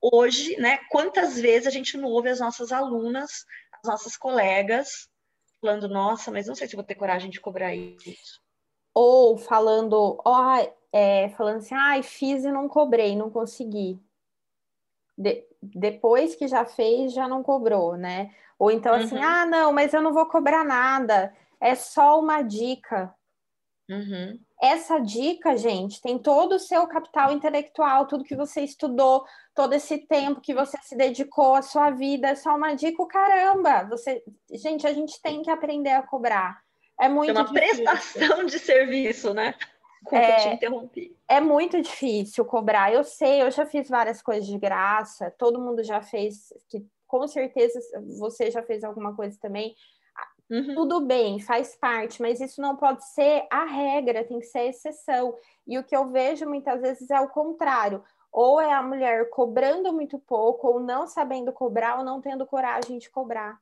Hoje, 0.00 0.56
né, 0.60 0.78
quantas 0.90 1.40
vezes 1.40 1.66
a 1.66 1.70
gente 1.70 1.96
não 1.96 2.08
ouve 2.08 2.28
as 2.28 2.40
nossas 2.40 2.70
alunas, 2.70 3.44
as 3.72 3.90
nossas 3.90 4.16
colegas, 4.16 5.08
falando, 5.60 5.88
nossa, 5.88 6.30
mas 6.30 6.46
não 6.46 6.54
sei 6.54 6.68
se 6.68 6.76
vou 6.76 6.84
ter 6.84 6.94
coragem 6.94 7.30
de 7.30 7.40
cobrar 7.40 7.74
isso. 7.74 8.40
Ou 8.94 9.36
falando, 9.36 10.20
ó, 10.24 10.66
é, 10.92 11.30
falando 11.30 11.58
assim, 11.58 11.74
ai, 11.74 12.02
fiz 12.02 12.44
e 12.44 12.52
não 12.52 12.68
cobrei, 12.68 13.16
não 13.16 13.30
consegui. 13.30 14.00
De, 15.16 15.44
depois 15.60 16.36
que 16.36 16.46
já 16.46 16.64
fez, 16.64 17.12
já 17.12 17.26
não 17.26 17.42
cobrou, 17.42 17.96
né? 17.96 18.32
Ou 18.58 18.70
então 18.70 18.94
assim, 18.94 19.16
uhum. 19.16 19.22
ah, 19.22 19.46
não, 19.46 19.72
mas 19.72 19.92
eu 19.92 20.02
não 20.02 20.12
vou 20.12 20.26
cobrar 20.26 20.64
nada, 20.64 21.34
é 21.60 21.74
só 21.74 22.20
uma 22.20 22.42
dica. 22.42 23.14
Uhum. 23.88 24.38
Essa 24.60 24.98
dica, 24.98 25.56
gente, 25.56 26.02
tem 26.02 26.18
todo 26.18 26.56
o 26.56 26.58
seu 26.58 26.86
capital 26.88 27.32
intelectual, 27.32 28.06
tudo 28.06 28.24
que 28.24 28.34
você 28.34 28.62
estudou, 28.62 29.24
todo 29.54 29.72
esse 29.72 29.98
tempo 29.98 30.40
que 30.40 30.52
você 30.52 30.76
se 30.82 30.96
dedicou 30.96 31.54
à 31.54 31.62
sua 31.62 31.90
vida, 31.90 32.28
é 32.28 32.34
só 32.34 32.56
uma 32.56 32.74
dica, 32.74 33.06
caramba. 33.06 33.84
Você, 33.84 34.22
gente, 34.50 34.86
a 34.86 34.92
gente 34.92 35.22
tem 35.22 35.42
que 35.42 35.50
aprender 35.50 35.90
a 35.90 36.02
cobrar. 36.02 36.60
É 37.00 37.08
muito 37.08 37.30
é 37.30 37.32
uma 37.32 37.44
difícil. 37.44 37.84
prestação 37.84 38.44
de 38.44 38.58
serviço, 38.58 39.32
né? 39.32 39.54
é, 40.12 40.36
te 40.36 40.48
interrompi. 40.48 41.16
É 41.26 41.40
muito 41.40 41.80
difícil 41.80 42.44
cobrar. 42.44 42.92
Eu 42.92 43.04
sei, 43.04 43.42
eu 43.42 43.50
já 43.50 43.66
fiz 43.66 43.88
várias 43.88 44.22
coisas 44.22 44.46
de 44.46 44.58
graça, 44.58 45.32
todo 45.38 45.60
mundo 45.60 45.82
já 45.82 46.00
fez, 46.00 46.52
que 46.68 46.84
com 47.06 47.26
certeza 47.26 47.78
você 48.18 48.50
já 48.50 48.62
fez 48.62 48.84
alguma 48.84 49.14
coisa 49.14 49.38
também. 49.40 49.74
Uhum. 50.50 50.74
Tudo 50.74 51.00
bem, 51.00 51.38
faz 51.40 51.76
parte, 51.76 52.22
mas 52.22 52.40
isso 52.40 52.60
não 52.60 52.74
pode 52.74 53.04
ser 53.08 53.46
a 53.50 53.64
regra, 53.64 54.24
tem 54.24 54.38
que 54.38 54.46
ser 54.46 54.60
a 54.60 54.66
exceção. 54.66 55.36
E 55.66 55.78
o 55.78 55.84
que 55.84 55.94
eu 55.94 56.08
vejo 56.08 56.48
muitas 56.48 56.80
vezes 56.80 57.10
é 57.10 57.20
o 57.20 57.28
contrário. 57.28 58.02
Ou 58.32 58.60
é 58.60 58.72
a 58.72 58.82
mulher 58.82 59.28
cobrando 59.30 59.92
muito 59.92 60.18
pouco, 60.18 60.68
ou 60.68 60.80
não 60.80 61.06
sabendo 61.06 61.52
cobrar, 61.52 61.98
ou 61.98 62.04
não 62.04 62.20
tendo 62.20 62.46
coragem 62.46 62.98
de 62.98 63.10
cobrar. 63.10 63.58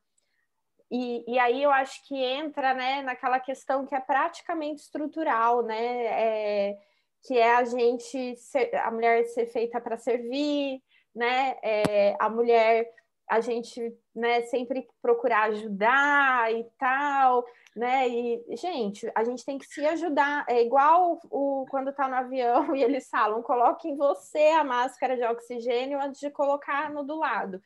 E, 0.90 1.24
e 1.26 1.38
aí 1.38 1.62
eu 1.62 1.70
acho 1.70 2.06
que 2.06 2.14
entra 2.14 2.72
né, 2.72 3.02
naquela 3.02 3.40
questão 3.40 3.84
que 3.84 3.94
é 3.94 4.00
praticamente 4.00 4.82
estrutural, 4.82 5.62
né? 5.62 6.04
É, 6.06 6.78
que 7.26 7.36
é 7.36 7.56
a 7.56 7.64
gente, 7.64 8.36
ser, 8.36 8.72
a 8.76 8.90
mulher 8.90 9.24
ser 9.26 9.46
feita 9.46 9.80
para 9.80 9.96
servir, 9.96 10.80
né? 11.12 11.56
É, 11.62 12.16
a 12.20 12.28
mulher 12.28 12.88
a 13.28 13.40
gente 13.40 13.92
né, 14.16 14.42
sempre 14.42 14.88
procurar 15.02 15.50
ajudar 15.50 16.50
e 16.52 16.64
tal, 16.78 17.44
né? 17.76 18.08
E, 18.08 18.56
gente, 18.56 19.10
a 19.14 19.22
gente 19.22 19.44
tem 19.44 19.58
que 19.58 19.66
se 19.66 19.84
ajudar. 19.86 20.46
É 20.48 20.62
igual 20.62 21.20
o, 21.30 21.66
quando 21.70 21.92
tá 21.92 22.08
no 22.08 22.14
avião 22.14 22.74
e 22.74 22.82
eles 22.82 23.08
falam, 23.10 23.42
coloque 23.42 23.88
em 23.88 23.96
você 23.96 24.48
a 24.48 24.64
máscara 24.64 25.16
de 25.16 25.24
oxigênio 25.24 26.00
antes 26.00 26.18
de 26.18 26.30
colocar 26.30 26.90
no 26.90 27.04
do 27.04 27.18
lado. 27.18 27.60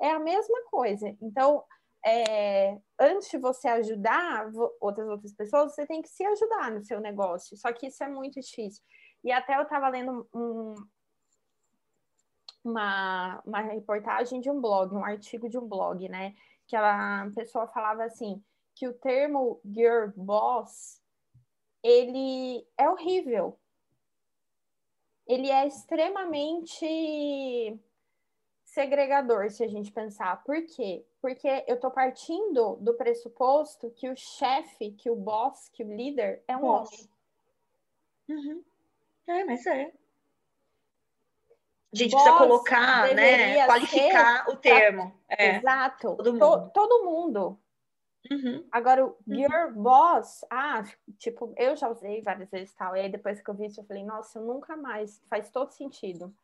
É 0.00 0.10
a 0.10 0.18
mesma 0.18 0.64
coisa. 0.68 1.16
Então, 1.22 1.62
é, 2.04 2.76
antes 2.98 3.30
de 3.30 3.38
você 3.38 3.68
ajudar 3.68 4.50
outras 4.80 5.08
outras 5.08 5.32
pessoas, 5.32 5.72
você 5.72 5.86
tem 5.86 6.02
que 6.02 6.08
se 6.08 6.24
ajudar 6.24 6.72
no 6.72 6.82
seu 6.82 7.00
negócio. 7.00 7.56
Só 7.56 7.72
que 7.72 7.86
isso 7.86 8.02
é 8.02 8.08
muito 8.08 8.40
difícil. 8.40 8.82
E 9.22 9.30
até 9.30 9.56
eu 9.56 9.62
estava 9.62 9.88
lendo 9.88 10.28
um, 10.34 10.74
uma, 12.64 13.42
uma 13.44 13.60
reportagem 13.60 14.40
de 14.40 14.50
um 14.50 14.60
blog, 14.60 14.94
um 14.94 15.04
artigo 15.04 15.48
de 15.48 15.58
um 15.58 15.66
blog, 15.66 16.08
né? 16.08 16.34
Que 16.66 16.76
a 16.76 17.30
pessoa 17.34 17.66
falava 17.68 18.04
assim, 18.04 18.42
que 18.74 18.86
o 18.86 18.94
termo 18.94 19.60
girl 19.64 20.10
boss, 20.16 21.00
ele 21.82 22.66
é 22.78 22.88
horrível. 22.88 23.58
Ele 25.26 25.50
é 25.50 25.66
extremamente 25.66 26.86
segregador, 28.64 29.50
se 29.50 29.62
a 29.62 29.68
gente 29.68 29.92
pensar. 29.92 30.42
Por 30.44 30.64
quê? 30.66 31.04
Porque 31.20 31.64
eu 31.66 31.78
tô 31.78 31.90
partindo 31.90 32.76
do 32.76 32.94
pressuposto 32.94 33.90
que 33.90 34.08
o 34.08 34.16
chefe, 34.16 34.92
que 34.92 35.10
o 35.10 35.16
boss, 35.16 35.68
que 35.68 35.84
o 35.84 35.94
líder 35.94 36.42
é 36.48 36.56
um 36.56 36.60
boss. 36.60 37.08
homem. 38.28 38.28
Uhum. 38.28 38.64
É, 39.26 39.44
mas 39.44 39.66
é. 39.66 39.92
A 41.92 41.96
gente 41.96 42.12
precisa 42.12 42.38
colocar, 42.38 43.14
né? 43.14 43.66
Qualificar 43.66 44.48
o 44.48 44.56
termo. 44.56 45.12
É. 45.28 45.56
Exato. 45.56 46.16
Todo 46.16 46.32
mundo. 46.32 46.40
To, 46.40 46.70
todo 46.70 47.04
mundo. 47.04 47.60
Uhum. 48.30 48.66
Agora, 48.72 49.04
o 49.04 49.16
uhum. 49.26 49.34
your 49.34 49.72
boss, 49.74 50.44
ah, 50.48 50.84
tipo, 51.18 51.52
eu 51.56 51.76
já 51.76 51.88
usei 51.88 52.22
várias 52.22 52.50
vezes 52.50 52.74
tal. 52.74 52.96
E 52.96 53.00
aí 53.00 53.10
depois 53.10 53.42
que 53.42 53.50
eu 53.50 53.54
vi 53.54 53.66
isso, 53.66 53.80
eu 53.80 53.84
falei, 53.84 54.04
nossa, 54.04 54.38
eu 54.38 54.44
nunca 54.44 54.76
mais. 54.76 55.20
Faz 55.28 55.50
todo 55.50 55.70
sentido. 55.70 56.34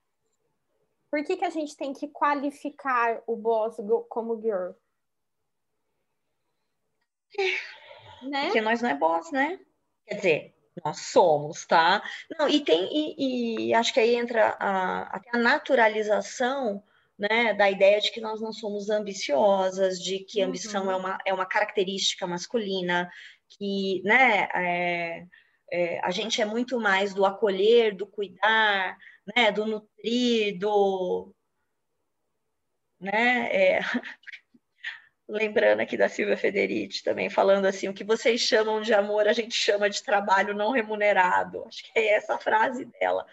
Por 1.11 1.25
que, 1.25 1.37
que 1.37 1.45
a 1.45 1.51
gente 1.51 1.75
tem 1.77 1.95
que 1.95 2.09
qualificar 2.09 3.23
o 3.27 3.35
boss 3.35 3.77
como 4.09 4.41
girl? 4.41 4.73
Né? 8.23 8.45
Porque 8.47 8.61
nós 8.61 8.83
não 8.83 8.91
é 8.91 8.95
boss, 8.95 9.31
né? 9.31 9.61
Quer 10.05 10.15
dizer, 10.17 10.58
nós 10.85 11.01
somos, 11.01 11.67
tá? 11.67 12.03
Não, 12.39 12.49
e 12.49 12.61
tem, 12.61 12.89
e, 12.93 13.69
e 13.69 13.75
acho 13.75 13.93
que 13.93 14.01
aí 14.01 14.17
entra 14.17 14.57
a, 14.59 15.21
a 15.33 15.39
naturalização 15.39 16.83
né, 17.19 17.53
da 17.53 17.69
ideia 17.69 18.01
de 18.01 18.13
que 18.13 18.21
nós 18.21 18.41
não 18.41 18.53
somos 18.53 18.89
ambiciosas, 18.89 19.99
de 19.99 20.21
que 20.21 20.41
ambição 20.41 20.85
uhum. 20.85 20.91
é, 20.93 20.97
uma, 20.97 21.19
é 21.27 21.35
uma 21.35 21.47
característica 21.47 22.27
masculina, 22.27 23.11
que 23.49 24.01
né, 24.05 24.49
é, 24.55 25.27
é, 25.73 26.01
a 26.05 26.11
gente 26.11 26.41
é 26.41 26.45
muito 26.45 26.79
mais 26.79 27.13
do 27.13 27.27
acolher, 27.27 27.97
do 27.97 28.07
cuidar, 28.07 28.97
né, 29.35 29.51
do 29.51 29.67
nutrir, 29.67 30.59
do. 30.59 31.35
Né, 33.01 33.49
é, 33.53 33.81
lembrando 35.29 35.81
aqui 35.81 35.97
da 35.97 36.09
Silvia 36.09 36.37
Federici 36.37 37.05
também, 37.05 37.29
falando 37.29 37.67
assim, 37.67 37.89
o 37.89 37.95
que 37.95 38.03
vocês 38.03 38.41
chamam 38.41 38.81
de 38.81 38.95
amor, 38.95 39.29
a 39.29 39.33
gente 39.33 39.55
chama 39.55 39.91
de 39.91 40.03
trabalho 40.03 40.55
não 40.55 40.71
remunerado. 40.71 41.65
Acho 41.67 41.85
que 41.85 41.99
é 41.99 42.15
essa 42.15 42.35
a 42.35 42.39
frase 42.39 42.87
dela. 42.87 43.27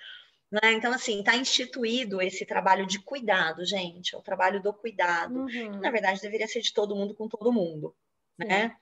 Né? 0.51 0.73
Então, 0.73 0.91
assim, 0.91 1.19
está 1.19 1.35
instituído 1.35 2.21
esse 2.21 2.45
trabalho 2.45 2.85
de 2.85 2.99
cuidado, 2.99 3.65
gente, 3.65 4.13
é 4.13 4.17
o 4.17 4.21
trabalho 4.21 4.61
do 4.61 4.73
cuidado. 4.73 5.39
Uhum. 5.39 5.47
Que, 5.47 5.69
na 5.69 5.89
verdade, 5.89 6.21
deveria 6.21 6.47
ser 6.47 6.61
de 6.61 6.73
todo 6.73 6.95
mundo 6.95 7.15
com 7.15 7.27
todo 7.29 7.53
mundo, 7.53 7.95
né? 8.37 8.75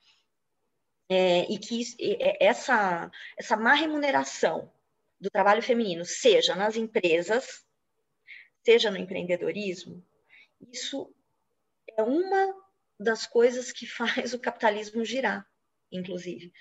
É, 1.10 1.42
e 1.52 1.60
que 1.60 1.84
essa, 2.40 3.12
essa 3.38 3.56
má 3.56 3.74
remuneração 3.74 4.72
do 5.20 5.30
trabalho 5.30 5.62
feminino, 5.62 6.04
seja 6.06 6.56
nas 6.56 6.76
empresas, 6.76 7.64
seja 8.64 8.90
no 8.90 8.98
empreendedorismo, 8.98 10.04
isso 10.72 11.14
é 11.96 12.02
uma 12.02 12.63
das 13.00 13.26
coisas 13.26 13.72
que 13.72 13.86
faz 13.86 14.34
o 14.34 14.40
capitalismo 14.40 15.04
girar, 15.04 15.46
inclusive. 15.92 16.54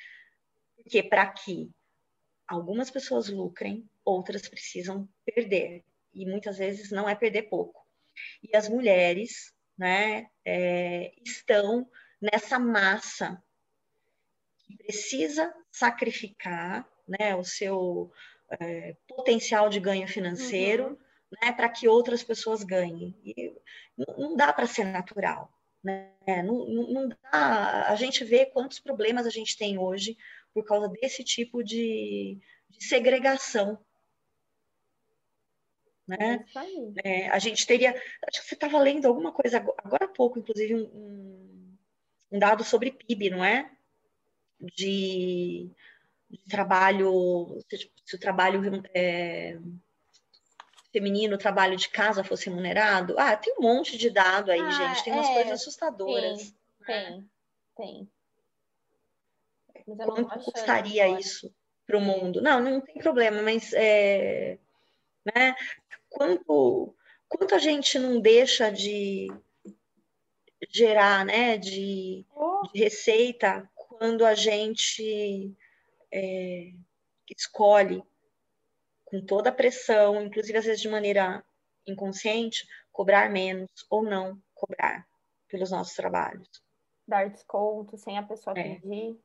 Porque 0.76 1.02
para 1.02 1.26
que 1.30 1.70
algumas 2.46 2.90
pessoas 2.90 3.28
lucrem, 3.28 3.88
outras 4.04 4.48
precisam 4.48 5.08
perder. 5.24 5.84
E 6.12 6.26
muitas 6.26 6.58
vezes 6.58 6.90
não 6.90 7.08
é 7.08 7.14
perder 7.14 7.44
pouco. 7.44 7.86
E 8.42 8.54
as 8.56 8.68
mulheres 8.68 9.52
né, 9.78 10.28
é, 10.44 11.12
estão 11.24 11.88
nessa 12.20 12.58
massa 12.58 13.42
que 14.64 14.76
precisa 14.76 15.52
sacrificar 15.70 16.86
né, 17.08 17.34
o 17.34 17.42
seu 17.42 18.12
é, 18.60 18.96
potencial 19.08 19.68
de 19.68 19.80
ganho 19.80 20.06
financeiro 20.06 20.88
uhum. 20.88 20.98
né, 21.40 21.52
para 21.52 21.68
que 21.68 21.88
outras 21.88 22.22
pessoas 22.22 22.62
ganhem. 22.62 23.16
E 23.24 23.54
não 23.96 24.36
dá 24.36 24.52
para 24.52 24.66
ser 24.66 24.84
natural. 24.84 25.50
Né? 25.82 26.12
Não, 26.44 26.66
não 26.66 27.08
dá, 27.08 27.88
a 27.88 27.96
gente 27.96 28.24
vê 28.24 28.46
quantos 28.46 28.78
problemas 28.78 29.26
a 29.26 29.30
gente 29.30 29.56
tem 29.56 29.78
hoje 29.78 30.16
por 30.54 30.64
causa 30.64 30.88
desse 30.88 31.24
tipo 31.24 31.62
de, 31.62 32.38
de 32.70 32.84
segregação. 32.84 33.78
Né? 36.06 36.44
É, 37.04 37.28
a 37.30 37.38
gente 37.38 37.66
teria. 37.66 37.90
Acho 38.28 38.42
que 38.42 38.48
você 38.48 38.54
estava 38.54 38.78
lendo 38.78 39.06
alguma 39.06 39.32
coisa 39.32 39.58
agora 39.58 40.04
há 40.04 40.08
pouco, 40.08 40.38
inclusive, 40.38 40.74
um, 40.74 41.76
um 42.30 42.38
dado 42.38 42.64
sobre 42.64 42.92
PIB, 42.92 43.30
não 43.30 43.44
é? 43.44 43.70
De, 44.60 45.70
de 46.30 46.38
trabalho, 46.48 47.58
se, 47.68 47.90
se, 48.04 48.16
o 48.16 48.20
trabalho 48.20 48.62
é, 48.94 49.58
feminino, 50.92 51.34
o 51.34 51.38
trabalho 51.38 51.76
de 51.76 51.88
casa 51.88 52.22
fosse 52.22 52.48
remunerado. 52.48 53.18
Ah, 53.18 53.36
tem 53.36 53.54
um 53.58 53.62
monte 53.62 53.96
de 53.96 54.10
dado 54.10 54.50
aí, 54.50 54.60
ah, 54.60 54.70
gente, 54.70 55.04
tem 55.04 55.12
umas 55.12 55.28
é, 55.28 55.34
coisas 55.34 55.52
assustadoras. 55.52 56.54
Tem, 56.86 57.16
né? 57.16 57.24
tem, 57.76 58.10
tem. 59.84 59.96
Quanto 59.96 60.38
custaria 60.44 61.04
agora. 61.04 61.20
isso 61.20 61.52
para 61.86 61.96
o 61.96 62.00
mundo? 62.00 62.40
Não, 62.40 62.60
não 62.60 62.80
tem 62.80 62.96
problema, 62.96 63.42
mas 63.42 63.72
é, 63.72 64.58
né? 65.34 65.56
Quanto, 66.08 66.94
quanto 67.28 67.54
a 67.54 67.58
gente 67.58 67.98
não 67.98 68.20
deixa 68.20 68.70
de 68.70 69.28
gerar, 70.70 71.24
né, 71.24 71.58
de, 71.58 72.24
oh. 72.34 72.62
de 72.72 72.80
receita 72.80 73.68
quando 73.74 74.24
a 74.24 74.34
gente 74.34 75.52
é, 76.12 76.72
escolhe 77.28 78.02
com 79.12 79.20
toda 79.20 79.50
a 79.50 79.52
pressão, 79.52 80.22
inclusive 80.22 80.56
às 80.56 80.64
vezes 80.64 80.80
de 80.80 80.88
maneira 80.88 81.44
inconsciente, 81.86 82.66
cobrar 82.90 83.30
menos 83.30 83.70
ou 83.90 84.02
não 84.02 84.42
cobrar 84.54 85.06
pelos 85.48 85.70
nossos 85.70 85.94
trabalhos. 85.94 86.48
Dar 87.06 87.28
desconto 87.28 87.98
sem 87.98 88.16
a 88.16 88.22
pessoa 88.22 88.58
é. 88.58 88.76
pedir. 88.76 89.20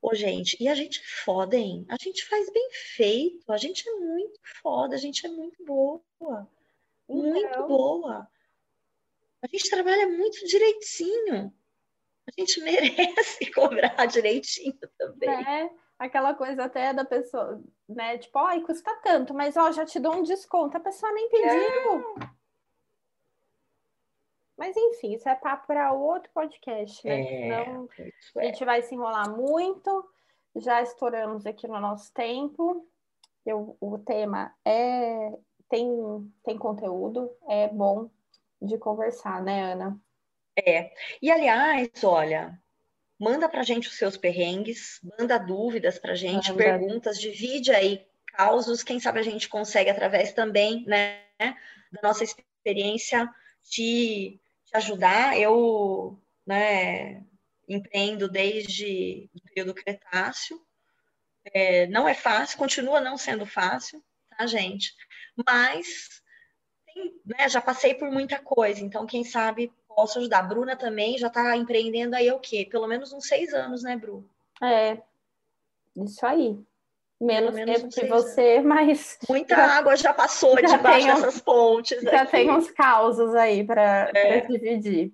Ô, 0.00 0.14
gente, 0.14 0.56
e 0.62 0.68
a 0.68 0.74
gente 0.74 1.00
é 1.00 1.24
foda, 1.24 1.56
hein? 1.56 1.84
A 1.88 1.96
gente 2.00 2.24
faz 2.26 2.48
bem 2.52 2.68
feito, 2.70 3.52
a 3.52 3.56
gente 3.56 3.88
é 3.88 3.92
muito 3.94 4.38
foda, 4.62 4.94
a 4.94 4.98
gente 4.98 5.26
é 5.26 5.28
muito 5.28 5.64
boa. 5.64 6.00
Muito 7.08 7.36
então... 7.36 7.66
boa. 7.66 8.28
A 9.42 9.46
gente 9.48 9.68
trabalha 9.68 10.06
muito 10.06 10.46
direitinho. 10.46 11.52
A 12.28 12.40
gente 12.40 12.60
merece 12.62 13.50
cobrar 13.50 14.06
direitinho 14.06 14.78
também. 14.96 15.28
É, 15.28 15.70
aquela 15.98 16.34
coisa 16.34 16.64
até 16.64 16.92
da 16.92 17.04
pessoa, 17.04 17.62
né? 17.88 18.18
Tipo, 18.18 18.38
ai, 18.38 18.60
custa 18.62 18.94
tanto, 19.02 19.32
mas 19.34 19.56
ó, 19.56 19.70
já 19.72 19.84
te 19.84 19.98
dou 19.98 20.16
um 20.16 20.22
desconto. 20.22 20.76
A 20.76 20.80
pessoa 20.80 21.12
nem 21.12 21.28
pediu. 21.28 22.16
É. 22.20 22.34
Mas 24.56 24.76
enfim, 24.76 25.14
isso 25.14 25.28
é 25.28 25.34
papo 25.34 25.66
para 25.66 25.92
outro 25.92 26.30
podcast, 26.32 27.06
né? 27.06 27.20
É, 27.20 27.64
Senão 27.64 27.88
a 28.36 28.44
gente 28.44 28.62
é. 28.62 28.66
vai 28.66 28.82
se 28.82 28.94
enrolar 28.94 29.30
muito. 29.30 30.08
Já 30.56 30.80
estouramos 30.82 31.44
aqui 31.46 31.66
no 31.66 31.80
nosso 31.80 32.12
tempo. 32.12 32.88
Eu, 33.44 33.76
o 33.80 33.98
tema 33.98 34.54
é 34.64 35.32
tem, 35.68 36.32
tem 36.44 36.56
conteúdo, 36.56 37.30
é 37.48 37.68
bom 37.68 38.08
de 38.62 38.78
conversar, 38.78 39.42
né, 39.42 39.72
Ana? 39.72 40.00
É. 40.56 40.92
E 41.20 41.30
aliás, 41.30 42.04
olha, 42.04 42.58
manda 43.18 43.48
pra 43.48 43.62
gente 43.62 43.88
os 43.88 43.96
seus 43.96 44.16
perrengues, 44.16 45.00
manda 45.18 45.38
dúvidas 45.38 45.98
pra 45.98 46.14
gente, 46.14 46.50
manda. 46.50 46.64
perguntas, 46.64 47.20
divide 47.20 47.72
aí 47.72 48.06
causos, 48.26 48.82
quem 48.82 48.98
sabe 48.98 49.20
a 49.20 49.22
gente 49.22 49.48
consegue 49.48 49.90
através 49.90 50.32
também, 50.32 50.84
né, 50.86 51.20
da 51.38 52.00
nossa 52.02 52.24
experiência 52.24 53.28
te 53.62 54.40
ajudar. 54.72 55.38
Eu, 55.38 56.20
né, 56.46 57.22
empreendo 57.68 58.28
desde 58.28 59.30
o 59.34 59.40
período 59.42 59.74
Cretáceo. 59.74 60.60
É, 61.52 61.86
não 61.88 62.08
é 62.08 62.14
fácil, 62.14 62.58
continua 62.58 63.00
não 63.00 63.18
sendo 63.18 63.44
fácil, 63.44 64.02
tá, 64.30 64.46
gente? 64.46 64.94
Mas 65.46 66.22
né, 67.24 67.48
já 67.48 67.60
passei 67.60 67.94
por 67.94 68.10
muita 68.10 68.38
coisa, 68.38 68.80
então 68.80 69.06
quem 69.06 69.24
sabe 69.24 69.72
posso 69.94 70.18
ajudar. 70.18 70.40
A 70.40 70.42
Bruna 70.42 70.76
também 70.76 71.16
já 71.18 71.28
está 71.28 71.56
empreendendo 71.56 72.14
aí 72.16 72.30
o 72.30 72.38
quê? 72.38 72.66
Pelo 72.70 72.86
menos 72.86 73.12
uns 73.12 73.26
seis 73.26 73.52
anos, 73.54 73.82
né, 73.82 73.96
Bru? 73.96 74.28
É, 74.62 74.98
isso 75.96 76.24
aí. 76.26 76.58
Menos, 77.20 77.54
menos 77.54 77.80
tempo 77.80 77.88
que 77.88 78.06
você, 78.06 78.56
anos. 78.56 78.66
mas. 78.66 79.18
Muita 79.28 79.54
já, 79.54 79.78
água 79.78 79.96
já 79.96 80.12
passou 80.12 80.58
já 80.60 80.76
debaixo 80.76 81.06
dessas 81.06 81.40
pontes. 81.40 82.02
Já 82.02 82.22
aqui. 82.22 82.32
tem 82.32 82.50
uns 82.50 82.70
causos 82.70 83.34
aí 83.34 83.64
para 83.64 84.10
é. 84.14 84.40
dividir. 84.40 85.12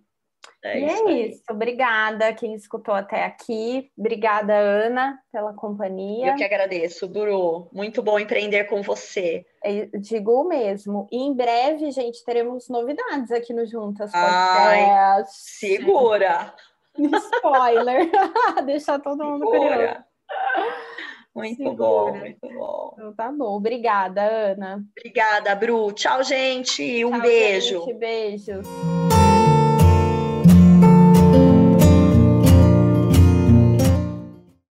É 0.63 0.79
e 0.79 0.87
isso 0.87 1.09
é 1.09 1.11
aí. 1.11 1.31
isso. 1.31 1.43
Obrigada 1.51 2.33
quem 2.35 2.55
escutou 2.55 2.95
até 2.95 3.25
aqui. 3.25 3.91
Obrigada, 3.97 4.55
Ana, 4.55 5.19
pela 5.33 5.55
companhia. 5.55 6.29
Eu 6.29 6.35
que 6.37 6.45
agradeço, 6.45 7.09
Duru. 7.09 7.69
Muito 7.73 8.03
bom 8.03 8.19
empreender 8.19 8.65
com 8.65 8.83
você. 8.83 9.47
Eu 9.65 9.89
digo 9.99 10.45
mesmo. 10.45 11.09
E 11.11 11.17
em 11.17 11.35
breve, 11.35 11.91
gente, 11.91 12.25
teremos 12.25 12.69
novidades 12.69 13.31
aqui 13.31 13.53
no 13.55 13.67
Juntas 13.67 14.11
Ai, 14.15 15.25
Segura! 15.27 16.53
Spoiler! 16.99 18.11
Deixar 18.67 18.99
todo 18.99 19.25
mundo 19.25 19.51
segura. 19.51 19.75
curioso. 19.77 20.11
Muito 21.35 21.57
segura. 21.57 21.77
bom, 21.77 22.13
muito 22.19 22.49
bom. 22.49 22.91
Então, 22.95 23.15
tá 23.15 23.33
bom. 23.33 23.57
Obrigada, 23.57 24.23
Ana. 24.23 24.85
Obrigada, 24.99 25.55
Bru. 25.55 25.93
Tchau, 25.93 26.23
gente. 26.23 27.05
Um 27.05 27.13
Tchau, 27.13 27.21
beijo. 27.23 27.81
Gente. 27.87 27.95
Beijos. 27.95 29.10